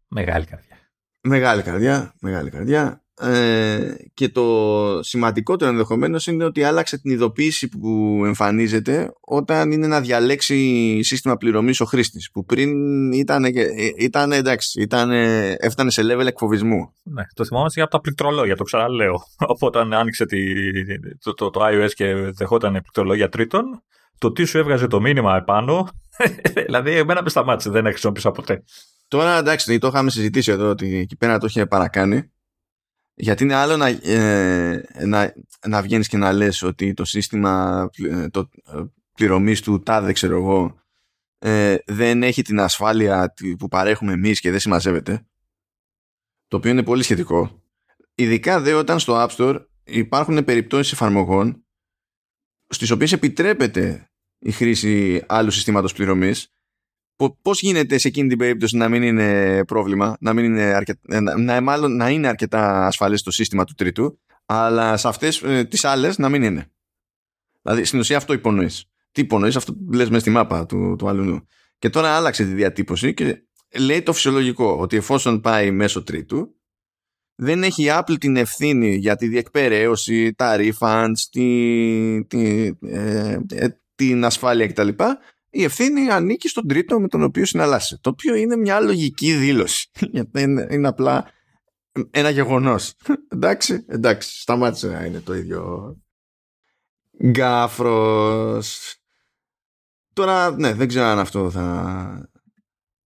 [0.08, 0.78] Μεγάλη καρδιά.
[1.22, 8.22] Μεγάλη καρδιά, μεγάλη καρδιά ε, και το σημαντικότερο ενδεχομένως είναι ότι άλλαξε την ειδοποίηση που
[8.26, 12.72] εμφανίζεται όταν είναι να διαλέξει σύστημα πληρωμής ο χρήστης που πριν
[13.12, 13.46] ήταν,
[13.98, 15.12] ήταν εντάξει ήταν,
[15.58, 16.94] έφτανε σε level εκφοβισμού.
[17.04, 19.20] Ναι, το θυμόμαστε από τα πληκτρολόγια το ξαναλέω.
[19.54, 20.44] Οπότε αν άνοιξε τη,
[21.24, 23.64] το, το, το, iOS και δεχόταν πληκτρολόγια τρίτων
[24.18, 25.88] το τι σου έβγαζε το μήνυμα επάνω
[26.66, 28.64] δηλαδή εμένα με σταμάτησε δεν χρησιμοποιήσα ποτέ.
[29.08, 32.32] Τώρα εντάξει, το είχαμε συζητήσει εδώ ότι εκεί πέρα το είχε παρακάνει
[33.20, 35.34] γιατί είναι άλλο να, ε, να,
[35.68, 40.36] να βγαίνεις και να λες ότι το σύστημα ε, το, ε, πληρωμής του τάδε ξέρω
[40.36, 40.82] εγώ
[41.38, 45.28] ε, δεν έχει την ασφάλεια που παρέχουμε εμείς και δεν συμμαζεύεται.
[46.48, 47.64] Το οποίο είναι πολύ σχετικό.
[48.16, 51.66] Ειδικά δε όταν στο App Store υπάρχουν περιπτώσεις εφαρμογών
[52.68, 56.57] στις οποίες επιτρέπεται η χρήση άλλου συστήματος πληρωμής
[57.42, 61.62] Πώς γίνεται σε εκείνη την περίπτωση να μην είναι πρόβλημα, να, μην είναι, αρκετά, να,
[61.62, 66.18] μάλλον, να είναι αρκετά ασφαλές το σύστημα του τρίτου, αλλά σε αυτές ε, τις άλλες
[66.18, 66.72] να μην είναι.
[67.62, 68.86] Δηλαδή στην ουσία αυτό υπονοείς.
[69.12, 71.48] Τι υπονοείς, αυτό λες μέσα στη μάπα του, του αλλού.
[71.80, 73.44] Και τώρα άλλαξε τη διατύπωση και
[73.78, 76.56] λέει το φυσιολογικό, ότι εφόσον πάει μέσω τρίτου,
[77.36, 83.68] δεν έχει η Apple την ευθύνη για τη διεκπαιρέωση, τα refunds, τη, τη, ε, ε,
[83.96, 84.90] την ασφάλεια κτλ
[85.58, 88.00] η ευθύνη ανήκει στον τρίτο με τον οποίο συναλλάσσεται.
[88.04, 89.90] Το οποίο είναι μια λογική δήλωση.
[90.12, 91.32] Γιατί είναι, είναι απλά
[92.12, 92.94] ένα γεγονός.
[93.34, 95.96] εντάξει, εντάξει, σταμάτησε να είναι το ίδιο.
[97.26, 98.96] Γκάφρος.
[100.14, 102.30] Τώρα, ναι, δεν ξέρω αν αυτό θα,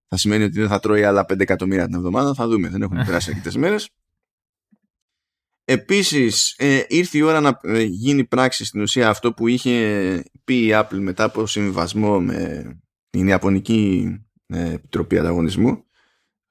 [0.09, 2.35] θα σημαίνει ότι δεν θα τρώει άλλα 5 εκατομμύρια την εβδομάδα.
[2.35, 2.69] Θα δούμε.
[2.69, 3.89] Δεν έχουν περάσει αρκετές μέρες.
[5.71, 10.67] Επίσης ε, ήρθε η ώρα να ε, γίνει πράξη στην ουσία αυτό που είχε πει
[10.67, 12.65] η Apple μετά από συμβιβασμό με
[13.11, 14.09] την Ιαπωνική
[14.47, 15.85] ε, Επιτροπή Ανταγωνισμού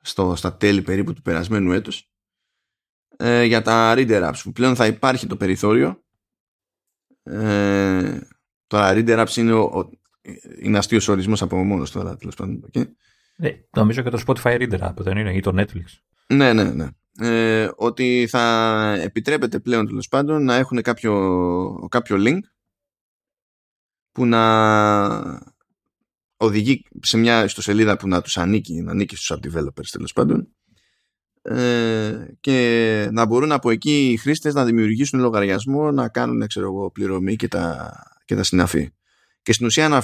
[0.02, 2.12] στο, στα τέλη περίπου του περασμένου έτους
[3.18, 6.04] ε, για τα reader apps που πλέον θα υπάρχει το περιθώριο.
[7.24, 8.20] Ε,
[8.68, 9.90] τώρα reader apps είναι, ο,
[10.60, 12.86] είναι αστείος ορισμός από μόνος τώρα τέλος πάντων okay.
[13.38, 15.86] ε, νομίζω και το Spotify reader app δεν είναι ή το Netflix.
[16.28, 16.90] Ναι ναι ναι
[17.20, 22.40] ε, ότι θα επιτρέπεται πλέον τέλος πάντων να έχουν κάποιο, κάποιο link
[24.12, 25.42] που να
[26.38, 30.48] οδηγεί σε μια ιστοσελίδα που να τους ανήκει, να ανήκει στους app developers τέλος πάντων
[31.42, 36.92] ε, και να μπορούν από εκεί οι χρήστες να δημιουργήσουν λογαριασμό, να κάνουν ξέρω εγώ,
[36.92, 37.94] πληρωμή και τα,
[38.26, 38.90] και τα συναφή.
[39.42, 40.04] Και στην ουσία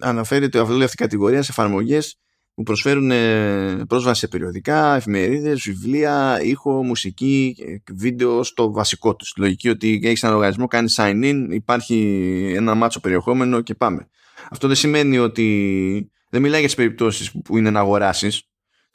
[0.00, 2.18] αναφέρεται αυτή η κατηγορία σε εφαρμογές
[2.56, 7.56] που προσφέρουν ε, πρόσβαση σε περιοδικά, εφημερίδες, βιβλία, ήχο, μουσική,
[7.92, 9.32] βίντεο στο βασικό τους.
[9.36, 14.08] λογική ότι έχεις ένα λογαριασμό, κάνεις sign in, υπάρχει ένα μάτσο περιεχόμενο και πάμε.
[14.50, 18.42] Αυτό δεν σημαίνει ότι δεν μιλάει για τις περιπτώσεις που είναι να αγοράσεις.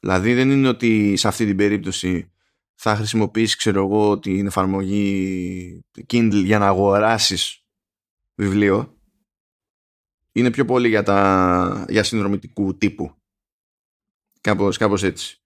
[0.02, 2.32] Δηλαδή δεν είναι ότι σε αυτή την περίπτωση
[2.76, 7.64] θα χρησιμοποιήσεις ξέρω εγώ την εφαρμογή Kindle για να αγοράσεις
[8.36, 8.96] βιβλίο
[10.32, 13.21] είναι πιο πολύ για, τα, για συνδρομητικού τύπου
[14.42, 15.42] κάπως, κάπως έτσι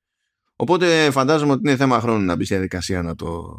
[0.55, 3.53] οπότε φαντάζομαι ότι είναι θέμα χρόνου να μπεις στη διαδικασία να το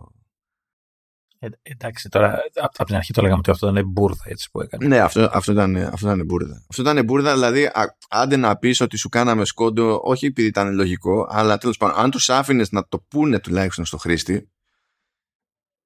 [1.39, 4.87] ε, εντάξει, τώρα από την αρχή το λέγαμε ότι αυτό ήταν μπουρδα έτσι που έκανε.
[4.87, 6.65] Ναι, αυτό, αυτό, ήταν, αυτό ήταν μπουρδα.
[6.71, 10.75] Αυτό ήταν μπουρδα, δηλαδή α, άντε να πεις ότι σου κάναμε σκόντο, όχι επειδή ήταν
[10.75, 14.51] λογικό, αλλά τέλος πάντων, αν τους άφηνες να το πούνε τουλάχιστον στο χρήστη,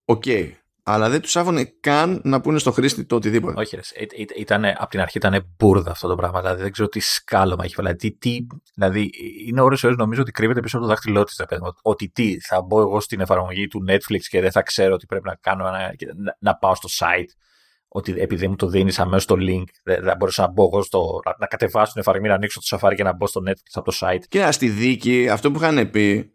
[0.04, 0.22] οκ.
[0.26, 3.60] Okay αλλά δεν τους άφηνε καν να πούνε στο χρήστη το οτιδήποτε.
[3.60, 3.82] Όχι, ρε,
[4.36, 6.40] ήταν, από την αρχή ήταν μπούρδα αυτό το πράγμα.
[6.40, 7.96] Δηλαδή δεν ξέρω τι σκάλωμα έχει βάλει.
[7.96, 9.10] Τι, τι, δηλαδή
[9.46, 11.42] είναι ώρες ώρες νομίζω ότι κρύβεται πίσω από το δάχτυλό της.
[11.82, 15.26] Ότι τι, θα μπω εγώ στην εφαρμογή του Netflix και δεν θα ξέρω τι πρέπει
[15.28, 17.30] να κάνω ένα, να, να πάω στο site.
[17.88, 21.20] Ότι επειδή μου το δίνεις αμέσως το link, δεν θα μπορούσα να μπω εγώ στο.
[21.24, 23.90] να, να κατεβάσω την εφαρμογή, να ανοίξω το Safari και να μπω στο Netflix από
[23.90, 24.22] το site.
[24.28, 26.34] Και στη δίκη, αυτό που είχαν πει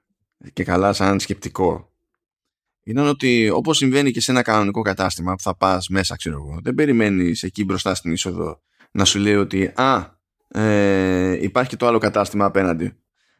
[0.54, 1.95] και καλά σαν σκεπτικό
[2.86, 6.60] ήταν ότι όπως συμβαίνει και σε ένα κανονικό κατάστημα που θα πας μέσα, ξέρω εγώ,
[6.64, 10.14] δεν περιμένεις εκεί μπροστά στην είσοδο να σου λέει ότι Α,
[10.48, 12.94] ε, υπάρχει και το άλλο κατάστημα απέναντι.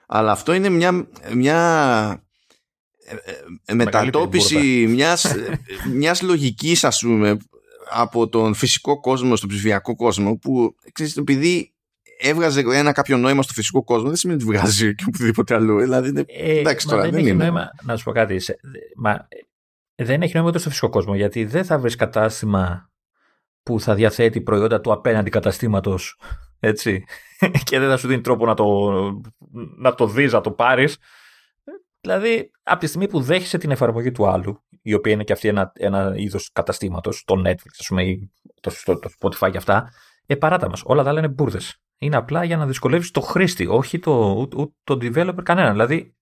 [0.08, 2.24] Αλλά αυτό είναι μια, μια
[3.06, 3.16] ε,
[3.66, 5.36] ε, μετατόπιση μιας,
[5.94, 7.38] μιας λογικής ας πούμε
[7.92, 11.75] από τον φυσικό κόσμο στον ψηφιακό κόσμο που ξέρεις, επειδή
[12.18, 15.80] έβγαζε ένα κάποιο νόημα στο φυσικό κόσμο δεν σημαίνει ότι βγάζει και οπουδήποτε αλλού.
[15.80, 17.44] Δηλαδή, ε, εντάξει τώρα, δεν, δεν έχει είναι.
[17.44, 18.42] Νόημα, να σου πω κάτι.
[18.96, 19.28] Μα,
[19.96, 22.90] δεν έχει νόημα ούτε στο φυσικό κόσμο γιατί δεν θα βρεις κατάστημα
[23.64, 26.20] που θα διαθέτει προϊόντα του απέναντι καταστήματος.
[26.60, 27.04] Έτσι.
[27.68, 28.66] και δεν θα σου δίνει τρόπο να το,
[29.78, 30.98] να το δεις, να το πάρεις.
[32.02, 35.48] Δηλαδή, από τη στιγμή που δέχεσαι την εφαρμογή του άλλου, η οποία είναι και αυτή
[35.48, 38.32] ένα, ένα είδος καταστήματος, το Netflix, ας πούμε, ή
[38.62, 39.92] το, το, το Spotify και αυτά,
[40.26, 40.82] ε, παράτα μας.
[40.86, 41.82] Όλα τα άλλα είναι μπουρδες.
[41.98, 45.72] Είναι απλά για να δυσκολεύεις το χρήστη, όχι το, ούτε το developer κανένα.
[45.72, 46.16] Δηλαδή,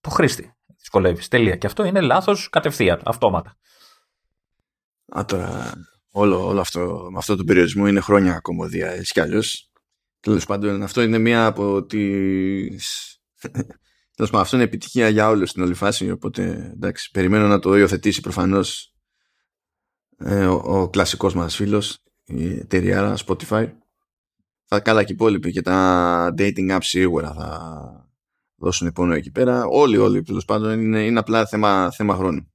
[0.00, 1.28] το χρήστη δυσκολεύεις.
[1.28, 1.56] Τελεία.
[1.56, 3.56] Και αυτό είναι λάθος κατευθείαν, αυτόματα.
[5.18, 5.72] Α, τώρα,
[6.10, 9.70] όλο, όλο αυτό, με αυτό το περιορισμό είναι χρόνια κομμωδία, έτσι κι αλλιώς.
[10.20, 11.98] Τέλος πάντων, αυτό είναι μία από τι.
[14.16, 16.10] Τέλος πάντων, αυτό είναι επιτυχία για όλους στην όλη φάση.
[16.10, 18.94] Οπότε εντάξει, περιμένω να το υιοθετήσει προφανώς
[20.18, 23.72] ε, ο, ο κλασικός μας φίλος, η εταιρεία Spotify.
[24.70, 28.08] Θα καλά και οι υπόλοιποι και τα dating apps σίγουρα θα,
[28.58, 29.64] δώσουν πόνο εκεί πέρα.
[29.64, 32.52] Όλοι, όλοι τέλος πάντων είναι, είναι απλά θέμα, θέμα χρόνου.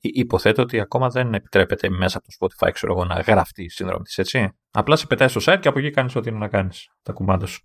[0.00, 4.02] Υποθέτω ότι ακόμα δεν επιτρέπεται μέσα από το Spotify ξέρω εγώ, να γραφτεί η σύνδρομη
[4.02, 4.48] της, έτσι.
[4.70, 6.88] Απλά σε πετάει στο site και από εκεί κάνεις ό,τι είναι να κάνεις.
[7.02, 7.62] Τα κουμάντα σου.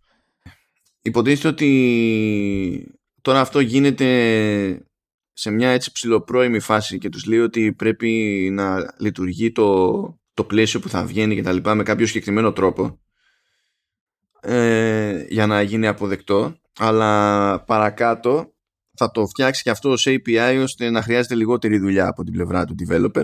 [1.02, 4.86] Υποτίθεται ότι τώρα αυτό γίνεται
[5.34, 8.10] σε μια έτσι ψηλοπρώιμη φάση και τους λέει ότι πρέπει
[8.52, 10.02] να λειτουργεί το,
[10.34, 13.03] το πλαίσιο που θα βγαίνει και τα λοιπά με κάποιο συγκεκριμένο τρόπο
[14.46, 18.54] ε, για να γίνει αποδεκτό αλλά παρακάτω
[18.94, 22.66] θα το φτιάξει και αυτό ως API ώστε να χρειάζεται λιγότερη δουλειά από την πλευρά
[22.66, 23.24] του developer.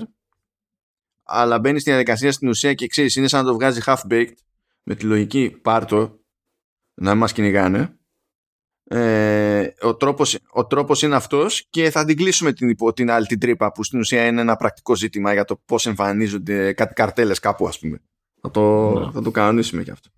[1.23, 4.33] Αλλά μπαίνει στη διαδικασία στην ουσία και ξέρεις, είναι σαν να το βγάζει half-baked
[4.83, 6.19] με τη λογική πάρτο
[6.93, 7.93] να μας κυνηγάνε.
[8.83, 13.39] Ε, ο, τρόπος, ο τρόπος είναι αυτός και θα την κλείσουμε την, την άλλη την
[13.39, 17.67] τρύπα που στην ουσία είναι ένα πρακτικό ζήτημα για το πώς εμφανίζονται κάτι καρτέλες κάπου
[17.67, 18.01] ας πούμε.
[18.41, 19.11] Θα το, ναι.
[19.11, 20.09] θα το κανονίσουμε και αυτό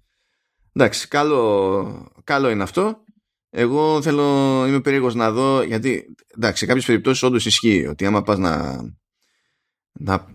[0.73, 3.03] εντάξει καλό, καλό είναι αυτό
[3.53, 4.23] εγώ θέλω,
[4.67, 8.81] είμαι περίεργος να δω, γιατί εντάξει, σε κάποιες περιπτώσεις όντως ισχύει ότι άμα πας να,
[9.91, 10.27] να,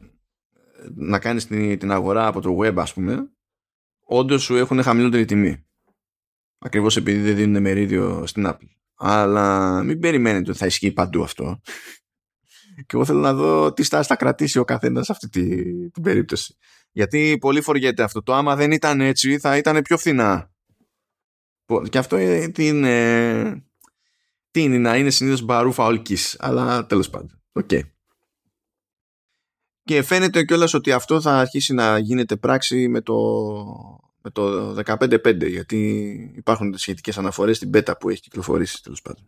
[0.94, 3.30] να κάνεις την, την αγορά από το web ας πούμε,
[4.04, 5.66] όντως σου έχουν χαμηλότερη τιμή.
[6.58, 8.68] Ακριβώς επειδή δεν δίνουν μερίδιο στην Apple.
[8.94, 11.60] Αλλά μην περιμένετε ότι θα ισχύει παντού αυτό.
[12.86, 16.02] Και εγώ θέλω να δω τι στάση θα κρατήσει ο καθένας σε αυτή την, την
[16.02, 16.56] περίπτωση.
[16.97, 18.23] Γιατί πολύ φοριέται αυτό.
[18.23, 20.51] Το άμα δεν ήταν έτσι θα ήταν πιο φθηνά
[21.89, 23.64] και αυτό είναι, τείνει,
[24.50, 27.43] τείνει να είναι συνήθως μπαρούφα ολκής, αλλά τέλος πάντων.
[27.52, 27.68] Οκ.
[27.70, 27.81] Okay.
[29.82, 33.14] Και φαίνεται κιόλας ότι αυτό θα αρχίσει να γίνεται πράξη με το,
[34.23, 39.24] με το 15.5 γιατί υπάρχουν σχετικές αναφορές στην beta που έχει κυκλοφορήσει τέλος πάντων.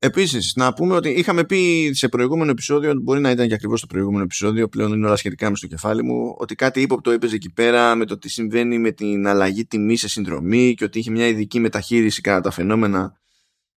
[0.00, 3.86] Επίσης, να πούμε ότι είχαμε πει σε προηγούμενο επεισόδιο, μπορεί να ήταν και ακριβώς το
[3.86, 7.50] προηγούμενο επεισόδιο, πλέον είναι όλα σχετικά με στο κεφάλι μου, ότι κάτι ύποπτο έπαιζε εκεί
[7.52, 11.26] πέρα με το τι συμβαίνει με την αλλαγή τιμή σε συνδρομή και ότι είχε μια
[11.26, 13.12] ειδική μεταχείριση κατά τα φαινόμενα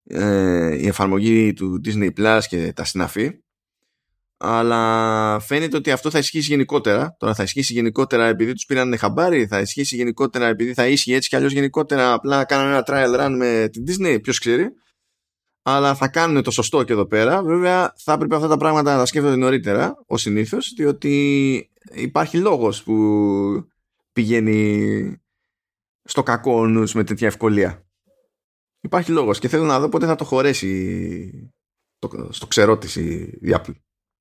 [0.04, 3.30] ε, η εφαρμογή του Disney Plus και τα συναφή.
[4.36, 7.16] Αλλά φαίνεται ότι αυτό θα ισχύσει γενικότερα.
[7.18, 11.28] Τώρα θα ισχύσει γενικότερα επειδή τους πήραν χαμπάρι, θα ισχύσει γενικότερα επειδή θα ίσχυε έτσι
[11.28, 12.12] κι αλλιώς γενικότερα.
[12.12, 14.68] Απλά κάνανε ένα trial run με την Disney, ποιος ξέρει
[15.62, 17.42] αλλά θα κάνουν το σωστό και εδώ πέρα.
[17.42, 22.82] Βέβαια, θα έπρεπε αυτά τα πράγματα να τα σκέφτονται νωρίτερα, ω συνήθως, διότι υπάρχει λόγος
[22.82, 22.94] που
[24.12, 25.22] πηγαίνει
[26.04, 27.84] στο κακό νους με τέτοια ευκολία.
[28.80, 31.52] Υπάρχει λόγος και θέλω να δω πότε θα το χωρέσει
[31.98, 33.74] το, στο ξερό της η, η Apple.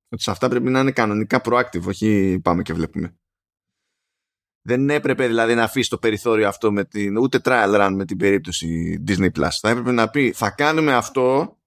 [0.09, 3.17] Ότι σε αυτά πρέπει να είναι κανονικά proactive, όχι πάμε και βλέπουμε.
[4.61, 8.17] Δεν έπρεπε δηλαδή να αφήσει το περιθώριο αυτό με την, ούτε trial run με την
[8.17, 9.49] περίπτωση Disney Plus.
[9.59, 11.57] Θα έπρεπε να πει θα κάνουμε αυτό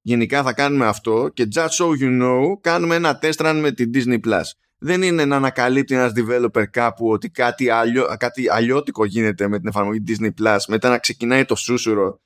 [0.00, 3.90] γενικά θα κάνουμε αυτό και just so you know κάνουμε ένα test run με την
[3.94, 4.42] Disney Plus.
[4.78, 9.68] Δεν είναι να ανακαλύπτει ένας developer κάπου ότι κάτι, αλλιώ, κάτι αλλιώτικο γίνεται με την
[9.68, 12.20] εφαρμογή Disney Plus μετά να ξεκινάει το σούσουρο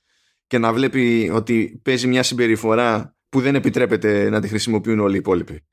[0.47, 5.19] και να βλέπει ότι παίζει μια συμπεριφορά που δεν επιτρέπεται να τη χρησιμοποιούν όλοι οι
[5.19, 5.65] υπόλοιποι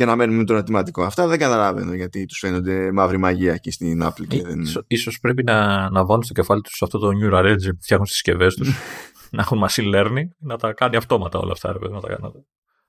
[0.00, 1.02] και να μένουμε με το ερωτηματικό.
[1.02, 4.26] Αυτά δεν καταλαβαίνω γιατί τους φαίνονται μαύρη μαγεία εκεί στην Apple.
[4.28, 4.66] Και δεν...
[4.86, 8.18] Ίσως πρέπει να, να βάλουν στο κεφάλι τους αυτό το Neural Engine που φτιάχνουν στις
[8.18, 8.68] συσκευές τους,
[9.32, 12.30] να έχουν machine learning, να τα κάνει αυτόματα όλα αυτά, ρε, να, τα, να,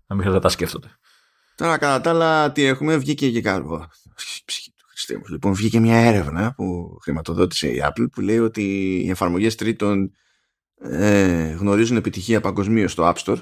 [0.07, 0.87] να μην θα τα σκέφτονται.
[1.55, 3.65] Τώρα κατά τα άλλα τι έχουμε, βγήκε και κάτι.
[5.29, 10.11] Λοιπόν, βγήκε μια έρευνα που χρηματοδότησε η Apple που λέει ότι οι εφαρμογές τρίτων
[10.81, 13.41] ε, γνωρίζουν επιτυχία παγκοσμίως στο App Store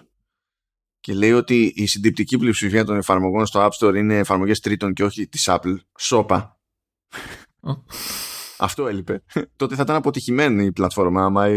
[1.00, 5.04] και λέει ότι η συντριπτική πλειοψηφία των εφαρμογών στο App Store είναι εφαρμογές τρίτων και
[5.04, 5.76] όχι της Apple.
[6.00, 6.60] Σόπα.
[8.58, 9.24] Αυτό έλειπε.
[9.56, 11.48] Τότε θα ήταν αποτυχημένη η πλατφόρμα άμα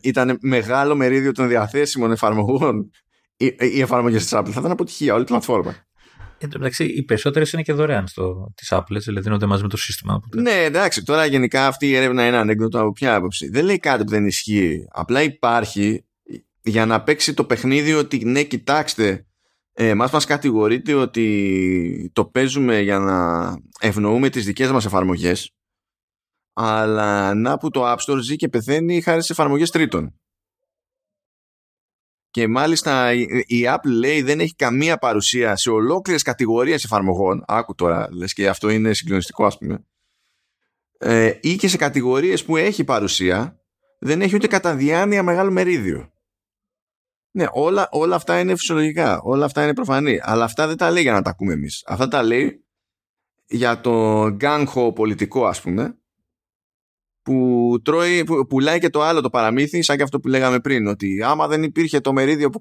[0.00, 2.90] ήταν μεγάλο μερίδιο των διαθέσιμων εφαρμογών
[3.36, 4.50] οι εφαρμογές της Apple.
[4.50, 5.74] Θα ήταν αποτυχία όλη η πλατφόρμα.
[6.40, 9.68] Εν τω μεταξύ, οι περισσότερες είναι και δωρεάν στο, της Apple, δηλαδή δίνονται μαζί με
[9.68, 10.20] το σύστημα.
[10.34, 13.48] Ναι, εντάξει, τώρα γενικά αυτή η έρευνα είναι ανέκδοτο από ποια άποψη.
[13.48, 14.84] Δεν λέει κάτι που δεν ισχύει.
[14.90, 16.04] Απλά υπάρχει
[16.68, 19.26] για να παίξει το παιχνίδι ότι ναι κοιτάξτε
[19.72, 23.48] ε, μας μας κατηγορείται ότι το παίζουμε για να
[23.80, 25.52] ευνοούμε τις δικές μας εφαρμογές
[26.60, 30.14] αλλά να που το App Store ζει και πεθαίνει χάρη σε εφαρμογές τρίτων.
[32.30, 33.12] Και μάλιστα
[33.46, 37.44] η Apple λέει δεν έχει καμία παρουσία σε ολόκληρες κατηγορίες εφαρμογών.
[37.46, 39.84] Άκου τώρα, λες και αυτό είναι συγκλονιστικό ας πούμε.
[40.98, 43.60] Ε, ή και σε κατηγορίες που έχει παρουσία
[43.98, 46.12] δεν έχει ούτε κατά διάνοια μεγάλο μερίδιο.
[47.38, 49.20] Ναι, όλα, όλα αυτά είναι φυσιολογικά.
[49.22, 50.18] Όλα αυτά είναι προφανή.
[50.22, 51.82] Αλλά αυτά δεν τα λέει για να τα ακούμε εμείς.
[51.86, 52.64] Αυτά τα λέει
[53.46, 55.98] για το γκάγχο πολιτικό, ας πούμε,
[57.22, 60.86] που, τρώει, που πουλάει και το άλλο το παραμύθι, σαν και αυτό που λέγαμε πριν,
[60.86, 62.58] ότι άμα δεν υπήρχε το μερίδιο που,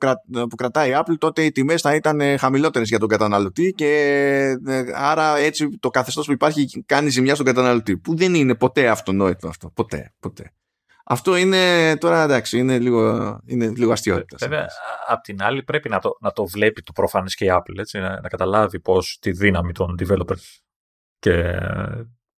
[0.49, 3.87] που κρατάει η Apple, τότε οι τιμές θα ήταν χαμηλότερες για τον καταναλωτή και
[4.65, 7.97] ε, άρα έτσι το καθεστώς που υπάρχει κάνει ζημιά στον καταναλωτή.
[7.97, 9.71] Που δεν είναι ποτέ αυτονόητο αυτό.
[9.73, 10.51] Ποτέ, ποτέ.
[11.09, 14.39] Αυτό είναι τώρα εντάξει, είναι λίγο, είναι λίγο αστείωτας.
[14.39, 14.67] Βέβαια,
[15.07, 17.99] απ' την άλλη πρέπει να το, να το βλέπει το προφανές και η Apple, έτσι,
[17.99, 20.59] να, να καταλάβει πώς τη δύναμη των developers
[21.19, 21.59] και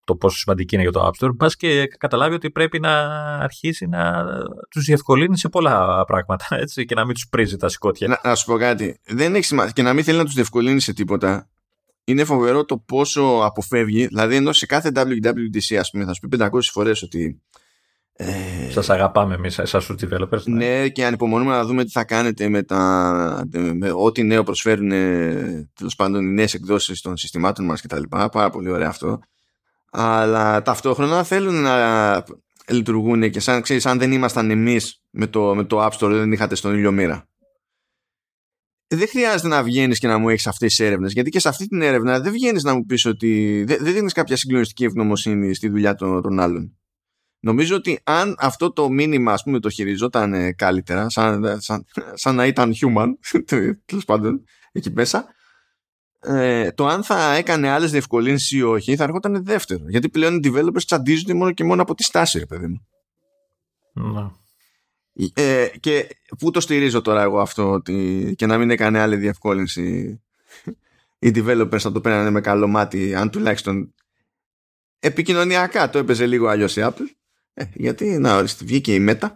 [0.04, 2.92] το πόσο σημαντική είναι για το App Store, πας και καταλάβει ότι πρέπει να
[3.38, 4.26] αρχίσει να
[4.70, 8.08] τους διευκολύνει σε πολλά πράγματα έτσι, και να μην τους πρίζει τα σηκώτια.
[8.08, 10.80] Να, να σου πω κάτι, δεν έχει σημασία και να μην θέλει να τους διευκολύνει
[10.80, 11.50] σε τίποτα.
[12.04, 16.38] Είναι φοβερό το πόσο αποφεύγει, δηλαδή ενώ σε κάθε WWDC ας πούμε θα σου πει
[16.40, 17.42] 500 φορές ότι
[18.22, 20.44] ε, Σας αγαπάμε εμείς, εσάς τους developers.
[20.44, 20.66] Ναι.
[20.66, 23.44] ναι, και ανυπομονούμε να δούμε τι θα κάνετε με, τα,
[23.74, 24.90] με ό,τι νέο προσφέρουν
[25.74, 28.02] τέλος πάντων οι νέες εκδόσεις των συστημάτων μας κτλ.
[28.32, 29.20] Πάρα πολύ ωραίο αυτό.
[29.92, 32.24] Αλλά ταυτόχρονα θέλουν να
[32.68, 36.32] λειτουργούν και σαν, ξέρεις, αν δεν ήμασταν εμείς με το, με το App Store δεν
[36.32, 37.28] είχατε στον ήλιο μοίρα.
[38.88, 41.14] Δεν χρειάζεται να βγαίνεις και να μου έχεις αυτές τις έρευνες.
[41.14, 43.64] Γιατί και σε αυτή την έρευνα δεν βγαίνεις να μου πεις ότι.
[43.68, 46.79] Δεν, δεν δίνεις κάποια συγκλονιστική ευγνωμοσύνη στη δουλειά των, των άλλων.
[47.40, 52.36] Νομίζω ότι αν αυτό το μήνυμα ας πούμε το χειριζόταν ε, καλύτερα σαν, σαν, σαν
[52.36, 53.08] να ήταν human
[53.86, 55.34] τέλος πάντων εκεί μέσα
[56.22, 59.84] ε, το αν θα έκανε άλλες διευκολύνσεις ή όχι θα έρχονταν δεύτερο.
[59.88, 62.88] Γιατί πλέον οι developers τσαντίζονται μόνο και μόνο από τη στάση ρε παιδί μου.
[63.94, 64.30] Ναι.
[65.34, 66.08] ε, και
[66.40, 70.22] πού το στηρίζω τώρα εγώ αυτό ότι και να μην έκανε άλλη διευκόλυνση
[71.20, 73.94] οι developers θα το παίρνανε με καλό μάτι αν τουλάχιστον
[75.00, 77.19] επικοινωνιακά το έπαιζε λίγο αλλιώς η Apple
[77.60, 79.30] ε, γιατί να ορίστε, βγήκε η Meta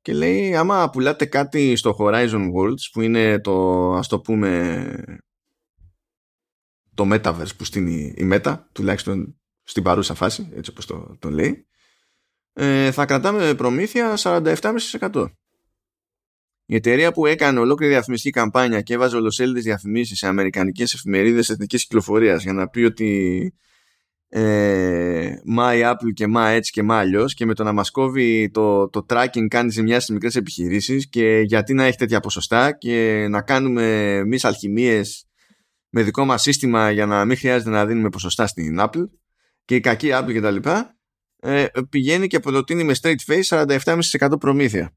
[0.00, 5.04] και λέει άμα πουλάτε κάτι στο Horizon Worlds που είναι το ας το πούμε
[6.94, 11.66] το Metaverse που στείνει η Meta τουλάχιστον στην παρούσα φάση έτσι όπως το, το λέει
[12.52, 15.26] ε, θα κρατάμε προμήθεια 47,5%
[16.64, 21.82] η εταιρεία που έκανε ολόκληρη διαφημιστική καμπάνια και έβαζε ολοσέλιδες διαφημίσεις σε αμερικανικές εφημερίδες εθνικής
[21.82, 23.54] κυκλοφορίας για να πει ότι
[24.34, 27.90] ε, μα η Apple και μα έτσι και μα αλλιώς και με το να μας
[27.90, 32.72] κόβει το, το tracking κάνει ζημιάς στις μικρές επιχειρήσεις και γιατί να έχει τέτοια ποσοστά
[32.72, 35.26] και να κάνουμε εμείς αλχημίες
[35.88, 39.08] με δικό μας σύστημα για να μην χρειάζεται να δίνουμε ποσοστά στην Apple
[39.64, 40.70] και η κακή Apple κτλ.
[41.36, 44.96] Ε, πηγαίνει και προτείνει με straight face 47,5% προμήθεια.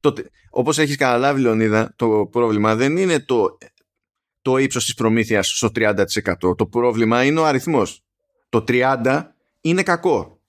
[0.00, 3.58] Τότε, όπως έχεις καταλάβει Λεωνίδα, το πρόβλημα δεν είναι το
[4.42, 6.56] το ύψος της προμήθειας στο 30%.
[6.56, 8.04] Το πρόβλημα είναι ο αριθμός.
[8.48, 9.22] Το 30%
[9.60, 10.40] είναι κακό.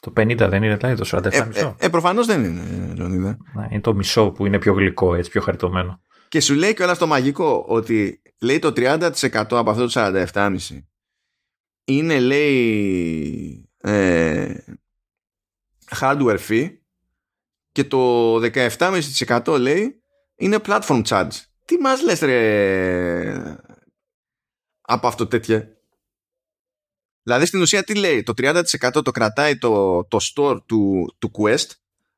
[0.00, 1.76] Το 50 δεν είναι δηλαδή το 47 Ε, μισό.
[1.78, 3.36] ε, ε, προφανώς δεν είναι, Λεωνίδα.
[3.54, 6.00] Ναι, είναι το μισό που είναι πιο γλυκό, έτσι, πιο χαριτωμένο.
[6.28, 9.92] Και σου λέει και όλα το μαγικό ότι λέει το 30% από αυτό το
[10.32, 10.56] 47,5
[11.84, 14.54] είναι λέει ε,
[16.00, 16.70] hardware fee
[17.72, 20.02] και το 17,5% λέει
[20.36, 21.28] είναι platform charge.
[21.66, 23.56] Τι μας λες ρε
[24.80, 25.76] από αυτό τέτοια;
[27.22, 28.62] Δηλαδή στην ουσία τι λέει, το 30%
[29.04, 31.70] το κρατάει το, το store του, του Quest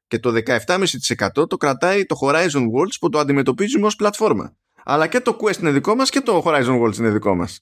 [0.07, 4.57] και το 17,5% το κρατάει το Horizon Worlds που το αντιμετωπίζουμε ως πλατφόρμα.
[4.85, 7.61] Αλλά και το Quest είναι δικό μας και το Horizon Worlds είναι δικό μας.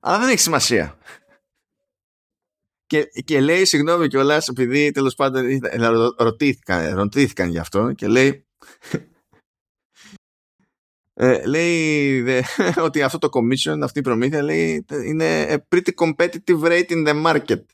[0.00, 0.98] Αλλά δεν έχει σημασία.
[2.86, 8.06] Και, και λέει, συγγνώμη κιόλας, επειδή τέλος πάντων ήταν- ρω- ρωτήθηκαν, ρωτήθηκαν γι' αυτό και
[8.06, 8.46] λέει.
[11.16, 12.42] Ε, λέει δε,
[12.86, 17.24] ότι αυτό το commission, αυτή η προμήθεια λέει είναι a pretty competitive rate in the
[17.24, 17.64] market.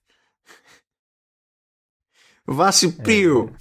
[2.45, 3.55] Βάση Ε, ποιου.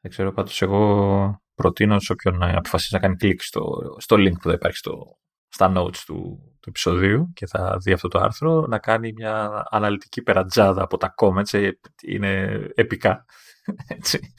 [0.00, 4.32] Δεν ξέρω, πάντως εγώ προτείνω σε όποιον ε, αποφασίσει να κάνει κλικ στο, στο link
[4.32, 8.66] που θα υπάρχει στο, στα notes του, του επεισοδίου και θα δει αυτό το άρθρο,
[8.66, 11.70] να κάνει μια αναλυτική περατζάδα από τα comments, ε,
[12.02, 13.24] είναι επικά.
[13.96, 14.34] Έτσι.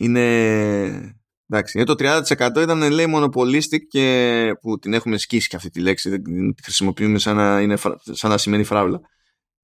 [0.00, 1.18] Είναι.
[1.50, 6.08] Εντάξει, το 30% ήταν λέει monopolistic και που την έχουμε σκίσει και αυτή τη λέξη,
[6.10, 9.00] δεν την χρησιμοποιούμε σαν να, είναι, φρα- σαν να σημαίνει φράουλα.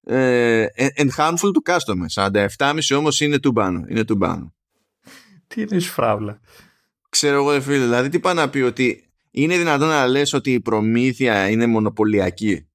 [0.07, 2.29] Ε, and harmful to customers.
[2.57, 3.83] 47,5 όμως είναι του πάνω.
[3.89, 4.53] Είναι του πάνω.
[5.47, 6.39] Τι είναι η σφράβλα.
[7.09, 10.53] Ξέρω εγώ, ρε φίλε, δηλαδή τι πάει να πει ότι είναι δυνατόν να λες ότι
[10.53, 12.67] η προμήθεια είναι μονοπωλιακή;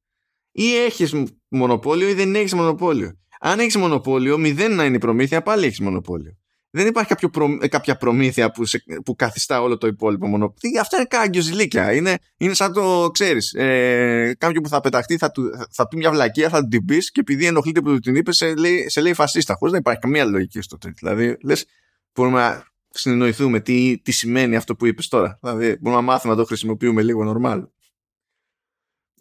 [0.53, 1.15] Ή έχεις
[1.49, 5.81] μονοπόλιο ή δεν έχεις μονοπόλιο; Αν έχεις μονοπόλιο, μηδέν να είναι η προμήθεια, πάλι έχεις
[5.81, 6.40] μονοπόλιο.
[6.73, 10.81] Δεν υπάρχει κάποιο προ- ε, κάποια προμήθεια που, σε- που καθιστά όλο το υπόλοιπο μονοπόλιο.
[10.81, 11.93] Αυτά είναι κάγκιο ζηλίκια.
[11.93, 13.53] Είναι, είναι σαν το ξέρεις.
[13.55, 17.21] Ε, κάποιον που θα πεταχτεί θα, του, θα πει μια βλακεία, θα την πεις και
[17.21, 19.55] επειδή ενοχλείται που του την είπες, σε λέει, σε λέει φασίστα.
[19.55, 21.09] Χωρίς να υπάρχει καμία λογική στο τέτοιο.
[21.09, 21.67] Δηλαδή, λες,
[22.15, 25.39] μπορούμε να συνεννοηθούμε τι, τι σημαίνει αυτό που είπες τώρα.
[25.43, 27.63] Δηλαδή, μπορούμε να μάθουμε να το χρησιμοποιούμε λίγο normal.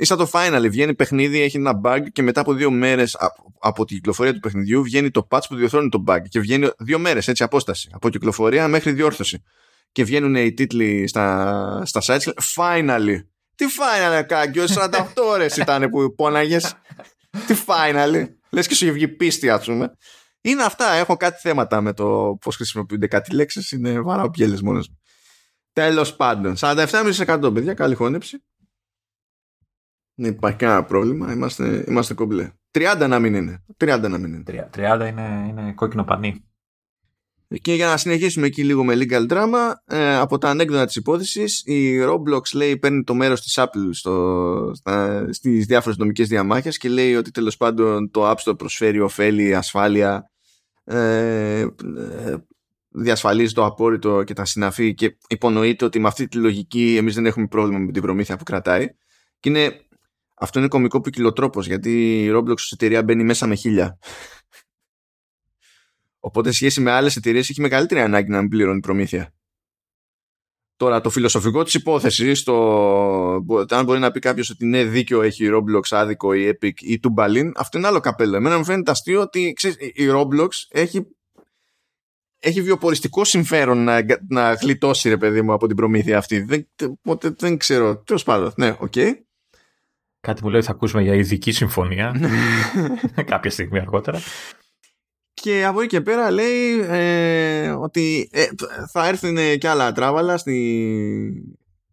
[0.02, 3.54] Ή σαν το Final, βγαίνει παιχνίδι, έχει ένα bug και μετά από δύο μέρες από,
[3.60, 7.00] από την κυκλοφορία του παιχνιδιού βγαίνει το patch που διορθώνει το bug και βγαίνει δύο
[7.00, 7.90] μέρες έτσι απόσταση.
[7.92, 9.44] Από κυκλοφορία μέχρι διόρθωση.
[9.92, 13.18] Και βγαίνουν οι τίτλοι στα, στα sites finally
[13.56, 16.74] τι finally κάγκιο 48 ώρες ήταν που πόναγες
[17.48, 19.92] τι finally λες και σου είχε βγει πίστη ας πούμε.
[20.42, 24.88] Είναι αυτά, έχω κάτι θέματα με το πώς χρησιμοποιούνται κάτι λέξεις είναι βαράω πιέλες μόνος
[24.88, 25.00] μου.
[25.74, 28.44] Τέλος πάντων 47,5% παιδιά καλή χώνεψη
[30.20, 31.34] δεν υπάρχει κανένα πρόβλημα.
[31.34, 32.52] Είμαστε, είμαστε κομπλέ.
[32.72, 33.64] 30 να μην είναι.
[33.78, 34.44] 30 να μην είναι.
[34.76, 36.44] 30 είναι, είναι κόκκινο πανί.
[37.62, 41.62] Και για να συνεχίσουμε εκεί λίγο με legal drama, ε, από τα ανέκδοτα της υπόθεσης,
[41.66, 46.90] η Roblox λέει παίρνει το μέρος της Apple στο, στα, στις διάφορες νομικές διαμάχες και
[46.90, 50.32] λέει ότι τέλος πάντων το App Store προσφέρει ωφέλη, ασφάλεια,
[50.84, 52.36] ε, ε,
[52.90, 57.26] διασφαλίζει το απόρριτο και τα συναφή και υπονοείται ότι με αυτή τη λογική εμείς δεν
[57.26, 58.88] έχουμε πρόβλημα με την προμήθεια που κρατάει.
[59.40, 59.89] Και είναι,
[60.40, 64.00] αυτό είναι κομικό ποικιλοτρόπος γιατί η Roblox ως εταιρεία μπαίνει μέσα με χίλια.
[66.20, 69.34] Οπότε, σε σχέση με άλλες εταιρείες, έχει μεγαλύτερη ανάγκη να μην πληρώνει προμήθεια.
[70.76, 72.56] Τώρα, το φιλοσοφικό της υπόθεσης, το...
[73.70, 77.00] αν μπορεί να πει κάποιος ότι ναι, δίκιο έχει η Roblox, άδικο η Epic ή
[77.00, 78.36] του Balin, αυτό είναι άλλο καπέλο.
[78.36, 81.08] Εμένα μου φαίνεται αστείο ότι ξέρεις, η Roblox έχει,
[82.40, 84.00] έχει βιοποριστικό συμφέρον να,
[84.30, 86.42] να γλιτώσει, ρε παιδί μου, από την προμήθεια αυτή.
[86.42, 86.70] Δεν,
[87.04, 87.98] οπότε, δεν ξέρω.
[87.98, 88.92] Τέλος πάντων, ναι, οκ.
[88.96, 89.14] Okay.
[90.22, 92.16] Κάτι μου λέει ότι θα ακούσουμε για ειδική συμφωνία
[93.32, 94.20] κάποια στιγμή αργότερα.
[95.34, 98.46] Και από εκεί και πέρα λέει ε, ότι ε,
[98.92, 100.54] θα έρθουν και άλλα τράβαλα στην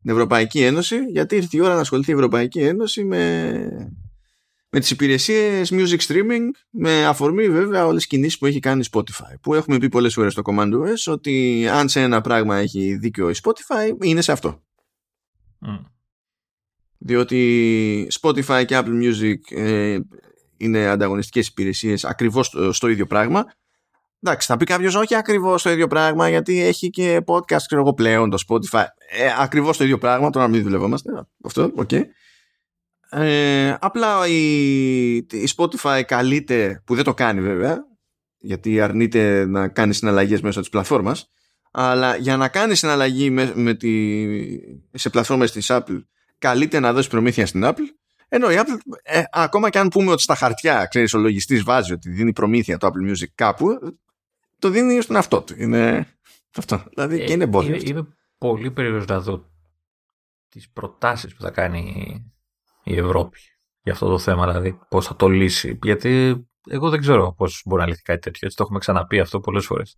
[0.05, 3.53] Ευρωπαϊκή Ένωση γιατί ήρθε η ώρα να ασχοληθεί η Ευρωπαϊκή Ένωση με,
[4.71, 8.89] με τις υπηρεσίες music streaming με αφορμή βέβαια όλες τις κινήσεις που έχει κάνει η
[8.93, 12.95] Spotify που έχουμε πει πολλές φορές στο Command OS ότι αν σε ένα πράγμα έχει
[12.95, 14.63] δίκιο η Spotify είναι σε αυτό.
[15.67, 15.96] Mm.
[16.99, 19.99] Διότι Spotify και Apple Music ε,
[20.57, 23.45] είναι ανταγωνιστικές υπηρεσίες ακριβώς στο, στο ίδιο πράγμα.
[24.21, 27.95] Εντάξει, θα πει κάποιος όχι ακριβώς το ίδιο πράγμα γιατί έχει και podcast ξέρω εγώ
[27.95, 28.85] πλέον το Spotify.
[29.11, 31.27] Ε, ακριβώς το ίδιο πράγμα, τώρα μην δουλευόμαστε.
[31.45, 31.89] Αυτό, οκ.
[31.93, 32.03] Okay.
[33.11, 37.79] Ε, απλά η, η Spotify καλείται, που δεν το κάνει βέβαια,
[38.39, 41.31] γιατί αρνείται να κάνει συναλλαγές μέσω της πλατφόρμας,
[41.71, 44.15] αλλά για να κάνει συναλλαγή με, με τη,
[44.93, 46.03] σε πλατφόρμες της Apple
[46.39, 47.87] καλείται να δώσει προμήθεια στην Apple
[48.29, 51.93] ενώ η Apple, ε, ακόμα και αν πούμε ότι στα χαρτιά, ξέρεις, ο λογιστής βάζει
[51.93, 53.99] ότι δίνει προμήθεια το Apple Music κάπου,
[54.59, 55.55] το δίνει στον αυτό του.
[55.59, 56.07] Είναι...
[56.57, 56.85] Αυτό.
[56.95, 57.75] Δηλαδή και είναι εμπόδιο.
[57.75, 58.09] Είμαι, είμαι
[58.39, 59.51] πολύ περίεργος να δω
[60.49, 62.25] τις προτάσεις που θα κάνει
[62.83, 63.39] η Ευρώπη
[63.83, 65.79] για αυτό το θέμα, δηλαδή πώς θα το λύσει.
[65.83, 68.41] Γιατί εγώ δεν ξέρω πώς μπορεί να λυθεί κάτι τέτοιο.
[68.43, 69.97] Έτσι το έχουμε ξαναπεί αυτό πολλές φορές.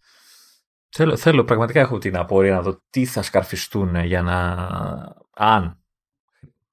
[0.89, 4.57] Θέλω, θέλω πραγματικά έχω την απορία να δω τι θα σκαρφιστούν για να
[5.35, 5.83] αν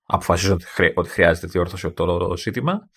[0.05, 0.61] αποφασίζουν
[0.95, 2.89] ότι χρειάζεται διόρθωση το ζήτημα,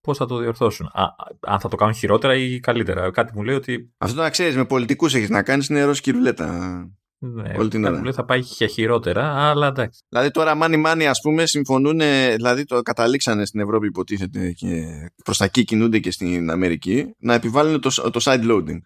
[0.00, 1.04] πώς θα το διορθώσουν; Α,
[1.40, 3.92] αν θα το κάνουν χειρότερα ή καλύτερα; Κάτι μου λέει ότι.
[3.98, 6.86] Αυτό να ξέρεις, με πολιτικούς έχεις να κάνεις είναι ροζ ρουλέτα.
[7.24, 7.96] Ναι, όλη την ώρα.
[7.96, 10.02] Μου λέει θα πάει και χειρότερα, αλλά εντάξει.
[10.08, 11.98] Δηλαδή τώρα μάνι μάνι ας πούμε συμφωνούν,
[12.34, 14.84] δηλαδή το καταλήξανε στην Ευρώπη υποτίθεται και
[15.24, 18.78] προς τα εκεί κινούνται και στην Αμερική να επιβάλλουν το, το side loading.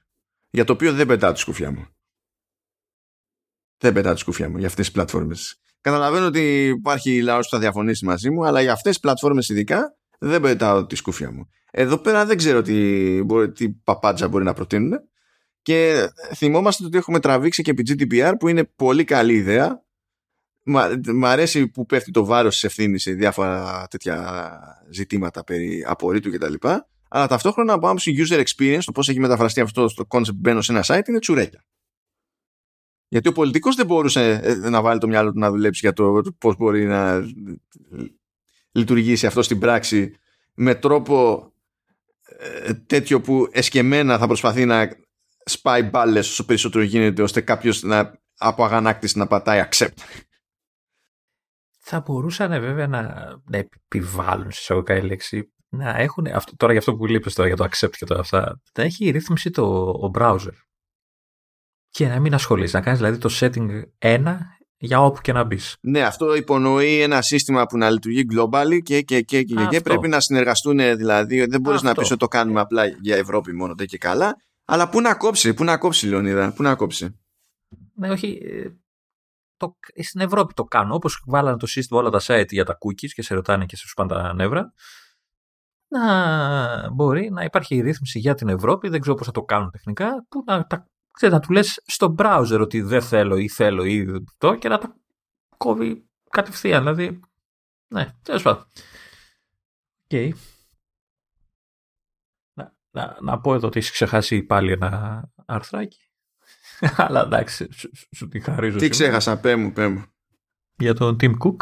[0.50, 1.86] Για το οποίο δεν πετάω τη σκουφιά μου.
[3.78, 5.60] Δεν πετάω τη σκουφιά μου για αυτές τις πλατφόρμες.
[5.86, 9.96] Καταλαβαίνω ότι υπάρχει λαός που θα διαφωνήσει μαζί μου, αλλά για αυτές τις πλατφόρμες ειδικά
[10.18, 11.48] δεν πετάω τη σκούφια μου.
[11.70, 14.92] Εδώ πέρα δεν ξέρω τι, τι παπάτζα μπορεί να προτείνουν
[15.62, 19.82] και θυμόμαστε ότι έχουμε τραβήξει και επί GDPR που είναι πολύ καλή ιδέα.
[21.14, 24.50] Μ' αρέσει που πέφτει το βάρος της ευθύνης σε διάφορα τέτοια
[24.90, 26.54] ζητήματα περί απορρίτου κτλ.
[27.08, 30.72] Αλλά ταυτόχρονα από άποψη user experience, το πώς έχει μεταφραστεί αυτό στο concept μπαίνω σε
[30.72, 31.64] ένα site είναι τσουρέκια.
[33.08, 36.22] Γιατί ο πολιτικός δεν μπορούσε ε, να βάλει το μυαλό του να δουλέψει για το
[36.38, 37.24] πώς μπορεί να
[38.72, 40.14] λειτουργήσει αυτό στην πράξη
[40.54, 41.46] με τρόπο
[42.38, 44.88] ε, τέτοιο που εσκεμένα θα προσπαθεί να
[45.44, 49.96] σπάει μπάλες όσο περισσότερο γίνεται ώστε κάποιος να, από αγανάκτηση να πατάει accept.
[51.78, 53.02] Θα μπορούσαν βέβαια να,
[53.44, 57.48] να επιβάλλουν σε εισαγωγικά η λέξη να έχουν, αυτό, τώρα για αυτό που λείπεις τώρα
[57.48, 60.54] για το accept και το αυτά, να έχει ρύθμιση το ο browser.
[61.96, 64.36] Και να μην ασχολείσαι, να κάνεις δηλαδή το setting 1
[64.76, 65.76] για όπου και να μπεις.
[65.80, 70.08] Ναι, αυτό υπονοεί ένα σύστημα που να λειτουργεί globally και, και, και, και, και πρέπει
[70.08, 71.44] να συνεργαστούν δηλαδή.
[71.46, 74.36] Δεν μπορείς να πεις ότι το κάνουμε απλά για Ευρώπη μόνο και καλά.
[74.64, 77.20] Αλλά πού να κόψει, πού να κόψει, Λεωνίδα, πού να κόψει.
[77.94, 78.38] Ναι, όχι.
[78.42, 78.68] Ε,
[79.56, 80.92] το, στην Ευρώπη το κάνουν.
[80.92, 83.86] Όπως βάλανε το σύστημα όλα τα site για τα cookies και σε ρωτάνε και σε
[83.86, 84.72] σου πάνε τα νεύρα.
[85.88, 88.88] Να μπορεί να υπάρχει η ρύθμιση για την Ευρώπη.
[88.88, 90.26] Δεν ξέρω πώς θα το κάνουν τεχνικά.
[90.28, 90.86] Που να τα
[91.16, 94.78] ξέρετε, να του λες στο browser ότι δεν θέλω ή θέλω ή αυτό και να
[94.78, 94.96] τα
[95.56, 96.82] κόβει κατευθείαν.
[96.82, 97.20] Δηλαδή,
[97.88, 98.66] ναι, τέλος πάντων.
[100.08, 100.30] Okay.
[102.54, 106.00] Να, να, να, πω εδώ ότι έχεις ξεχάσει πάλι ένα αρθράκι.
[106.96, 108.78] Αλλά εντάξει, σου, σου τη χαρίζω.
[108.78, 110.04] Τι ξέχασα, πέ μου, πέ μου.
[110.76, 111.56] Για τον Tim Cook.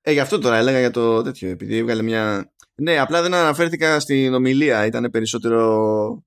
[0.00, 2.52] Ε, γι' αυτό τώρα έλεγα για το τέτοιο, επειδή έβγαλε μια...
[2.74, 6.24] Ναι, απλά δεν αναφέρθηκα στην ομιλία, ήταν περισσότερο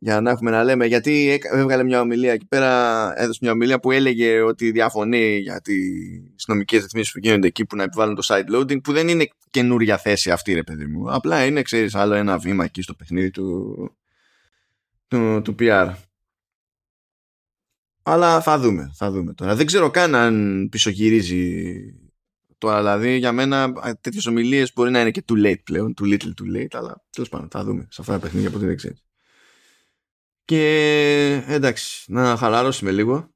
[0.00, 3.90] για να έχουμε να λέμε γιατί έβγαλε μια ομιλία εκεί πέρα έδωσε μια ομιλία που
[3.90, 8.56] έλεγε ότι διαφωνεί για τις νομικές ρυθμίσεις που γίνονται εκεί που να επιβάλλουν το side
[8.56, 12.38] loading που δεν είναι καινούρια θέση αυτή ρε παιδί μου απλά είναι ξέρεις άλλο ένα
[12.38, 13.76] βήμα εκεί στο παιχνίδι του,
[15.08, 15.94] του, του PR
[18.10, 19.54] αλλά θα δούμε, θα δούμε τώρα.
[19.54, 21.74] Δεν ξέρω καν αν πισωγυρίζει
[22.58, 22.78] τώρα.
[22.78, 26.56] Δηλαδή για μένα τέτοιες ομιλίες μπορεί να είναι και too late πλέον, too little too
[26.56, 29.07] late, αλλά τέλος πάντων θα δούμε σε αυτά τα παιχνίδια ποτέ δεν ξέρεις.
[30.48, 33.34] Και εντάξει, να χαλαρώσουμε λίγο.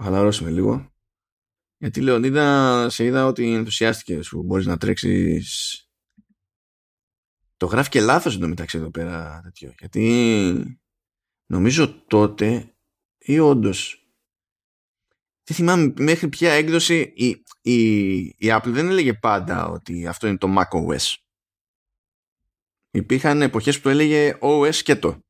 [0.00, 0.92] Χαλαρώσουμε λίγο.
[1.76, 4.42] Γιατί Λεωνίδα, σε είδα ότι ενθουσιάστηκε σου.
[4.42, 5.78] Μπορείς να τρέξεις...
[7.56, 9.74] Το γράφει και λάθος εντωμεταξύ εδώ πέρα τέτοιο.
[9.78, 10.78] Γιατί
[11.46, 12.74] νομίζω τότε
[13.18, 14.08] ή όντως.
[15.44, 20.38] Δεν θυμάμαι μέχρι ποια έκδοση η, η, η Apple δεν έλεγε πάντα ότι αυτό είναι
[20.38, 21.14] το macOS.
[22.90, 25.24] Υπήρχαν εποχές που το έλεγε OS και το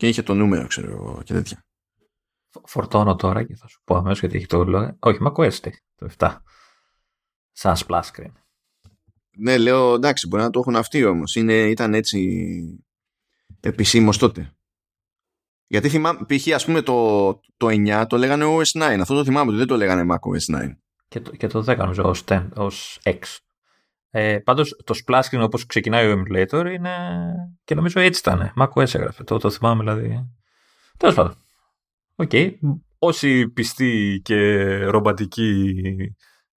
[0.00, 1.64] και είχε το νούμερο, ξέρω εγώ, και τέτοια.
[2.64, 4.96] Φορτώνω τώρα και θα σου πω αμέσως γιατί έχει το λόγο.
[4.98, 5.58] Όχι, macOS
[5.94, 6.36] το 7.
[7.52, 8.32] Σαν splash screen.
[9.36, 11.34] Ναι, λέω εντάξει, μπορεί να το έχουν αυτοί όμως.
[11.36, 12.84] Ήταν έτσι
[13.60, 14.52] επισήμως τότε.
[15.66, 16.54] Γιατί θυμάμαι, π.χ.
[16.54, 18.98] ας πούμε το, το 9 το λέγανε OS 9.
[19.00, 20.70] Αυτό το θυμάμαι ότι δεν το λέγανε macOS 9.
[21.08, 23.18] Και το, και το 10 νομίζω ως, 10, ως X.
[24.10, 26.90] Ε, Πάντως το splash screen όπως ξεκινάει ο emulator είναι.
[27.64, 28.52] και νομίζω έτσι ήταν.
[28.56, 29.24] macOS έγραφε.
[29.24, 30.30] Το, το θυμάμαι δηλαδή.
[30.96, 31.34] Τέλος πάντων.
[32.16, 32.30] Οκ.
[32.32, 32.50] Okay.
[32.98, 35.74] Όσοι πιστοί και ρομπατικοί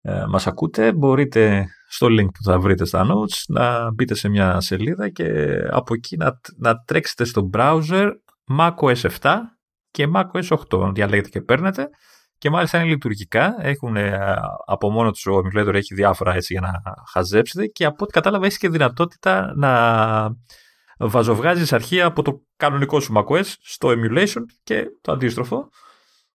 [0.02, 4.60] ε, μας ακούτε μπορείτε στο link που θα βρείτε στα notes να μπείτε σε μια
[4.60, 8.10] σελίδα και από εκεί να, να τρέξετε στο browser
[8.58, 9.36] macOS 7
[9.92, 11.90] και macOS 8 διαλέγετε και παίρνετε
[12.44, 13.56] και μάλιστα είναι λειτουργικά.
[13.60, 14.20] Έχουν, ε,
[14.66, 18.46] από μόνο τους ο emulator έχει διάφορα έτσι για να χαζέψετε και από ό,τι κατάλαβα
[18.46, 19.72] έχει και δυνατότητα να
[20.98, 25.70] βαζοβγάζεις αρχεία από το κανονικό σου macOS στο emulation και το αντίστροφο.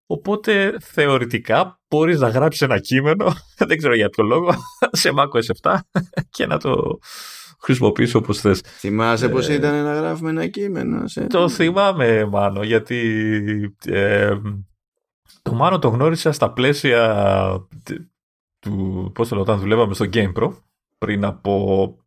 [0.05, 3.33] Οπότε θεωρητικά μπορείς να γράψεις ένα κείμενο,
[3.67, 4.53] δεν ξέρω για ποιο λόγο,
[5.01, 5.77] σε macOS 7
[6.29, 6.99] και να το
[7.61, 8.59] χρησιμοποιήσει όπως θες.
[8.59, 11.07] Θυμάσαι πώς ήταν να γράφουμε ένα κείμενο.
[11.07, 11.27] Σε...
[11.27, 12.99] Το θυμάμαι μάλλον γιατί
[13.85, 14.35] ε,
[15.45, 17.67] το Μάνο το γνώρισα στα πλαίσια
[18.59, 20.51] του, πώς το λέω, όταν δουλεύαμε στο GamePro
[20.97, 21.97] πριν από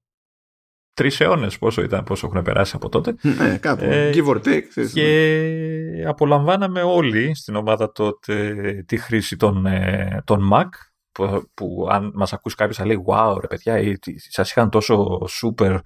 [0.94, 3.14] τρεις αιώνες πόσο ήταν, πόσο έχουν περάσει από τότε.
[3.20, 3.84] Ναι, κάπου.
[3.84, 4.86] Ε, give or take.
[4.92, 8.54] Και απολαμβάναμε όλοι στην ομάδα τότε
[8.86, 10.68] τη χρήση των, ε, των Mac
[11.12, 13.98] που, που αν μας ακούσει κάποιος θα λέει «Wow ρε παιδιά,
[14.28, 15.78] σας είχαν τόσο super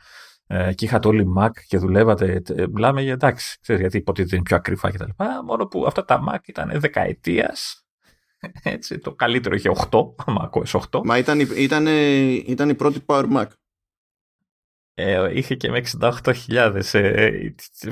[0.53, 2.43] ε, και είχατε όλοι Mac και δουλεύατε».
[2.73, 5.11] Μιλάμε για εντάξει, ξέρεις γιατί υποτίθεται είναι πιο ακριβά κτλ.
[5.45, 7.83] Μόνο που αυτά τα Mac ήταν δεκαετίας
[8.63, 11.01] έτσι, το καλύτερο είχε 8, macOS 8.
[11.05, 11.87] Μα ήταν, ήταν,
[12.47, 13.47] ήταν η πρώτη Power Mac.
[14.95, 16.83] Ε, είχε και με 68.000.
[16.93, 17.31] Ε,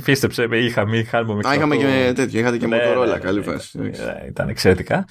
[0.04, 1.48] πίστεψε με, είχα μη χάλμο με 68.
[1.48, 3.78] Α, είχαμε και τέτοιο, είχατε και ναι, Motorola, ναι, καλή ναι, φάση.
[3.78, 5.08] Ναι, ήταν εξαιρετικά.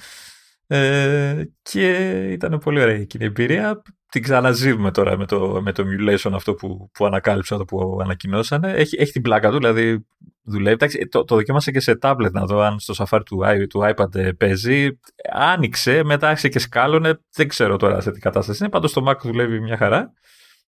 [0.66, 1.92] Ε, και
[2.30, 3.82] ήταν πολύ ωραία εκείνη η εμπειρία.
[4.10, 8.72] Την ξαναζύουμε τώρα με το, με το emulation αυτό που, που ανακάλυψα, το που ανακοινώσανε.
[8.72, 10.06] Έχει, έχει την πλάκα του, δηλαδή
[10.42, 11.08] δουλεύει.
[11.08, 14.98] το, το δοκίμασα και σε tablet να δω αν στο Safari του, του iPad παίζει.
[15.32, 17.20] Άνοιξε, μετά άρχισε και σκάλωνε.
[17.32, 18.70] Δεν ξέρω τώρα σε τι κατάσταση είναι.
[18.70, 20.12] Πάντως το Mac δουλεύει μια χαρά.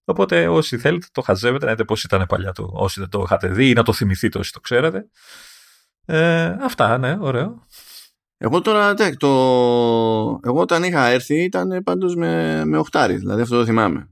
[0.05, 2.70] Οπότε όσοι θέλετε το χαζεύετε, να δείτε πώς ήταν παλιά του.
[2.74, 5.06] Όσοι δεν το είχατε δει ή να το θυμηθείτε όσοι το ξέρετε.
[6.06, 7.66] Ε, αυτά, ναι, ωραίο.
[8.44, 9.28] Εγώ τώρα, το...
[10.44, 14.09] εγώ όταν είχα έρθει ήταν πάντως με, με οχτάρι, δηλαδή αυτό το θυμάμαι.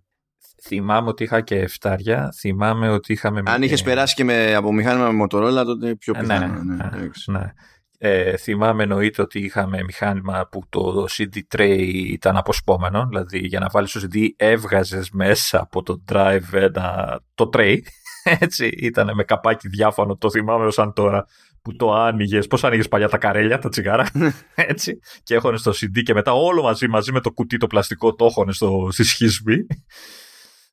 [0.62, 3.42] Θυμάμαι ότι είχα και εφτάρια, θυμάμαι ότι είχαμε...
[3.44, 6.62] Αν είχες περάσει και με, από μηχάνημα με Motorola τότε πιο ε, ναι, πιθανό.
[6.62, 7.52] Ναι, ναι, ναι, ναι.
[7.98, 13.68] Ε, θυμάμαι εννοείται ότι είχαμε μηχάνημα που το CD tray ήταν αποσπόμενο, δηλαδή για να
[13.68, 17.78] βάλεις το CD έβγαζες μέσα από το drive ένα, το tray,
[18.40, 21.26] έτσι ήταν με καπάκι διάφανο, το θυμάμαι σαν τώρα
[21.62, 22.46] που το άνοιγες.
[22.46, 24.06] Πώς άνοιγες παλιά τα καρέλια, τα τσιγάρα,
[24.54, 24.98] έτσι.
[25.22, 28.24] Και έχωνες στο CD και μετά όλο μαζί, μαζί με το κουτί το πλαστικό, το
[28.24, 29.66] έχωνες στο, στη σχισμή.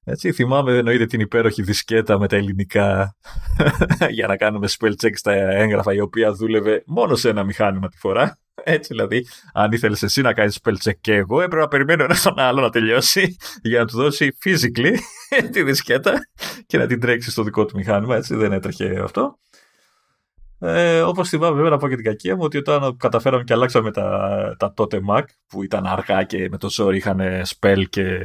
[0.09, 3.15] Έτσι, θυμάμαι εννοείται την υπέροχη δισκέτα με τα ελληνικά
[4.15, 7.97] για να κάνουμε spell check στα έγγραφα η οποία δούλευε μόνο σε ένα μηχάνημα τη
[7.97, 8.39] φορά.
[8.64, 12.15] Έτσι δηλαδή, αν ήθελες εσύ να κάνεις spell check και εγώ, έπρεπε να περιμένω ένα
[12.23, 14.95] τον άλλο να τελειώσει για να του δώσει physically
[15.51, 16.19] τη δισκέτα
[16.65, 18.15] και να την τρέξει στο δικό του μηχάνημα.
[18.15, 19.39] Έτσι δεν έτρεχε αυτό.
[20.59, 23.91] Ε, Όπως θυμάμαι, βέβαια να πω και την κακία μου, ότι όταν καταφέραμε και αλλάξαμε
[23.91, 28.19] τα, τα τότε Mac που ήταν αργά και με το sorry είχαν spell και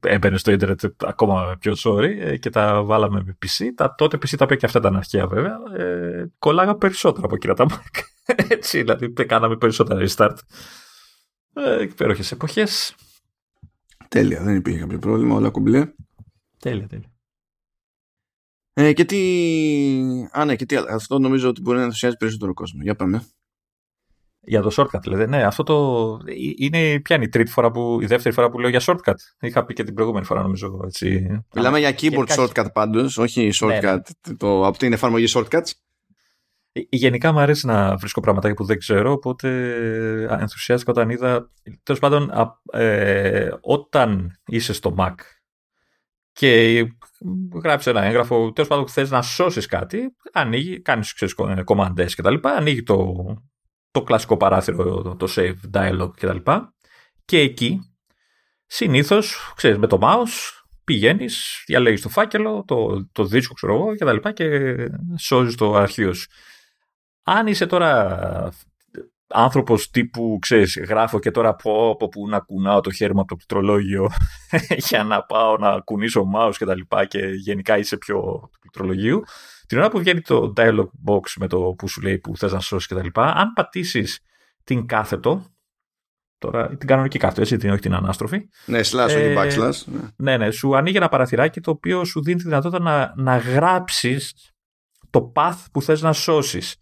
[0.00, 3.64] έμπαινε στο ίντερνετ ακόμα πιο sorry ε, και τα βάλαμε με PC.
[3.74, 5.58] Τα τότε PC τα οποία και αυτά ήταν αρχαία βέβαια.
[5.76, 8.00] Ε, κολλάγα περισσότερα από εκείνα τα Mac.
[8.48, 10.36] Έτσι, δηλαδή κάναμε περισσότερα restart.
[11.54, 12.94] Ε, Υπέροχες εποχές.
[14.08, 15.92] Τέλεια, δεν υπήρχε κάποιο πρόβλημα, όλα κουμπλέ.
[16.58, 17.11] Τέλεια, τέλεια.
[18.74, 19.18] Ε, και τι...
[20.30, 22.82] Α, ναι, και τι Αυτό νομίζω ότι μπορεί να ενθουσιάζει περισσότερο κόσμο.
[22.82, 23.26] Για πάμε.
[24.44, 25.26] Για το shortcut, λέτε.
[25.26, 26.18] Ναι, αυτό το.
[26.26, 27.98] Ε, είναι ποια είναι η τρίτη φορά που.
[28.00, 29.14] η δεύτερη φορά που λέω για shortcut.
[29.40, 30.80] Είχα πει και την προηγούμενη φορά, νομίζω.
[30.84, 31.40] Έτσι.
[31.54, 33.92] Μιλάμε για keyboard shortcut πάντως, όχι shortcut ναι,
[34.28, 34.36] ναι.
[34.36, 35.70] Το, από την εφαρμογή shortcuts.
[36.72, 39.48] Ε, γενικά μου αρέσει να βρίσκω πράγματα που δεν ξέρω, οπότε
[40.40, 41.50] ενθουσιάστηκα όταν είδα.
[41.82, 42.32] Τέλος πάντων,
[42.72, 45.14] ε, όταν είσαι στο Mac
[46.32, 46.84] και
[47.62, 51.14] γράψει ένα έγγραφο, τέλος πάντων θες να σώσεις κάτι, ανοίγει, κάνεις
[51.64, 52.34] κομμαντές κτλ.
[52.42, 53.14] Ανοίγει το,
[53.90, 56.50] το κλασικό παράθυρο, το, το save dialog κτλ.
[57.24, 57.80] Και εκεί
[58.66, 64.16] συνήθως, ξέρεις, με το mouse πηγαίνεις, διαλέγεις το φάκελο, το, το δίσκο, ξέρω εγώ κτλ.
[64.16, 64.76] Και, και
[65.18, 66.26] σώζεις το αρχείο σου.
[67.22, 68.52] Αν είσαι τώρα
[69.32, 73.28] Άνθρωπος τύπου, ξέρεις, γράφω και τώρα πω από που να κουνάω το χέρι μου από
[73.28, 74.10] το πληκτρολόγιο
[74.88, 78.20] για να πάω να κουνήσω mouse και τα λοιπά και γενικά είσαι πιο
[78.52, 79.22] του πληκτρολογίου.
[79.66, 82.60] Την ώρα που βγαίνει το dialog box με το που σου λέει που θες να
[82.60, 84.20] σώσεις και τα λοιπά, αν πατήσεις
[84.64, 85.44] την κάθετο,
[86.38, 88.48] τώρα την κανονική κάθετο, έτσι, την, όχι την ανάστροφη.
[88.64, 89.82] Ναι, slash, όχι ε, backslash.
[89.84, 90.00] Ναι.
[90.16, 94.34] ναι, ναι, σου ανοίγει ένα παραθυράκι το οποίο σου δίνει τη δυνατότητα να, να γράψεις
[95.10, 96.76] το path που θες να σώσεις.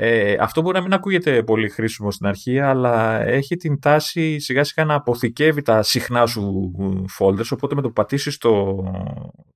[0.00, 4.64] Ε, αυτό μπορεί να μην ακούγεται πολύ χρήσιμο στην αρχή, αλλά έχει την τάση σιγά
[4.64, 6.72] σιγά να αποθηκεύει τα συχνά σου
[7.18, 8.84] folders, οπότε με το που πατήσεις το,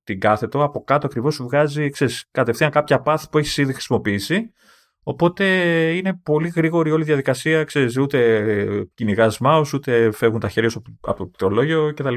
[0.03, 4.51] την κάθετο, από κάτω ακριβώς σου βγάζει ξέρεις, κατευθείαν κάποια path που έχεις ήδη χρησιμοποιήσει,
[5.03, 5.45] οπότε
[5.95, 8.45] είναι πολύ γρήγορη όλη η διαδικασία, ξέρεις, ούτε
[8.93, 12.15] κυνηγάς mouse, ούτε φεύγουν τα χέρια σου από το πληκτρολόγιο κτλ.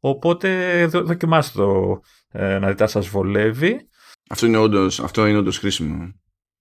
[0.00, 3.88] Οπότε δοκιμάστε το ε, να δείτε αν σας βολεύει.
[4.30, 6.12] Αυτό είναι όντως, αυτό είναι όντως χρήσιμο.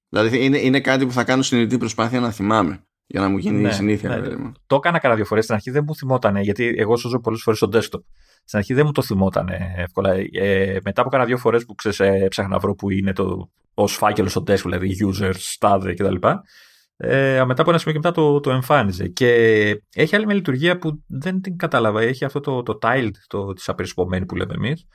[0.10, 3.62] Δηλαδή είναι, είναι κάτι που θα κάνω συνειδητή προσπάθεια να θυμάμαι για να μου γίνει
[3.62, 4.18] ναι, συνήθεια.
[4.18, 5.44] Ναι, το έκανα κανένα δύο φορές.
[5.44, 8.04] Στην αρχή δεν μου θυμότανε, γιατί εγώ σώζω πολλές φορές στο desktop.
[8.44, 10.14] Στην αρχή δεν μου το θυμότανε εύκολα.
[10.32, 13.50] Ε, μετά από κάνα δύο φορές που ξέρεις, ε, έψαχνα να βρω που είναι το
[13.74, 16.28] ως φάκελο στο desktop, δηλαδή users, stade κτλ.
[16.98, 19.08] Ε, μετά από ένα σημείο και μετά το, το εμφάνιζε.
[19.08, 19.32] Και
[19.94, 22.02] έχει άλλη μια λειτουργία που δεν την κατάλαβα.
[22.02, 24.88] Έχει αυτό το, το tiled, το, τη απερισπομένη που λέμε εμείς,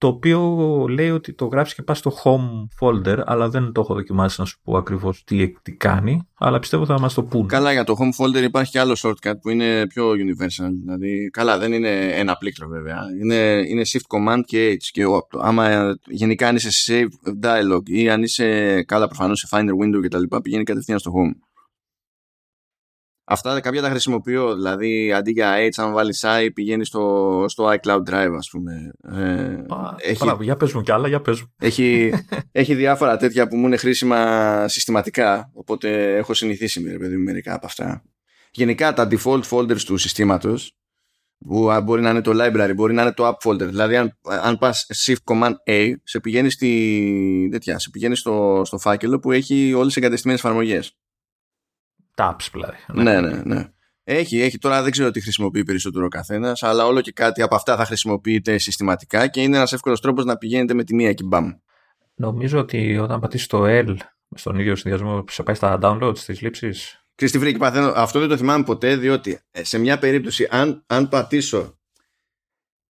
[0.00, 3.94] το οποίο λέει ότι το γράφεις και πας στο home folder, αλλά δεν το έχω
[3.94, 7.46] δοκιμάσει να σου πω ακριβώς τι, τι κάνει, αλλά πιστεύω θα μας το πούν.
[7.46, 10.70] Καλά, για το home folder υπάρχει και άλλο shortcut που είναι πιο universal.
[10.84, 12.98] Δηλαδή, καλά, δεν είναι ένα πλήκτρο βέβαια.
[13.20, 14.88] Είναι, είναι shift command και h.
[14.92, 15.04] Και
[15.40, 20.00] άμα γενικά αν είσαι σε save dialog ή αν είσαι καλά προφανώς σε finder window
[20.02, 20.36] κτλ.
[20.42, 21.49] πηγαίνει κατευθείαν στο home.
[23.32, 24.54] Αυτά κάποια τα χρησιμοποιώ.
[24.54, 28.90] Δηλαδή, αντί για H, αν βάλεις I, πηγαίνεις στο, στο iCloud Drive, ας πούμε.
[29.02, 29.62] Ε,
[29.96, 31.54] έχει, για πες μου κι άλλα, για πες μου.
[31.58, 32.12] Έχει,
[32.52, 35.50] έχει διάφορα τέτοια που μου είναι χρήσιμα συστηματικά.
[35.54, 38.02] Οπότε έχω συνηθίσει με, παιδί, μερικά από αυτά.
[38.50, 40.76] Γενικά, τα default folders του συστήματος,
[41.46, 43.68] που μπορεί να είναι το library, μπορεί να είναι το app folder.
[43.68, 48.78] Δηλαδή, αν, αν πας shift command A, σε πηγαίνεις, στη, τέτοια, σε πηγαίνεις στο, στο
[48.78, 50.94] φάκελο που έχει όλες τις εγκατεστημένες εφαρμογές
[52.20, 52.76] tabs δηλαδή.
[52.92, 53.64] Ναι, ναι, ναι.
[54.04, 54.58] Έχει, έχει.
[54.58, 57.84] Τώρα δεν ξέρω τι χρησιμοποιεί περισσότερο ο καθένας, αλλά όλο και κάτι από αυτά θα
[57.84, 61.52] χρησιμοποιείται συστηματικά και είναι ένας εύκολος τρόπος να πηγαίνετε με τη μία και μπαμ.
[62.14, 63.96] Νομίζω ότι όταν πατήσει το L
[64.34, 67.04] στον ίδιο συνδυασμό που σε πάει στα downloads της λήψης.
[67.14, 67.92] Κρίστη Βρήκη, παθαίνω.
[67.96, 71.78] Αυτό δεν το θυμάμαι ποτέ, διότι ε, σε μια περίπτωση, αν, αν πατήσω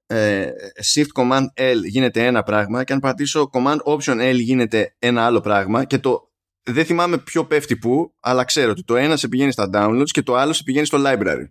[0.07, 0.51] ε,
[0.94, 5.40] Shift Command L γίνεται ένα πράγμα και αν πατήσω Command Option L γίνεται ένα άλλο
[5.40, 6.30] πράγμα και το
[6.73, 10.23] δεν θυμάμαι ποιο πέφτει πού, αλλά ξέρω ότι το ένα σε πηγαίνει στα downloads και
[10.23, 11.49] το άλλο σε πηγαίνει στο library.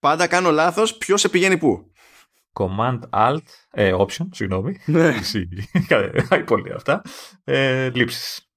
[0.00, 1.92] Πάντα κάνω λάθος ποιο σε πηγαίνει πού.
[2.52, 4.76] Command Alt, ε, Option, συγγνώμη.
[4.86, 5.14] Ναι.
[6.46, 7.02] πολύ αυτά.
[7.44, 8.50] Ε, λήψεις.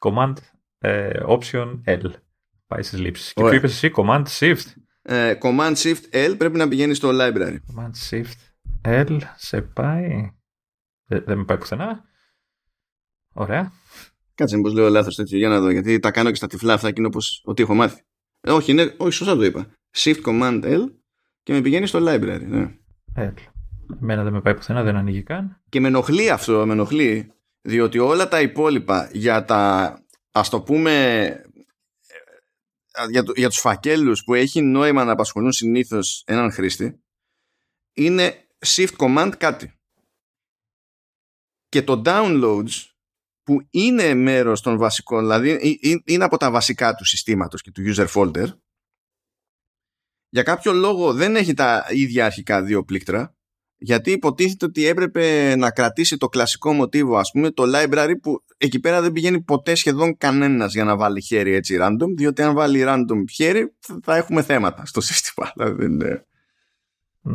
[0.00, 0.32] Command
[0.78, 2.10] ε, Option L.
[2.66, 3.32] Πάει στις λήψεις.
[3.32, 4.64] Και ποιο είπες εσύ, Command Shift;
[5.02, 7.56] Ε, command Shift L πρέπει να πηγαίνει στο library.
[7.74, 8.48] Command Shift
[8.84, 10.30] L σε πάει.
[11.04, 12.04] Δεν, δεν με πάει πουθενά.
[13.34, 13.72] Ωραία.
[14.38, 16.88] Κάτσε μήπως λέω λάθος τέτοιο για να δω γιατί τα κάνω και στα τυφλά αυτά
[16.88, 18.02] και είναι όπως ότι έχω μάθει.
[18.40, 19.72] Ε, όχι, είναι, όχι, σωστά το είπα.
[19.96, 20.90] Shift Command L
[21.42, 22.46] και με πηγαίνει στο library.
[22.46, 22.74] Ναι.
[23.16, 23.32] L.
[24.02, 25.60] Εμένα δεν με πάει πουθενά, δεν ανοίγει καν.
[25.68, 29.94] Και με ενοχλεί αυτό, με ενοχλεί, διότι όλα τα υπόλοιπα για τα,
[30.32, 30.92] ας το πούμε,
[33.10, 37.00] για, το, για τους φακέλους που έχει νόημα να απασχολούν συνήθως έναν χρήστη,
[37.92, 39.72] είναι Shift Command κάτι.
[41.68, 42.97] Και το downloads
[43.48, 48.06] που είναι μέρος των βασικών, δηλαδή είναι από τα βασικά του συστήματος και του user
[48.06, 48.46] folder,
[50.28, 53.36] για κάποιο λόγο δεν έχει τα ίδια αρχικά δύο πλήκτρα,
[53.76, 58.80] γιατί υποτίθεται ότι έπρεπε να κρατήσει το κλασικό μοτίβο, ας πούμε, το library που εκεί
[58.80, 62.84] πέρα δεν πηγαίνει ποτέ σχεδόν κανένας για να βάλει χέρι έτσι random, διότι αν βάλει
[62.86, 65.52] random χέρι θα έχουμε θέματα στο σύστημα.
[65.56, 66.26] Δηλαδή,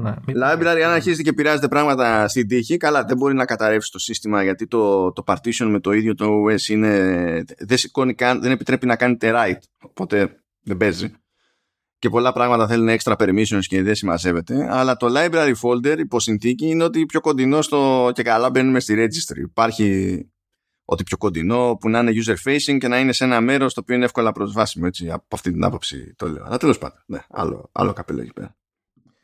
[0.02, 3.99] ναι, Library, αν αρχίζετε και πειράζετε πράγματα στην τύχη, καλά, δεν μπορεί να καταρρεύσει το
[3.99, 8.52] σύστημα γιατί το, το partition με το ίδιο το OS είναι, δεν, σηκώνει καν, δεν
[8.52, 9.61] επιτρέπει να κάνετε write.
[9.82, 11.14] Οπότε δεν παίζει.
[11.99, 14.68] Και πολλά πράγματα θέλουν extra permissions και δεν συμμαζεύεται.
[14.70, 18.95] Αλλά το library folder υπό συνθήκη είναι ότι πιο κοντινό στο και καλά μπαίνουμε στη
[18.98, 19.38] registry.
[19.38, 20.20] Υπάρχει
[20.86, 23.80] ότι πιο κοντινό που να είναι user facing και να είναι σε ένα μέρος το
[23.80, 24.86] οποίο είναι εύκολα προσβάσιμο.
[24.88, 26.44] Έτσι, από αυτή την άποψη το λέω.
[26.45, 28.56] Αλλά τέλος πάντων, ναι, άλλο, άλλο καπέλο εκεί πέρα.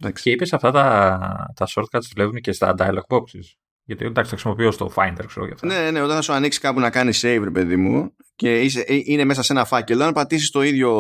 [0.02, 0.24] Εντάξει.
[0.24, 3.58] Και είπες αυτά τα, τα shortcuts δουλεύουν και στα dialog boxes.
[3.84, 5.68] Γιατί εντάξει, τα χρησιμοποιώ στο Finder, ξέρω για αυτά.
[5.68, 8.80] Ναι, ναι, όταν θα σου ανοίξει κάπου να κάνεις save, ρε παιδί μου, και είσαι,
[8.80, 10.92] ε, είναι μέσα σε ένα φάκελο, αν πατήσεις το ίδιο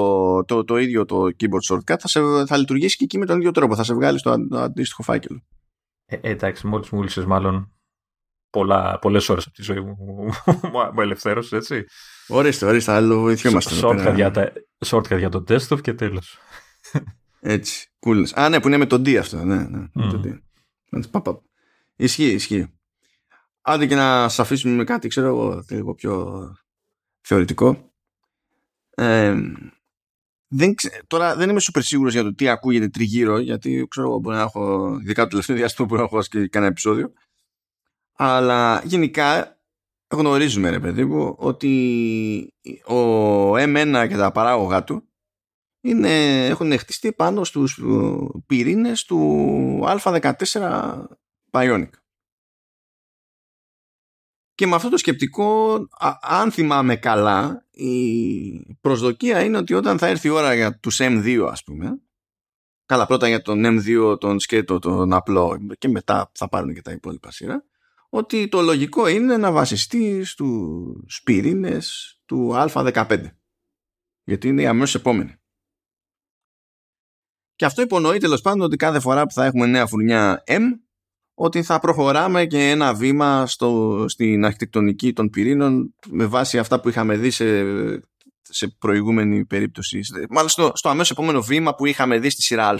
[0.48, 3.52] το, το, ίδιο το keyboard shortcut, θα, σε, θα λειτουργήσει και εκεί με τον ίδιο
[3.52, 3.76] τρόπο.
[3.76, 5.42] Θα σε βγάλει στο αντίστοιχο φάκελο.
[6.06, 7.74] Ε, ε, εντάξει, μόλις μου μίλησε, μάλλον
[9.02, 9.96] πολλές ώρες από τη ζωή μου
[10.94, 11.86] μου ελευθέρωσες, έτσι.
[12.28, 13.76] Ορίστε, ορίστε, άλλο βοηθιόμαστε.
[13.82, 14.54] Shortcut, για,
[14.86, 16.38] shortcut για το desktop και τέλος.
[17.40, 17.89] Έτσι.
[18.00, 18.34] Coolness.
[18.34, 19.44] Α, ναι, που είναι με τον D αυτό.
[19.44, 19.86] Ναι, ναι.
[19.96, 20.10] Mm.
[20.12, 21.38] Το D.
[21.96, 22.68] Ισχύει, ισχύει.
[23.62, 26.56] Άντε και να σα αφήσουμε με κάτι, ξέρω εγώ, λίγο πιο
[27.22, 27.92] θεωρητικό.
[28.90, 29.36] Ε,
[30.48, 30.76] δεν
[31.08, 34.42] τώρα δεν είμαι super σίγουρος για το τι ακούγεται τριγύρω, γιατί ξέρω εγώ μπορεί να
[34.42, 37.14] έχω, ειδικά το τελευταίο διάστημα που να έχω και κανένα επεισόδιο.
[38.14, 39.58] Αλλά γενικά
[40.08, 42.54] γνωρίζουμε ρε παιδί μου ότι
[42.86, 45.09] ο M1 και τα παράγωγά του
[45.82, 47.84] είναι, έχουν χτιστεί πάνω στους ε,
[48.46, 50.34] πυρήνες του α14
[51.52, 51.90] Bionic.
[54.56, 55.80] Και με αυτό το σκεπτικό,
[56.22, 61.48] αν θυμάμαι καλά, η προσδοκία είναι ότι όταν θα έρθει η ώρα για τους M2
[61.52, 62.02] ας πούμε,
[62.86, 66.92] καλά πρώτα για τον M2 τον σκέτο, τον απλό και μετά θα πάρουν και τα
[66.92, 67.64] υπόλοιπα σειρά,
[68.10, 73.26] ότι το λογικό είναι να βασιστεί στους πυρήνες του α15.
[74.24, 75.39] Γιατί είναι η αμέσως επόμενη.
[77.60, 80.62] Και αυτό υπονοεί τέλος πάντων ότι κάθε φορά που θα έχουμε νέα φουρνιά M,
[81.34, 86.90] ότι θα προχωράμε και ένα βήμα στο, στην αρχιτεκτονική των πυρήνων με βάση αυτά που
[86.90, 87.64] είχαμε δει σε,
[88.42, 90.00] σε προηγούμενη περίπτωση.
[90.30, 92.78] Μάλλον στο, στο αμέσως επόμενο βήμα που είχαμε δει στη σειρά Α.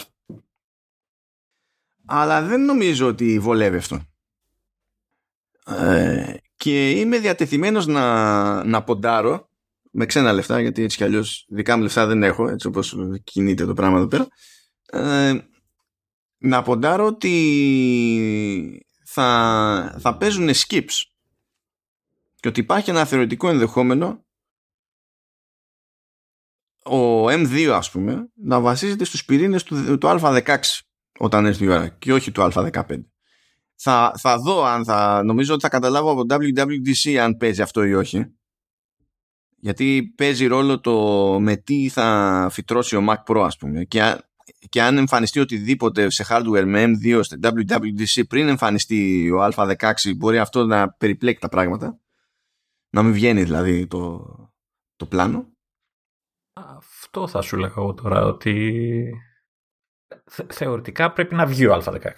[2.06, 4.02] Αλλά δεν νομίζω ότι βολεύει αυτό.
[5.66, 9.50] Ε, και είμαι διατεθειμένος να, να ποντάρω
[9.92, 13.66] με ξένα λεφτά, γιατί έτσι κι αλλιώς δικά μου λεφτά δεν έχω, έτσι όπως κινείται
[13.66, 14.28] το πράγμα εδώ πέρα,
[14.92, 15.38] ε,
[16.38, 21.04] να ποντάρω ότι θα, θα παίζουν skips
[22.36, 24.24] και ότι υπάρχει ένα θεωρητικό ενδεχόμενο
[26.84, 30.58] ο M2 ας πούμε να βασίζεται στους πυρήνες του, του Α16
[31.20, 33.04] όταν έρθει η ώρα και όχι του Α15.
[33.76, 37.94] Θα, θα δω αν θα νομίζω ότι θα καταλάβω από WWDC αν παίζει αυτό ή
[37.94, 38.26] όχι
[39.60, 40.96] γιατί παίζει ρόλο το
[41.40, 44.18] με τι θα φυτρώσει ο Mac Pro ας πούμε και,
[44.70, 50.38] και αν εμφανιστεί οτιδήποτε σε hardware με M2 στην WWDC πριν εμφανιστεί ο Α16 μπορεί
[50.38, 52.00] αυτό να περιπλέκει τα πράγματα.
[52.90, 54.26] Να μην βγαίνει δηλαδή το,
[54.96, 55.48] το πλάνο.
[56.54, 59.14] Αυτό θα σου λέγα εγώ τώρα ότι
[60.50, 62.12] θεωρητικά πρέπει να βγει ο Α16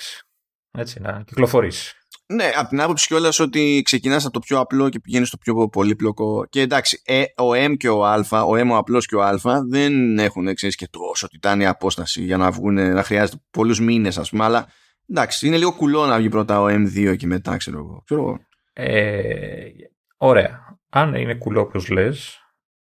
[0.72, 2.01] έτσι να κυκλοφορήσει
[2.36, 5.68] ναι, από την άποψη κιόλας ότι ξεκινάς από το πιο απλό και πηγαίνεις στο πιο
[5.68, 6.46] πολύπλοκο.
[6.50, 9.40] Και εντάξει, ε, ο M και ο Α, ο M ο απλός και ο Α
[9.70, 14.30] δεν έχουν ξέρεις, και τόσο τιτάνια απόσταση για να βγουν, να χρειάζεται πολλούς μήνες, ας
[14.30, 14.44] πούμε.
[14.44, 14.68] Αλλά
[15.10, 18.02] εντάξει, είναι λίγο κουλό να βγει πρώτα ο M2 και μετά, ξέρω εγώ.
[18.06, 18.40] Ξέρω
[18.74, 19.70] Ε,
[20.18, 20.78] ωραία.
[20.90, 22.40] Αν είναι κουλό όπως λες,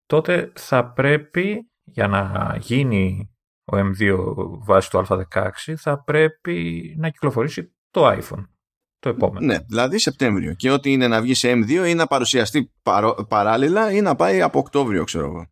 [0.06, 3.30] τότε θα πρέπει για να γίνει
[3.64, 4.16] ο M2
[4.64, 8.44] βάσει του Α16 θα πρέπει να κυκλοφορήσει το iPhone
[8.98, 9.46] το επόμενο.
[9.46, 10.54] Ναι, δηλαδή Σεπτέμβριο.
[10.54, 12.72] Και ό,τι είναι να βγει σε M2 ή να παρουσιαστεί
[13.28, 15.46] παράλληλα ή να πάει από Οκτώβριο, ξέρω εγώ.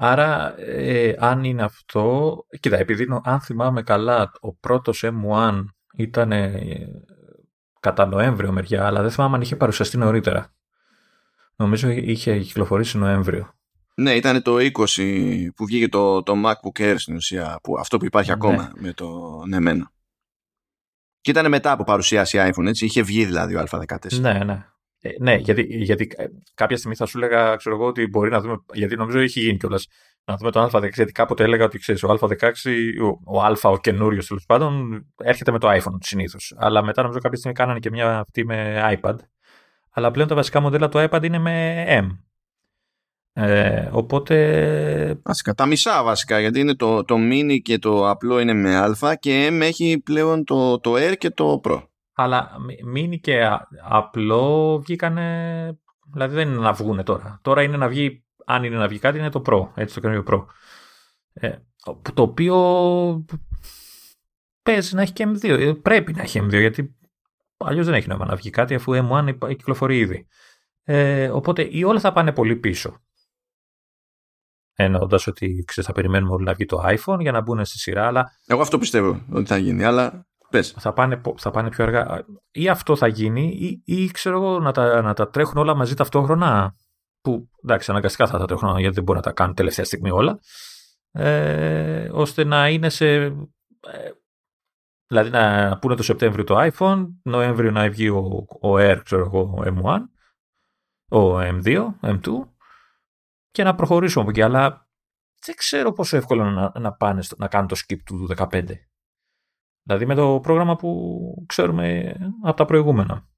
[0.00, 2.36] Άρα, ε, αν είναι αυτό.
[2.60, 5.64] Κοίτα, επειδή αν θυμάμαι καλά, ο πρώτος M1
[5.96, 6.58] ήταν ε,
[7.80, 10.52] κατά Νοέμβριο μεριά, αλλά δεν θυμάμαι αν είχε παρουσιαστεί νωρίτερα.
[11.56, 13.52] Νομίζω είχε κυκλοφορήσει Νοέμβριο.
[13.94, 18.04] Ναι, ήταν το 20 που βγήκε το, το MacBook Air στην ουσία, που, αυτό που
[18.04, 18.36] υπάρχει ναι.
[18.36, 19.08] ακόμα με το
[19.46, 19.92] ναι, μένα.
[21.28, 22.84] Και ήταν μετά από παρουσίαση iPhone, έτσι.
[22.84, 24.20] Είχε βγει δηλαδή ο Α14.
[24.20, 24.64] Ναι, ναι.
[25.00, 26.24] Ε, ναι, γιατί, γιατί ε,
[26.54, 28.56] κάποια στιγμή θα σου έλεγα, ξέρω εγώ, ότι μπορεί να δούμε.
[28.72, 29.86] Γιατί νομίζω έχει γίνει κιόλας.
[30.24, 30.92] Να δούμε τον Α16.
[30.92, 32.50] Γιατί κάποτε έλεγα ότι ξέρεις, ο Α16,
[33.02, 36.54] ο, ο Α, ο καινούριος τέλος πάντων, έρχεται με το iPhone συνήθως.
[36.58, 39.14] Αλλά μετά νομίζω κάποια στιγμή κάνανε και μια αυτή με iPad.
[39.90, 42.06] Αλλά πλέον τα βασικά μοντέλα του iPad είναι με M.
[43.40, 45.20] Ε, οπότε...
[45.22, 49.14] Βασικά, τα μισά βασικά, γιατί είναι το, το mini και το απλό είναι με α
[49.20, 51.82] και M έχει πλέον το, το Air και το Pro.
[52.14, 52.50] Αλλά
[52.94, 53.40] mini και
[53.88, 55.78] απλό βγήκανε,
[56.12, 57.38] δηλαδή δεν είναι να βγουν τώρα.
[57.42, 60.24] Τώρα είναι να βγει, αν είναι να βγει κάτι είναι το Pro, έτσι το καινούριο
[60.26, 60.44] Pro.
[61.32, 61.54] Ε,
[62.14, 62.56] το οποίο
[64.62, 66.96] παίζει να έχει και M2, ε, πρέπει να έχει M2 γιατί
[67.56, 70.26] αλλιώς δεν έχει νόημα να βγει κάτι αφού M1 κυκλοφορεί ήδη.
[70.84, 73.00] Ε, οπότε ή όλα θα πάνε πολύ πίσω
[74.80, 78.06] εννοώντας ότι ξέρεις, θα περιμένουμε όλοι να βγει το iPhone για να μπουν στη σειρά.
[78.06, 78.32] Αλλά...
[78.46, 80.74] Εγώ αυτό πιστεύω ότι θα γίνει, αλλά πες.
[80.78, 82.24] Θα πάνε, θα πάνε πιο αργά.
[82.50, 85.94] Ή αυτό θα γίνει, ή, ή ξέρω εγώ να τα, να τα τρέχουν όλα μαζί
[85.94, 86.74] ταυτόχρονα.
[87.20, 90.38] Που εντάξει, αναγκαστικά θα τα τρέχουν γιατί δεν μπορούν να τα κάνουν τελευταία στιγμή όλα.
[91.10, 93.06] Ε, ώστε να είναι σε.
[93.06, 93.32] Ε,
[95.06, 99.62] δηλαδή να πούνε το Σεπτέμβριο το iPhone, Νοέμβριο να βγει ο, ο Air, ξέρω εγώ,
[99.64, 99.98] M1,
[101.18, 102.18] ο M2, M2
[103.58, 104.42] και να προχωρήσουμε από εκεί.
[104.42, 104.88] Αλλά
[105.44, 108.64] δεν ξέρω πόσο εύκολο να, να πάνε να κάνουν το skip του 15.
[109.82, 113.28] Δηλαδή με το πρόγραμμα που ξέρουμε από τα προηγούμενα.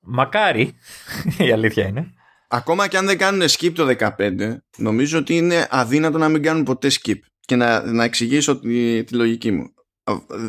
[0.00, 0.74] Μακάρι,
[1.46, 2.12] η αλήθεια είναι.
[2.48, 6.62] Ακόμα και αν δεν κάνουν skip το 15, νομίζω ότι είναι αδύνατο να μην κάνουν
[6.62, 7.18] ποτέ skip.
[7.40, 9.74] Και να, να εξηγήσω τη, τη λογική μου.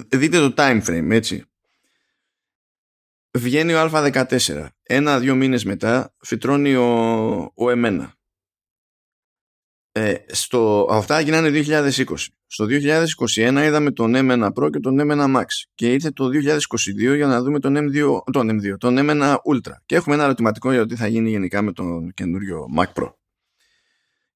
[0.07, 1.45] Δείτε το time frame, έτσι.
[3.37, 4.67] Βγαίνει ο Α14.
[4.83, 8.19] Ένα-δύο μήνες μετά φυτρώνει ο, ο εμένα.
[9.91, 11.91] Ε, στο, αυτά γίνανε 2020.
[12.47, 15.45] Στο 2021 είδαμε τον M1 Pro και τον M1 Max
[15.75, 16.25] και ήρθε το
[17.11, 20.71] 2022 για να δούμε τον M2, τον M2, τον M1 Ultra και έχουμε ένα ερωτηματικό
[20.71, 23.13] για το τι θα γίνει γενικά με τον καινούριο Mac Pro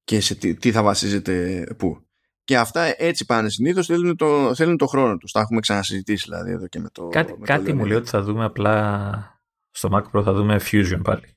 [0.04, 2.00] και σε τι, τι θα βασίζεται πού.
[2.44, 5.32] Και αυτά έτσι πάνε συνήθως, θέλουν το, θέλουν το χρόνο τους.
[5.32, 7.08] Τα έχουμε ξανασυζητήσει δηλαδή εδώ και με το.
[7.08, 11.00] Κάτι, με κάτι μου λέει ότι θα δούμε απλά στο Mac Pro θα δούμε Fusion
[11.02, 11.35] πάλι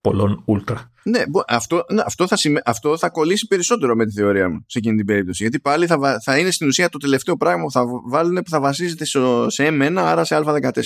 [0.00, 0.76] πολλών Ultra.
[1.02, 4.96] Ναι, αυτό, ναι, αυτό, θα, αυτό θα κολλήσει περισσότερο με τη θεωρία μου σε εκείνη
[4.96, 5.42] την περίπτωση.
[5.42, 8.60] Γιατί πάλι θα, θα είναι στην ουσία το τελευταίο πράγμα που θα βάλουν που θα
[8.60, 9.04] βασίζεται
[9.46, 10.82] σε M1, άρα σε Α14.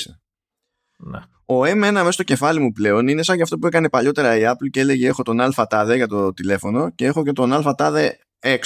[0.96, 1.18] Ναι.
[1.44, 4.42] Ο M1 μέσα στο κεφάλι μου πλέον είναι σαν και αυτό που έκανε παλιότερα η
[4.44, 7.74] Apple και έλεγε έχω τον α τάδε για το τηλέφωνο και έχω και τον α
[7.74, 8.58] τάδε X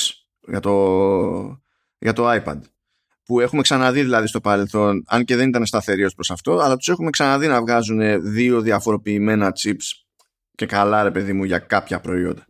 [0.48, 0.72] για το,
[1.98, 2.58] για το iPad
[3.24, 6.76] που έχουμε ξαναδεί δηλαδή στο παρελθόν, αν και δεν ήταν σταθεροί ως προς αυτό, αλλά
[6.76, 10.05] τους έχουμε ξαναδεί να βγάζουν δύο διαφοροποιημένα chips
[10.56, 12.46] και καλά ρε παιδί μου για κάποια προϊόντα.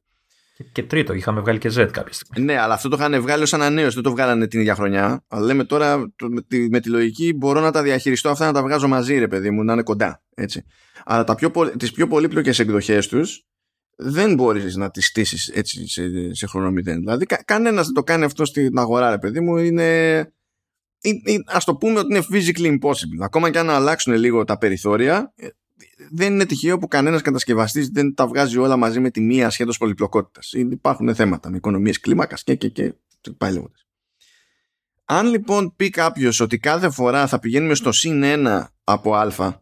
[0.72, 2.44] Και, τρίτο, είχαμε βγάλει και Z κάποια στιγμή.
[2.44, 5.24] Ναι, αλλά αυτό το είχαν βγάλει ως ανανέωση, δεν το βγάλανε την ίδια χρονιά.
[5.28, 8.62] Αλλά λέμε τώρα με, τη, με τη λογική μπορώ να τα διαχειριστώ αυτά να τα
[8.62, 10.22] βγάζω μαζί, ρε παιδί μου, να είναι κοντά.
[10.34, 10.64] Έτσι.
[11.04, 13.46] Αλλά τα πιο, τις πιο πολύπλοκες εκδοχές τους
[13.96, 16.98] δεν μπορείς να τις στήσεις έτσι σε, σε χρόνο μηδέν.
[16.98, 20.18] Δηλαδή κα, κανένας δεν το κάνει αυτό στην αγορά, ρε παιδί μου, είναι...
[21.46, 23.22] Ας το πούμε ότι είναι physically impossible.
[23.22, 25.46] Ακόμα και αν αλλάξουν λίγο τα περιθώρια, ε,
[26.10, 29.78] δεν είναι τυχαίο που κανένας κατασκευαστής δεν τα βγάζει όλα μαζί με τη μία σχέδος
[29.78, 30.52] πολυπλοκότητας.
[30.52, 33.86] Υπάρχουν θέματα με οικονομίες κλίμακας και, και, και, και πάει λέγοντας.
[35.04, 39.60] Αν λοιπόν πει κάποιος ότι κάθε φορά θα πηγαίνουμε στο συν 1 από α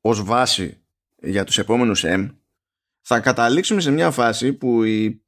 [0.00, 0.82] ως βάση
[1.16, 2.30] για τους επόμενους M
[3.00, 5.22] θα καταλήξουμε σε μια φάση που η,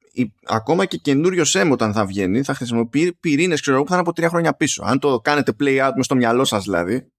[0.45, 4.13] ακόμα και καινούριο M όταν θα βγαίνει θα χρησιμοποιεί πυρήνες ξέρω, που θα είναι από
[4.13, 4.83] τρία χρόνια πίσω.
[4.85, 7.13] Αν το κάνετε play out με στο μυαλό σας δηλαδή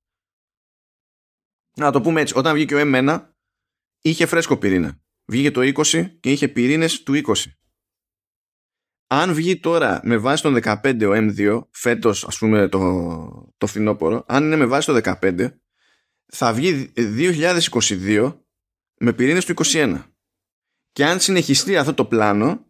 [1.77, 3.21] να το πούμε έτσι, όταν βγήκε ο M1
[4.01, 4.99] είχε φρέσκο πυρήνα.
[5.25, 7.33] Βγήκε το 20 και είχε πυρήνες του 20.
[9.07, 14.23] Αν βγει τώρα με βάση τον 15 ο M2, φέτος ας πούμε το, το φθινόπωρο,
[14.27, 15.47] αν είναι με βάση το 15,
[16.25, 18.37] θα βγει 2022
[18.97, 20.03] με πυρήνες του 21.
[20.91, 22.65] Και αν συνεχιστεί αυτό το πλάνο,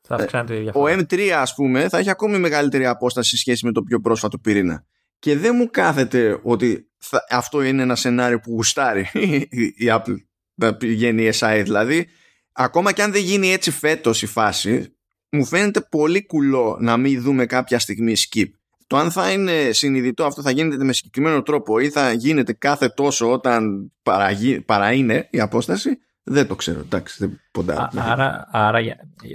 [0.00, 3.82] θα ε, ο M3 ας πούμε θα έχει ακόμη μεγαλύτερη απόσταση σε σχέση με το
[3.82, 4.86] πιο πρόσφατο πυρήνα.
[5.18, 6.87] Και δεν μου κάθεται ότι
[7.30, 9.10] αυτό είναι ένα σενάριο που γουστάρει
[9.82, 10.16] η Apple
[10.54, 12.06] να πηγαίνει SI δηλαδή.
[12.52, 14.96] Ακόμα και αν δεν γίνει έτσι φέτος η φάση,
[15.30, 18.48] μου φαίνεται πολύ κουλό να μην δούμε κάποια στιγμή skip.
[18.86, 22.88] Το αν θα είναι συνειδητό αυτό θα γίνεται με συγκεκριμένο τρόπο ή θα γίνεται κάθε
[22.88, 26.80] τόσο όταν παραγεί, παραείνε η απόσταση, δεν το ξέρω.
[26.80, 27.90] Εντάξει, δεν ποντά.
[27.96, 28.78] Άρα, άρα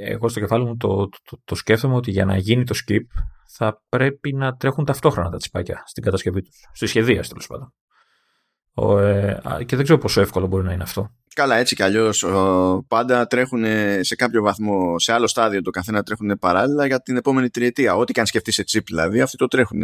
[0.04, 3.02] εγώ στο κεφάλι μου το, το, το, σκέφτομαι ότι για να γίνει το skip
[3.56, 6.56] θα πρέπει να τρέχουν ταυτόχρονα τα τσιπάκια στην κατασκευή τους.
[6.74, 7.74] Στη σχεδία τέλος πάντων.
[8.74, 11.12] Ο, ε, και δεν ξέρω πόσο εύκολο μπορεί να είναι αυτό.
[11.36, 12.26] Καλά, έτσι κι αλλιώς
[12.88, 13.64] πάντα τρέχουν
[14.00, 17.96] σε κάποιο βαθμό, σε άλλο στάδιο το καθένα τρέχουν παράλληλα για την επόμενη τριετία.
[17.96, 19.80] Ό,τι και αν σκεφτείς σε τσίπ, δηλαδή, αυτοί το τρέχουν.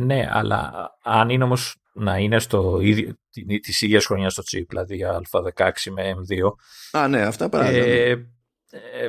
[0.00, 3.14] Ναι, αλλά αν είναι όμως να είναι στο ίδιο,
[3.62, 6.52] της ίδιας χρονιάς στο chip, δηλαδή Α16 με M2.
[6.98, 7.84] Α, ναι, αυτά παράλληλα.
[7.84, 8.10] Ε,
[8.70, 9.08] ε,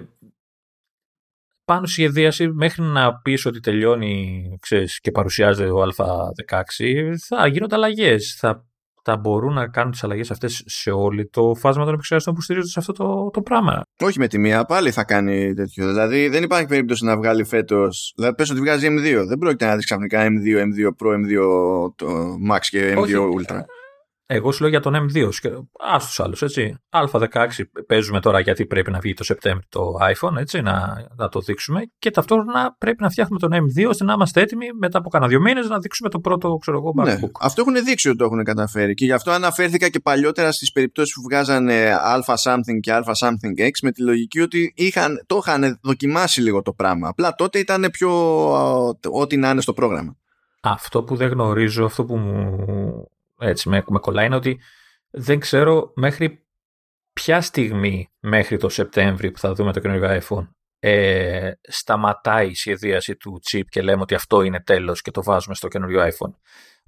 [1.69, 7.75] πάνω στη σχεδίαση μέχρι να πεις ότι τελειώνει ξέρεις, και παρουσιάζεται ο Α16 θα γίνονται
[7.75, 8.35] αλλαγές.
[8.39, 8.65] Θα,
[9.03, 12.71] θα μπορούν να κάνουν τις αλλαγές αυτές σε όλο το φάσμα των επεξεργαστών που στηρίζονται
[12.71, 13.81] σε αυτό το, το πράγμα.
[13.99, 15.87] Όχι με τη μία, πάλι θα κάνει τέτοιο.
[15.87, 18.13] Δηλαδή δεν υπάρχει περίπτωση να βγάλει φέτος.
[18.15, 19.25] Δηλαδή πες ότι βγάζει M2.
[19.27, 21.37] Δεν πρόκειται να δεις ξαφνικά M2, M2 Pro, M2
[21.95, 22.07] το
[22.51, 23.59] Max και M2 Ultra.
[24.31, 25.30] Εγώ σου λέω για τον M2.
[25.93, 26.76] Α τους άλλους, έτσι.
[26.89, 27.47] Α16
[27.88, 31.81] παίζουμε τώρα γιατί πρέπει να βγει το Σεπτέμβριο το iPhone, έτσι, να, να το δείξουμε.
[31.99, 35.41] Και ταυτόχρονα πρέπει να φτιάχνουμε τον M2 ώστε να είμαστε έτοιμοι μετά από κανένα δύο
[35.41, 37.19] μήνες να δείξουμε το πρώτο, ξέρω εγώ, ναι, MacBook.
[37.19, 38.93] Ναι, αυτό έχουν δείξει ότι το έχουν καταφέρει.
[38.93, 43.61] Και γι' αυτό αναφέρθηκα και παλιότερα στις περιπτώσεις που βγάζανε Α something και Α something
[43.61, 47.07] X με τη λογική ότι είχαν, το είχαν δοκιμάσει λίγο το πράγμα.
[47.07, 48.11] Απλά τότε ήταν πιο
[49.11, 50.18] ό,τι να είναι στο πρόγραμμα.
[50.61, 53.07] Αυτό που δεν γνωρίζω, αυτό που μου
[53.40, 54.60] έτσι με, με κολλάει είναι ότι
[55.10, 56.48] δεν ξέρω μέχρι
[57.14, 60.48] ποια στιγμή μέχρι το Σεπτέμβρη που θα δούμε το καινούργιο iPhone
[60.80, 65.56] ε, σταματάει η σχεδίαση του chip και λέμε ότι αυτό είναι τέλος και το βάζουμε
[65.56, 66.34] στο καινούριο iPhone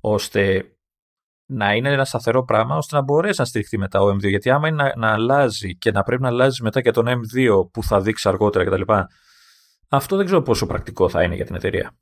[0.02, 0.66] ώστε
[1.46, 4.68] να είναι ένα σταθερό πράγμα ώστε να μπορέσει να στηριχθεί μετά ο M2 γιατί άμα
[4.68, 8.02] είναι να, να αλλάζει και να πρέπει να αλλάζει μετά και τον M2 που θα
[8.02, 8.94] δείξει αργότερα κτλ.
[9.90, 11.96] Αυτό δεν ξέρω πόσο πρακτικό θα είναι για την εταιρεία.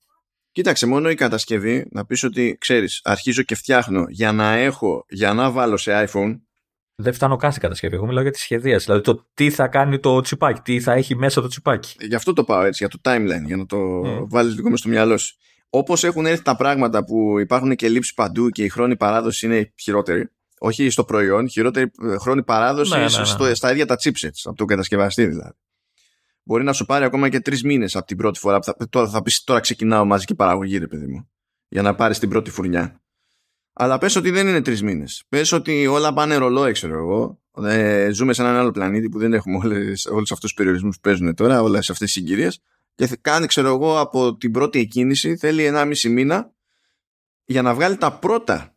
[0.52, 5.34] Κοίταξε, μόνο η κατασκευή να πεις ότι ξέρεις, αρχίζω και φτιάχνω για να έχω, για
[5.34, 6.40] να βάλω σε iPhone.
[6.96, 7.96] Δεν φτάνω καν στην κατασκευή.
[7.96, 8.86] Εγώ μιλάω για τη σχεδίαση.
[8.86, 11.96] Δηλαδή το τι θα κάνει το τσιπάκι, τι θα έχει μέσα το τσιπάκι.
[12.00, 14.28] Γι' αυτό το πάω έτσι, για το timeline, για να το mm.
[14.30, 15.36] βάλεις λίγο στο μυαλό σου.
[15.70, 19.74] Όπως έχουν έρθει τα πράγματα που υπάρχουν και λήψεις παντού και η χρόνη παράδοση είναι
[19.80, 20.30] χειρότερη.
[20.60, 23.54] Όχι στο προϊόν, χειρότερη ε, χρόνη παράδοση ναι, ναι, ναι.
[23.54, 25.54] στα ίδια τα chipsets, από τον κατασκευαστή δηλαδή
[26.50, 28.60] μπορεί να σου πάρει ακόμα και τρεις μήνες από την πρώτη φορά.
[28.60, 31.30] Που θα, τώρα θα πεις τώρα ξεκινάω μαζική παραγωγή, ρε παιδί μου.
[31.68, 33.02] Για να πάρεις την πρώτη φουρνιά.
[33.74, 35.24] Αλλά πες ότι δεν είναι τρεις μήνες.
[35.30, 37.42] Πες ότι όλα πάνε ρολόι, ξέρω εγώ.
[37.68, 41.36] Ε, ζούμε σε έναν άλλο πλανήτη που δεν έχουμε όλους αυτούς τους περιορισμούς που παίζουν
[41.36, 42.62] τώρα, όλες αυτές τις συγκυρίες.
[42.96, 46.52] Και κάνει, ξέρω εγώ, από την πρώτη εκκίνηση θέλει 1,5 μήνα
[47.46, 48.76] για να βγάλει τα πρώτα.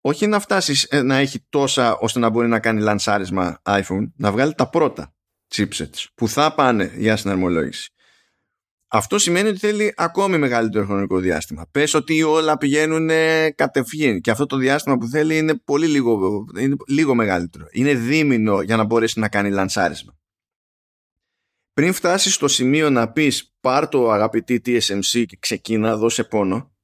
[0.00, 4.32] Όχι να φτάσεις ε, να έχει τόσα ώστε να μπορεί να κάνει λανσάρισμα iPhone, να
[4.32, 5.15] βγάλει τα πρώτα
[5.54, 7.90] chipsets που θα πάνε για συναρμολόγηση.
[8.88, 11.66] Αυτό σημαίνει ότι θέλει ακόμη μεγαλύτερο χρονικό διάστημα.
[11.70, 13.10] Πες ότι όλα πηγαίνουν
[13.54, 17.66] κατευθείαν και αυτό το διάστημα που θέλει είναι πολύ λίγο, είναι λίγο μεγαλύτερο.
[17.70, 20.18] Είναι δίμηνο για να μπορέσει να κάνει λανσάρισμα.
[21.72, 26.74] Πριν φτάσεις στο σημείο να πεις πάρ το αγαπητή TSMC και ξεκίνα, δώσε πόνο,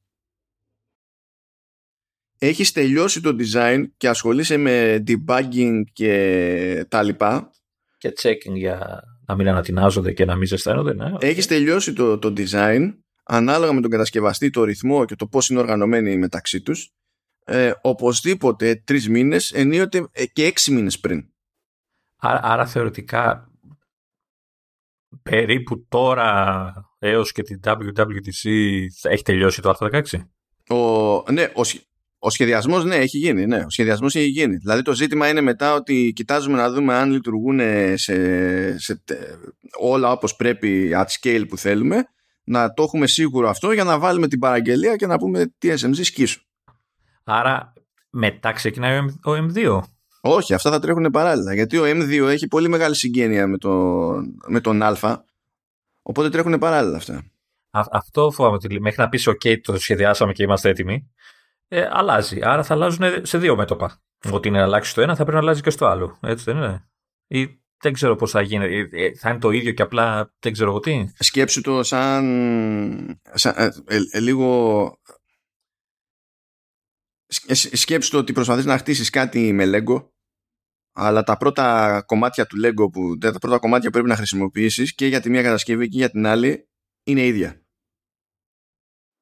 [2.38, 7.50] έχεις τελειώσει το design και ασχολείσαι με debugging και τα λοιπά
[8.02, 10.94] και checking για να μην ανατινάζονται και να μην ζεσταίνονται.
[10.94, 11.10] Ναι.
[11.18, 15.60] Έχεις τελειώσει το, το design ανάλογα με τον κατασκευαστή, το ρυθμό και το πώς είναι
[15.60, 16.92] οργανωμένοι μεταξύ τους
[17.44, 21.28] ε, οπωσδήποτε τρεις μήνες ενίοτε ε, και έξι μήνες πριν.
[22.16, 23.50] Άρα, άρα θεωρητικά
[25.22, 28.50] περίπου τώρα έως και την WWDC
[29.02, 30.76] έχει τελειώσει το άρθρο 16.
[30.76, 31.62] Ο, ναι, ο,
[32.24, 33.46] ο σχεδιασμός, ναι, έχει γίνει.
[33.46, 34.56] Ναι, ο σχεδιασμός έχει γίνει.
[34.56, 37.60] Δηλαδή, το ζήτημα είναι μετά ότι κοιτάζουμε να δούμε αν λειτουργούν
[37.94, 39.02] σε, σε,
[39.78, 42.04] όλα όπως πρέπει at scale που θέλουμε.
[42.44, 46.04] Να το έχουμε σίγουρο αυτό για να βάλουμε την παραγγελία και να πούμε τι SMG
[46.04, 46.42] σκίσου.
[47.24, 47.72] Άρα,
[48.10, 49.80] μετά ξεκινάει ο M2.
[50.20, 51.54] Όχι, αυτά θα τρέχουν παράλληλα.
[51.54, 53.70] Γιατί ο M2 έχει πολύ μεγάλη συγγένεια με, το,
[54.46, 55.24] με τον Α.
[56.02, 57.24] Οπότε τρέχουν παράλληλα αυτά.
[57.70, 61.10] αυτό φοβάμαι ότι μέχρι να πεις: OK, το σχεδιάσαμε και είμαστε έτοιμοι
[61.74, 62.42] ε, αλλάζει.
[62.42, 64.02] Άρα θα αλλάζουν σε δύο μέτωπα.
[64.30, 66.18] Ότι είναι να αλλάξει το ένα, θα πρέπει να αλλάζει και στο άλλο.
[66.22, 66.88] Έτσι δεν είναι.
[67.26, 68.64] Ή δεν ξέρω πώς θα γίνει.
[68.64, 71.06] Ε, ε, θα είναι το ίδιο και απλά δεν ξέρω εγώ τι.
[71.18, 73.20] Σκέψου το σαν.
[73.32, 73.54] σαν
[73.86, 75.00] ε, ε, λίγο.
[77.72, 80.08] Σκέψου το ότι προσπαθείς να χτίσεις κάτι με Lego
[80.94, 85.06] αλλά τα πρώτα κομμάτια του Lego που τα πρώτα κομμάτια που πρέπει να χρησιμοποιήσεις και
[85.06, 86.68] για τη μία κατασκευή και για την άλλη
[87.02, 87.62] είναι ίδια.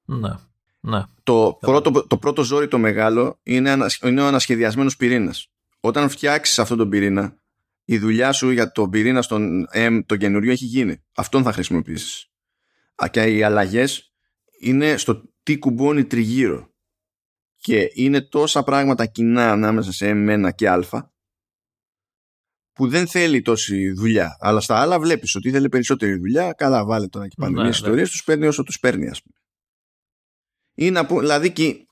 [0.05, 0.50] Ναι.
[0.81, 1.03] Ναι.
[1.23, 5.51] Το, πρώτο, το πρώτο ζόρι το μεγάλο είναι, είναι ο ανασχεδιασμένος πυρήνας.
[5.81, 7.41] Όταν φτιάξεις αυτόν τον πυρήνα,
[7.85, 11.03] η δουλειά σου για τον πυρήνα στον M, τον καινούριο, έχει γίνει.
[11.15, 12.31] Αυτόν θα χρησιμοποιήσεις.
[13.11, 14.13] Και οι αλλαγές
[14.61, 16.69] είναι στο τι κουμπώνει τριγύρω.
[17.57, 21.13] Και είναι τόσα πράγματα κοινά ανάμεσα σε M1 και Α
[22.73, 24.37] που δεν θέλει τόση δουλειά.
[24.41, 26.53] Αλλά στα άλλα βλέπεις ότι θέλει περισσότερη δουλειά.
[26.53, 29.40] Καλά, βάλε τώρα και πάνε ναι, ιστορίε, τους παίρνει όσο τους παίρνει, ας πούμε
[30.81, 31.87] ή να πω, δηλαδή και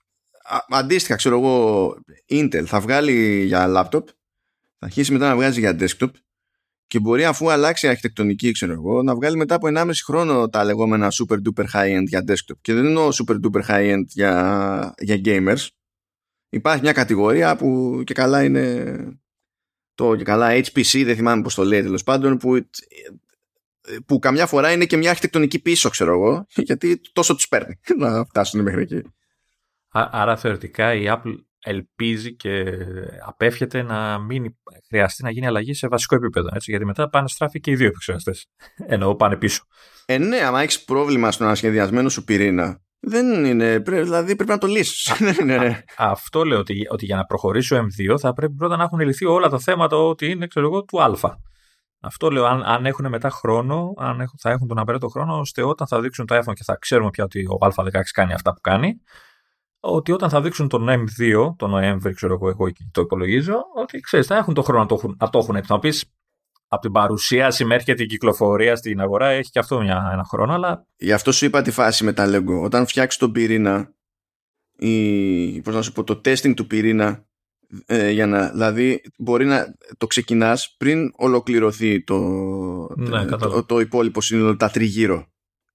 [0.68, 1.94] αντίστοιχα ξέρω εγώ
[2.30, 4.04] Intel θα βγάλει για laptop
[4.78, 6.10] θα αρχίσει μετά να βγάζει για desktop
[6.86, 10.64] και μπορεί αφού αλλάξει η αρχιτεκτονική ξέρω εγώ να βγάλει μετά από 1,5 χρόνο τα
[10.64, 12.58] λεγόμενα super duper high end για desktop.
[12.60, 15.66] Και δεν εννοώ super duper high end για, για gamers.
[16.48, 18.94] Υπάρχει μια κατηγορία που και καλά είναι
[19.94, 22.68] το και καλά HPC δεν θυμάμαι πως το λέει τέλος πάντων που
[24.06, 28.24] που καμιά φορά είναι και μια αρχιτεκτονική πίσω, ξέρω εγώ, γιατί τόσο τους παίρνει να
[28.24, 29.02] φτάσουν μέχρι εκεί.
[29.90, 31.34] Άρα θεωρητικά η Apple
[31.64, 32.64] ελπίζει και
[33.26, 34.56] απέφχεται να μην
[34.88, 36.48] χρειαστεί να γίνει αλλαγή σε βασικό επίπεδο.
[36.54, 38.46] Έτσι, γιατί μετά πάνε στράφη και οι δύο επεξεργαστές.
[38.94, 39.64] Εννοώ πάνε πίσω.
[40.06, 43.78] Ε, ναι, άμα έχεις πρόβλημα στον ανασχεδιασμένο σου πυρήνα, δεν είναι.
[43.78, 45.12] Δηλαδή πρέπει να το λύσεις.
[45.96, 49.24] Αυτό λέω ότι, ότι για να προχωρήσει ο M2 θα πρέπει πρώτα να έχουν λυθεί
[49.24, 51.38] όλα τα θέματα ότι είναι ξέρω εγώ, του Α.
[52.00, 55.62] Αυτό λέω, αν, αν έχουν μετά χρόνο, αν έχουν, θα έχουν τον απαραίτητο χρόνο, ώστε
[55.62, 58.60] όταν θα δείξουν το iPhone και θα ξέρουμε πια ότι ο Α16 κάνει αυτά που
[58.60, 59.00] κάνει,
[59.80, 64.26] ότι όταν θα δείξουν τον M2, τον Νοέμβρη, ξέρω εγώ, εγώ το υπολογίζω, ότι ξέρεις,
[64.26, 65.76] θα έχουν τον χρόνο να το έχουν, να το έχουν έτοιμο.
[65.76, 66.12] Να πεις
[66.68, 70.52] από την παρουσίαση μέχρι και την κυκλοφορία στην αγορά έχει και αυτό μια, ένα χρόνο,
[70.52, 70.86] αλλά.
[70.96, 72.62] Γι' αυτό σου είπα τη φάση με τα Lego.
[72.62, 73.92] Όταν φτιάξεις τον πυρήνα,
[74.76, 77.27] η, πώς να σου πω, το testing του πυρήνα
[77.86, 82.18] ε, για να, δηλαδή μπορεί να το ξεκινάς πριν ολοκληρωθεί το,
[82.96, 85.32] ναι, το, το, υπόλοιπο σύνολο, τα τριγύρω.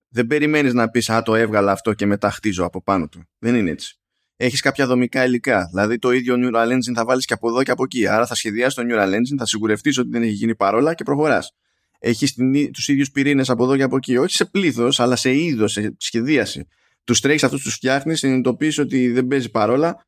[0.10, 3.24] Δεν περιμένεις να πεις «Α, το έβγαλα αυτό και μετά χτίζω από πάνω του».
[3.40, 3.98] Δεν είναι έτσι.
[4.36, 5.68] Έχεις κάποια δομικά υλικά.
[5.72, 8.07] Δηλαδή το ίδιο Neural Engine θα βάλεις και από εδώ και από εκεί.
[8.07, 11.56] Άρα θα σχεδιάσεις το Neural Engine, θα σιγουρευτείς ότι δεν έχει γίνει παρόλα και προχωράς.
[11.99, 12.36] Έχεις
[12.74, 14.18] τους ίδιους πυρήνες από εδώ και από εκεί.
[14.18, 16.68] Όχι σε πλήθος, αλλά σε είδος, σε σχεδίαση.
[17.03, 20.06] Τους τρέχεις αυτούς, τους φτιάχνεις, συνειδητοποιείς ότι δεν παίζει παρόλα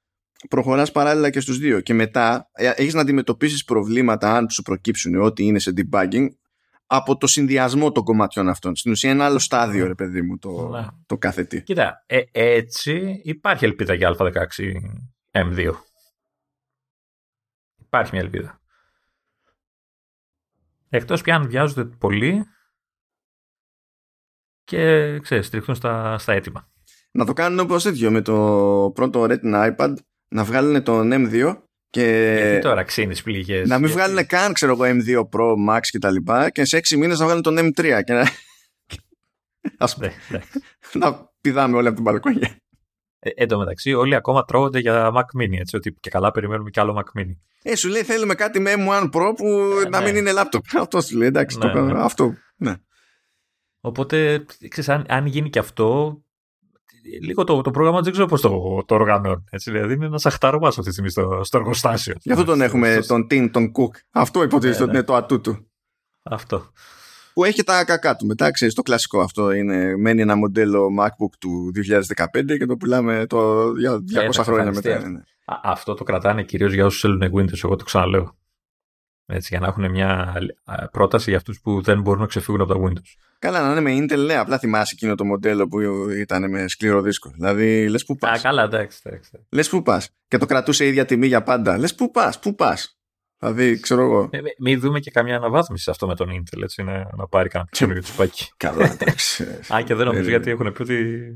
[0.50, 5.22] προχωράς παράλληλα και στους δύο και μετά ε, έχεις να αντιμετωπίσεις προβλήματα αν σου προκύψουν
[5.22, 6.28] ό,τι είναι σε debugging
[6.86, 8.76] από το συνδυασμό των κομματιών αυτών.
[8.76, 9.88] Στην ουσία ένα άλλο στάδιο, ναι.
[9.88, 10.86] ρε παιδί μου, το, ναι.
[11.06, 11.64] το κάθε τι.
[11.64, 14.32] Κοίτα, ε, έτσι υπάρχει ελπίδα για Α16
[15.32, 15.72] M2.
[17.76, 18.60] Υπάρχει μια ελπίδα.
[20.90, 22.46] Εκτός πια αν βιάζονται πολύ
[24.64, 26.70] και ξέρεις, τριχτούν στα, στα έτοιμα.
[27.12, 28.34] Να το κάνουν όπως τέτοιο με το
[28.96, 29.96] πρώτο Retina iPad
[30.36, 31.58] να βγάλουν τον M2
[31.90, 33.68] και Γιατί τώρα ξύνεις πληγές.
[33.68, 34.02] Να μην γιατί...
[34.02, 37.26] βγάλουν καν, ξέρω εγώ, M2 Pro, Max και τα λοιπά και σε 6 μήνες να
[37.26, 38.24] βγάλουν τον M3 και να...
[39.78, 40.40] Ας πούμε, ναι.
[40.94, 42.58] να πηδάμε όλοι από την μπαλκόνια.
[43.20, 46.70] Ε, εν τω μεταξύ, όλοι ακόμα τρώγονται για Mac Mini, έτσι, ότι και καλά περιμένουμε
[46.70, 47.36] κι άλλο Mac Mini.
[47.64, 49.48] Ε, σου λέει θέλουμε κάτι με M1 Pro που
[49.86, 50.06] ε, να ναι.
[50.06, 50.60] μην είναι laptop.
[50.82, 52.00] Αυτό σου λέει, εντάξει, ναι, το, ναι.
[52.00, 52.74] αυτό, ναι.
[53.82, 56.20] Οπότε, ξέρεις, αν, αν γίνει και αυτό,
[57.22, 59.44] λίγο το, το πρόγραμμα δεν ξέρω πώς το, το οργανώνει.
[59.50, 62.16] Έτσι, δηλαδή είναι ένας αχταρμά αυτή τη στιγμή στο, στο εργοστάσιο.
[62.22, 64.00] Γι' αυτό τον έχουμε, τον Tim, τον Cook.
[64.12, 65.68] Αυτό υποτίθεται ότι ναι, είναι το ατού του.
[66.24, 66.72] Αυτό.
[67.34, 68.26] Που έχει τα κακά του.
[68.26, 69.52] Μετά ξέρεις το κλασικό αυτό.
[69.52, 71.72] Είναι, μένει ένα μοντέλο MacBook του
[72.34, 75.00] 2015 και το πουλάμε το, για 200 χρόνια μετά.
[75.00, 75.22] Ναι, ναι.
[75.64, 77.64] αυτό το κρατάνε κυρίως για όσους θέλουν Windows.
[77.64, 78.36] Εγώ το ξαναλέω.
[79.26, 80.34] Έτσι, για να έχουν μια
[80.92, 83.14] πρόταση για αυτούς που δεν μπορούν να ξεφύγουν από τα Windows.
[83.46, 87.02] Καλά, να είναι με Intel, λέει, απλά θυμάσαι εκείνο το μοντέλο που ήταν με σκληρό
[87.02, 87.30] δίσκο.
[87.30, 88.40] Δηλαδή, λες που πας.
[88.40, 89.32] Α, καλά, εντάξει, εντάξει.
[89.50, 90.10] Λες που πας.
[90.28, 91.78] Και το κρατούσε η ίδια τιμή για πάντα.
[91.78, 93.00] Λες που πας, που πας.
[93.40, 94.30] Δηλαδή, ξέρω εγώ.
[94.32, 97.50] Ε, μην δούμε και καμιά αναβάθμιση σε αυτό με τον Intel, έτσι, να, να πάρει
[97.50, 98.54] κανένα καινούριο τσουπάκι.
[98.58, 99.44] Καλά, εντάξει.
[99.76, 101.28] Α, και δεν νομίζω, γιατί έχουν πει ότι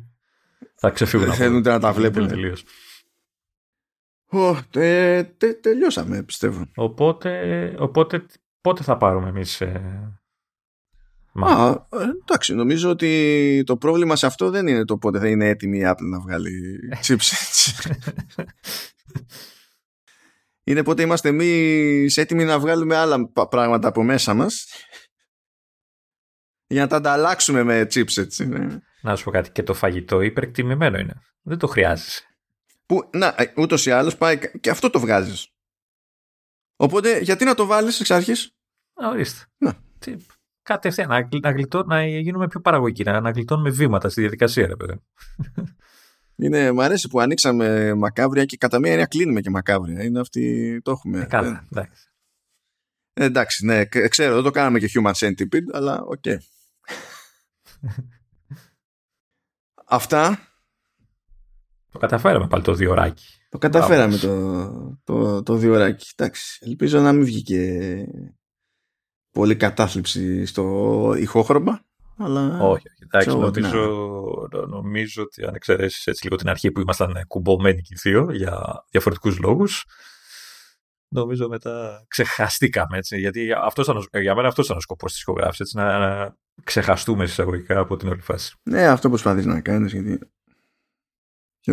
[0.76, 1.26] θα ξεφύγουν.
[1.26, 2.27] Δεν θέλουν να τα βλέπουν.
[2.27, 2.64] Τελείως.
[4.69, 6.65] τε, τε, τελειώσαμε, πιστεύω.
[6.76, 8.26] Οπότε, οπότε
[8.61, 10.18] πότε θα πάρουμε εμείς ε,
[11.34, 15.47] Α, ε, εντάξει, νομίζω ότι το πρόβλημα σε αυτό δεν είναι το πότε θα είναι
[15.47, 17.89] έτοιμη η Apple να βγάλει chipsets.
[20.64, 24.65] είναι πότε είμαστε εμείς έτοιμοι να βγάλουμε άλλα πράγματα από μέσα μας
[26.68, 28.47] για να τα ανταλλάξουμε με chipsets.
[29.01, 31.22] Να σου πω κάτι, και το φαγητό υπερκτιμημένο είναι.
[31.41, 32.23] Δεν το χρειάζεσαι.
[32.85, 35.47] Που, να, ε, ούτως ή άλλως πάει και αυτό το βγάζεις.
[36.76, 38.53] Οπότε γιατί να το βάλεις εξ αρχής;
[38.93, 39.45] Ορίστε.
[39.57, 39.77] Να.
[39.99, 40.15] Τι,
[40.73, 44.75] κατευθείαν να, να, γλιτώ, να γίνουμε πιο παραγωγικοί, να, να γλιτώνουμε βήματα στη διαδικασία, ρε
[44.75, 45.01] παιδί.
[46.35, 50.03] Είναι, μ' αρέσει που ανοίξαμε μακάβρια και κατά μία έννοια κλείνουμε και μακάβρια.
[50.03, 51.19] Είναι αυτή, το έχουμε.
[51.19, 52.07] Ε, καλά, εντάξει.
[53.13, 56.21] Ε, εντάξει, ναι, ξέρω, δεν το κάναμε και human centipede, αλλά οκ.
[56.25, 56.37] Okay.
[59.97, 60.39] Αυτά.
[61.91, 63.25] Το καταφέραμε πάλι το δύο ωράκι.
[63.49, 66.11] Το καταφέραμε το, το, το δύο ωράκι.
[66.15, 68.05] Εντάξει, ελπίζω να μην βγήκε
[69.40, 71.82] πολύ κατάθλιψη στο ηχόχρωμα.
[72.18, 72.88] Αλλά όχι, όχι.
[73.03, 77.98] Εντάξει, νομίζω, νομίζω ότι αν εξαιρέσεις έτσι λίγο την αρχή που ήμασταν κουμπωμένοι και οι
[78.02, 79.86] δύο για διαφορετικούς λόγους,
[81.07, 82.98] νομίζω μετά ξεχαστήκαμε.
[82.98, 85.74] Έτσι, γιατί αυτός ήταν, για μένα αυτός ήταν ο σκοπός της ηχογράφησης.
[85.74, 88.56] Να, να ξεχαστούμε εισαγωγικά από την όλη φάση.
[88.64, 89.91] Ναι, αυτό προσπαθείς να κάνεις.
[89.91, 90.39] Γιατί Χαίρομαι πολύ.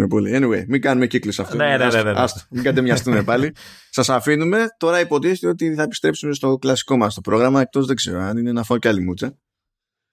[0.04, 1.56] Anyway, μην κάνουμε κύκλους αυτό.
[1.56, 2.24] Ναι, ναι, ναι, ναι, ναι.
[2.50, 3.54] μην κατεμοιαστούμε πάλι.
[3.90, 4.66] Σας αφήνουμε.
[4.78, 7.60] Τώρα υποτίθεται ότι θα επιστρέψουμε στο κλασικό μας το πρόγραμμα.
[7.60, 9.36] Εκτός δεν ξέρω αν είναι να φάω και άλλη μούτσα.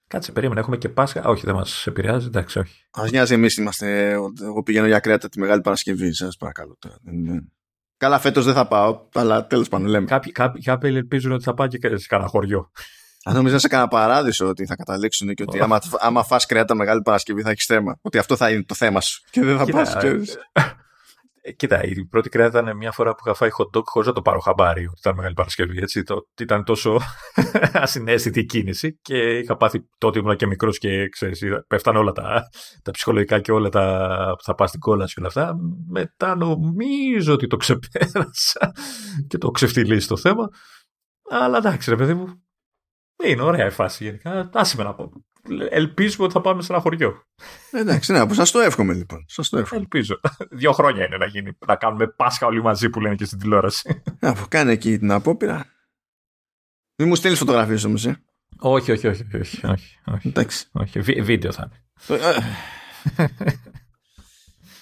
[0.08, 0.60] Κάτσε, περίμενε.
[0.60, 1.24] Έχουμε και Πάσχα.
[1.24, 2.26] Όχι, δεν μας επηρεάζει.
[2.26, 2.74] Εντάξει, όχι.
[2.90, 4.10] Α νοιάζει, εμείς είμαστε.
[4.42, 6.14] Εγώ πηγαίνω για κρέατα τη Μεγάλη Παρασκευή.
[6.14, 6.96] Σας παρακαλώ τώρα.
[7.96, 10.06] Καλά, φέτος δεν θα πάω, αλλά τέλος πάντων λέμε.
[10.06, 12.70] Κάποιοι, κάποιοι, κάποιοι ελπίζουν ότι θα πάω και σε κανένα χωριό.
[13.24, 17.02] Αν νομίζω σε κανένα παράδεισο ότι θα καταλήξουν και ότι άμα, άμα φας κρέατα Μεγάλη
[17.02, 17.98] Παρασκευή θα έχεις θέμα.
[18.02, 19.22] Ότι αυτό θα είναι το θέμα σου.
[19.30, 19.96] Και δεν θα πας.
[19.96, 20.20] Και...
[21.46, 24.14] Ε, κοίτα, η πρώτη κρέατα ήταν μια φορά που είχα φάει hot dog χωρίς να
[24.14, 25.78] το πάρω χαμπάρι ότι ήταν Μεγάλη Παρασκευή.
[25.78, 27.00] Έτσι, το, ήταν τόσο
[27.72, 32.48] ασυναίσθητη η κίνηση και είχα πάθει τότε ήμουν και μικρός και ξέρεις, πέφτανε όλα τα,
[32.82, 35.56] τα ψυχολογικά και όλα τα που θα πας στην κόλλα και όλα αυτά.
[35.88, 38.72] Μετά νομίζω ότι το ξεπέρασα
[39.28, 40.48] και το ξεφτυλίσει το θέμα.
[41.30, 42.42] Αλλά εντάξει, ρε παιδί μου,
[43.24, 44.50] είναι ωραία η φάση γενικά.
[44.52, 45.12] Άσε με να πω.
[45.70, 47.22] Ελπίζουμε ότι θα πάμε σε ένα χωριό.
[47.70, 49.24] Εντάξει, ναι, σας το εύχομαι λοιπόν.
[49.28, 49.80] Σας το εύχομαι.
[49.80, 50.20] Ελπίζω.
[50.50, 51.58] Δύο χρόνια είναι να γίνει.
[51.66, 54.02] Να κάνουμε Πάσχα όλοι μαζί που λένε και στην τηλεόραση.
[54.20, 55.66] Αφού κάνει εκεί την απόπειρα.
[56.96, 58.22] Μην μου στείλεις φωτογραφίες όμως, ε.
[58.58, 59.24] Όχι, όχι, όχι.
[59.36, 60.28] όχι, όχι, όχι.
[60.28, 60.66] Εντάξει.
[60.72, 61.00] όχι.
[61.00, 62.18] βίντεο θα είναι.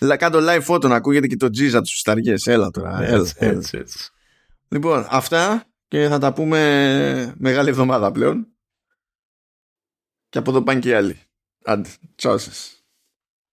[0.01, 2.35] Λα κάτω live φώτο να ακούγεται και το τζίζα τους σταριέ.
[2.45, 3.03] Έλα τώρα.
[3.03, 4.11] Έτσι, έτσι, έτσι.
[4.69, 8.47] Λοιπόν, αυτά και θα τα πούμε μεγάλη εβδομάδα πλέον.
[10.29, 11.21] Και από εδώ πάνε και οι άλλοι.
[11.65, 12.82] Άντε, τσάω σας.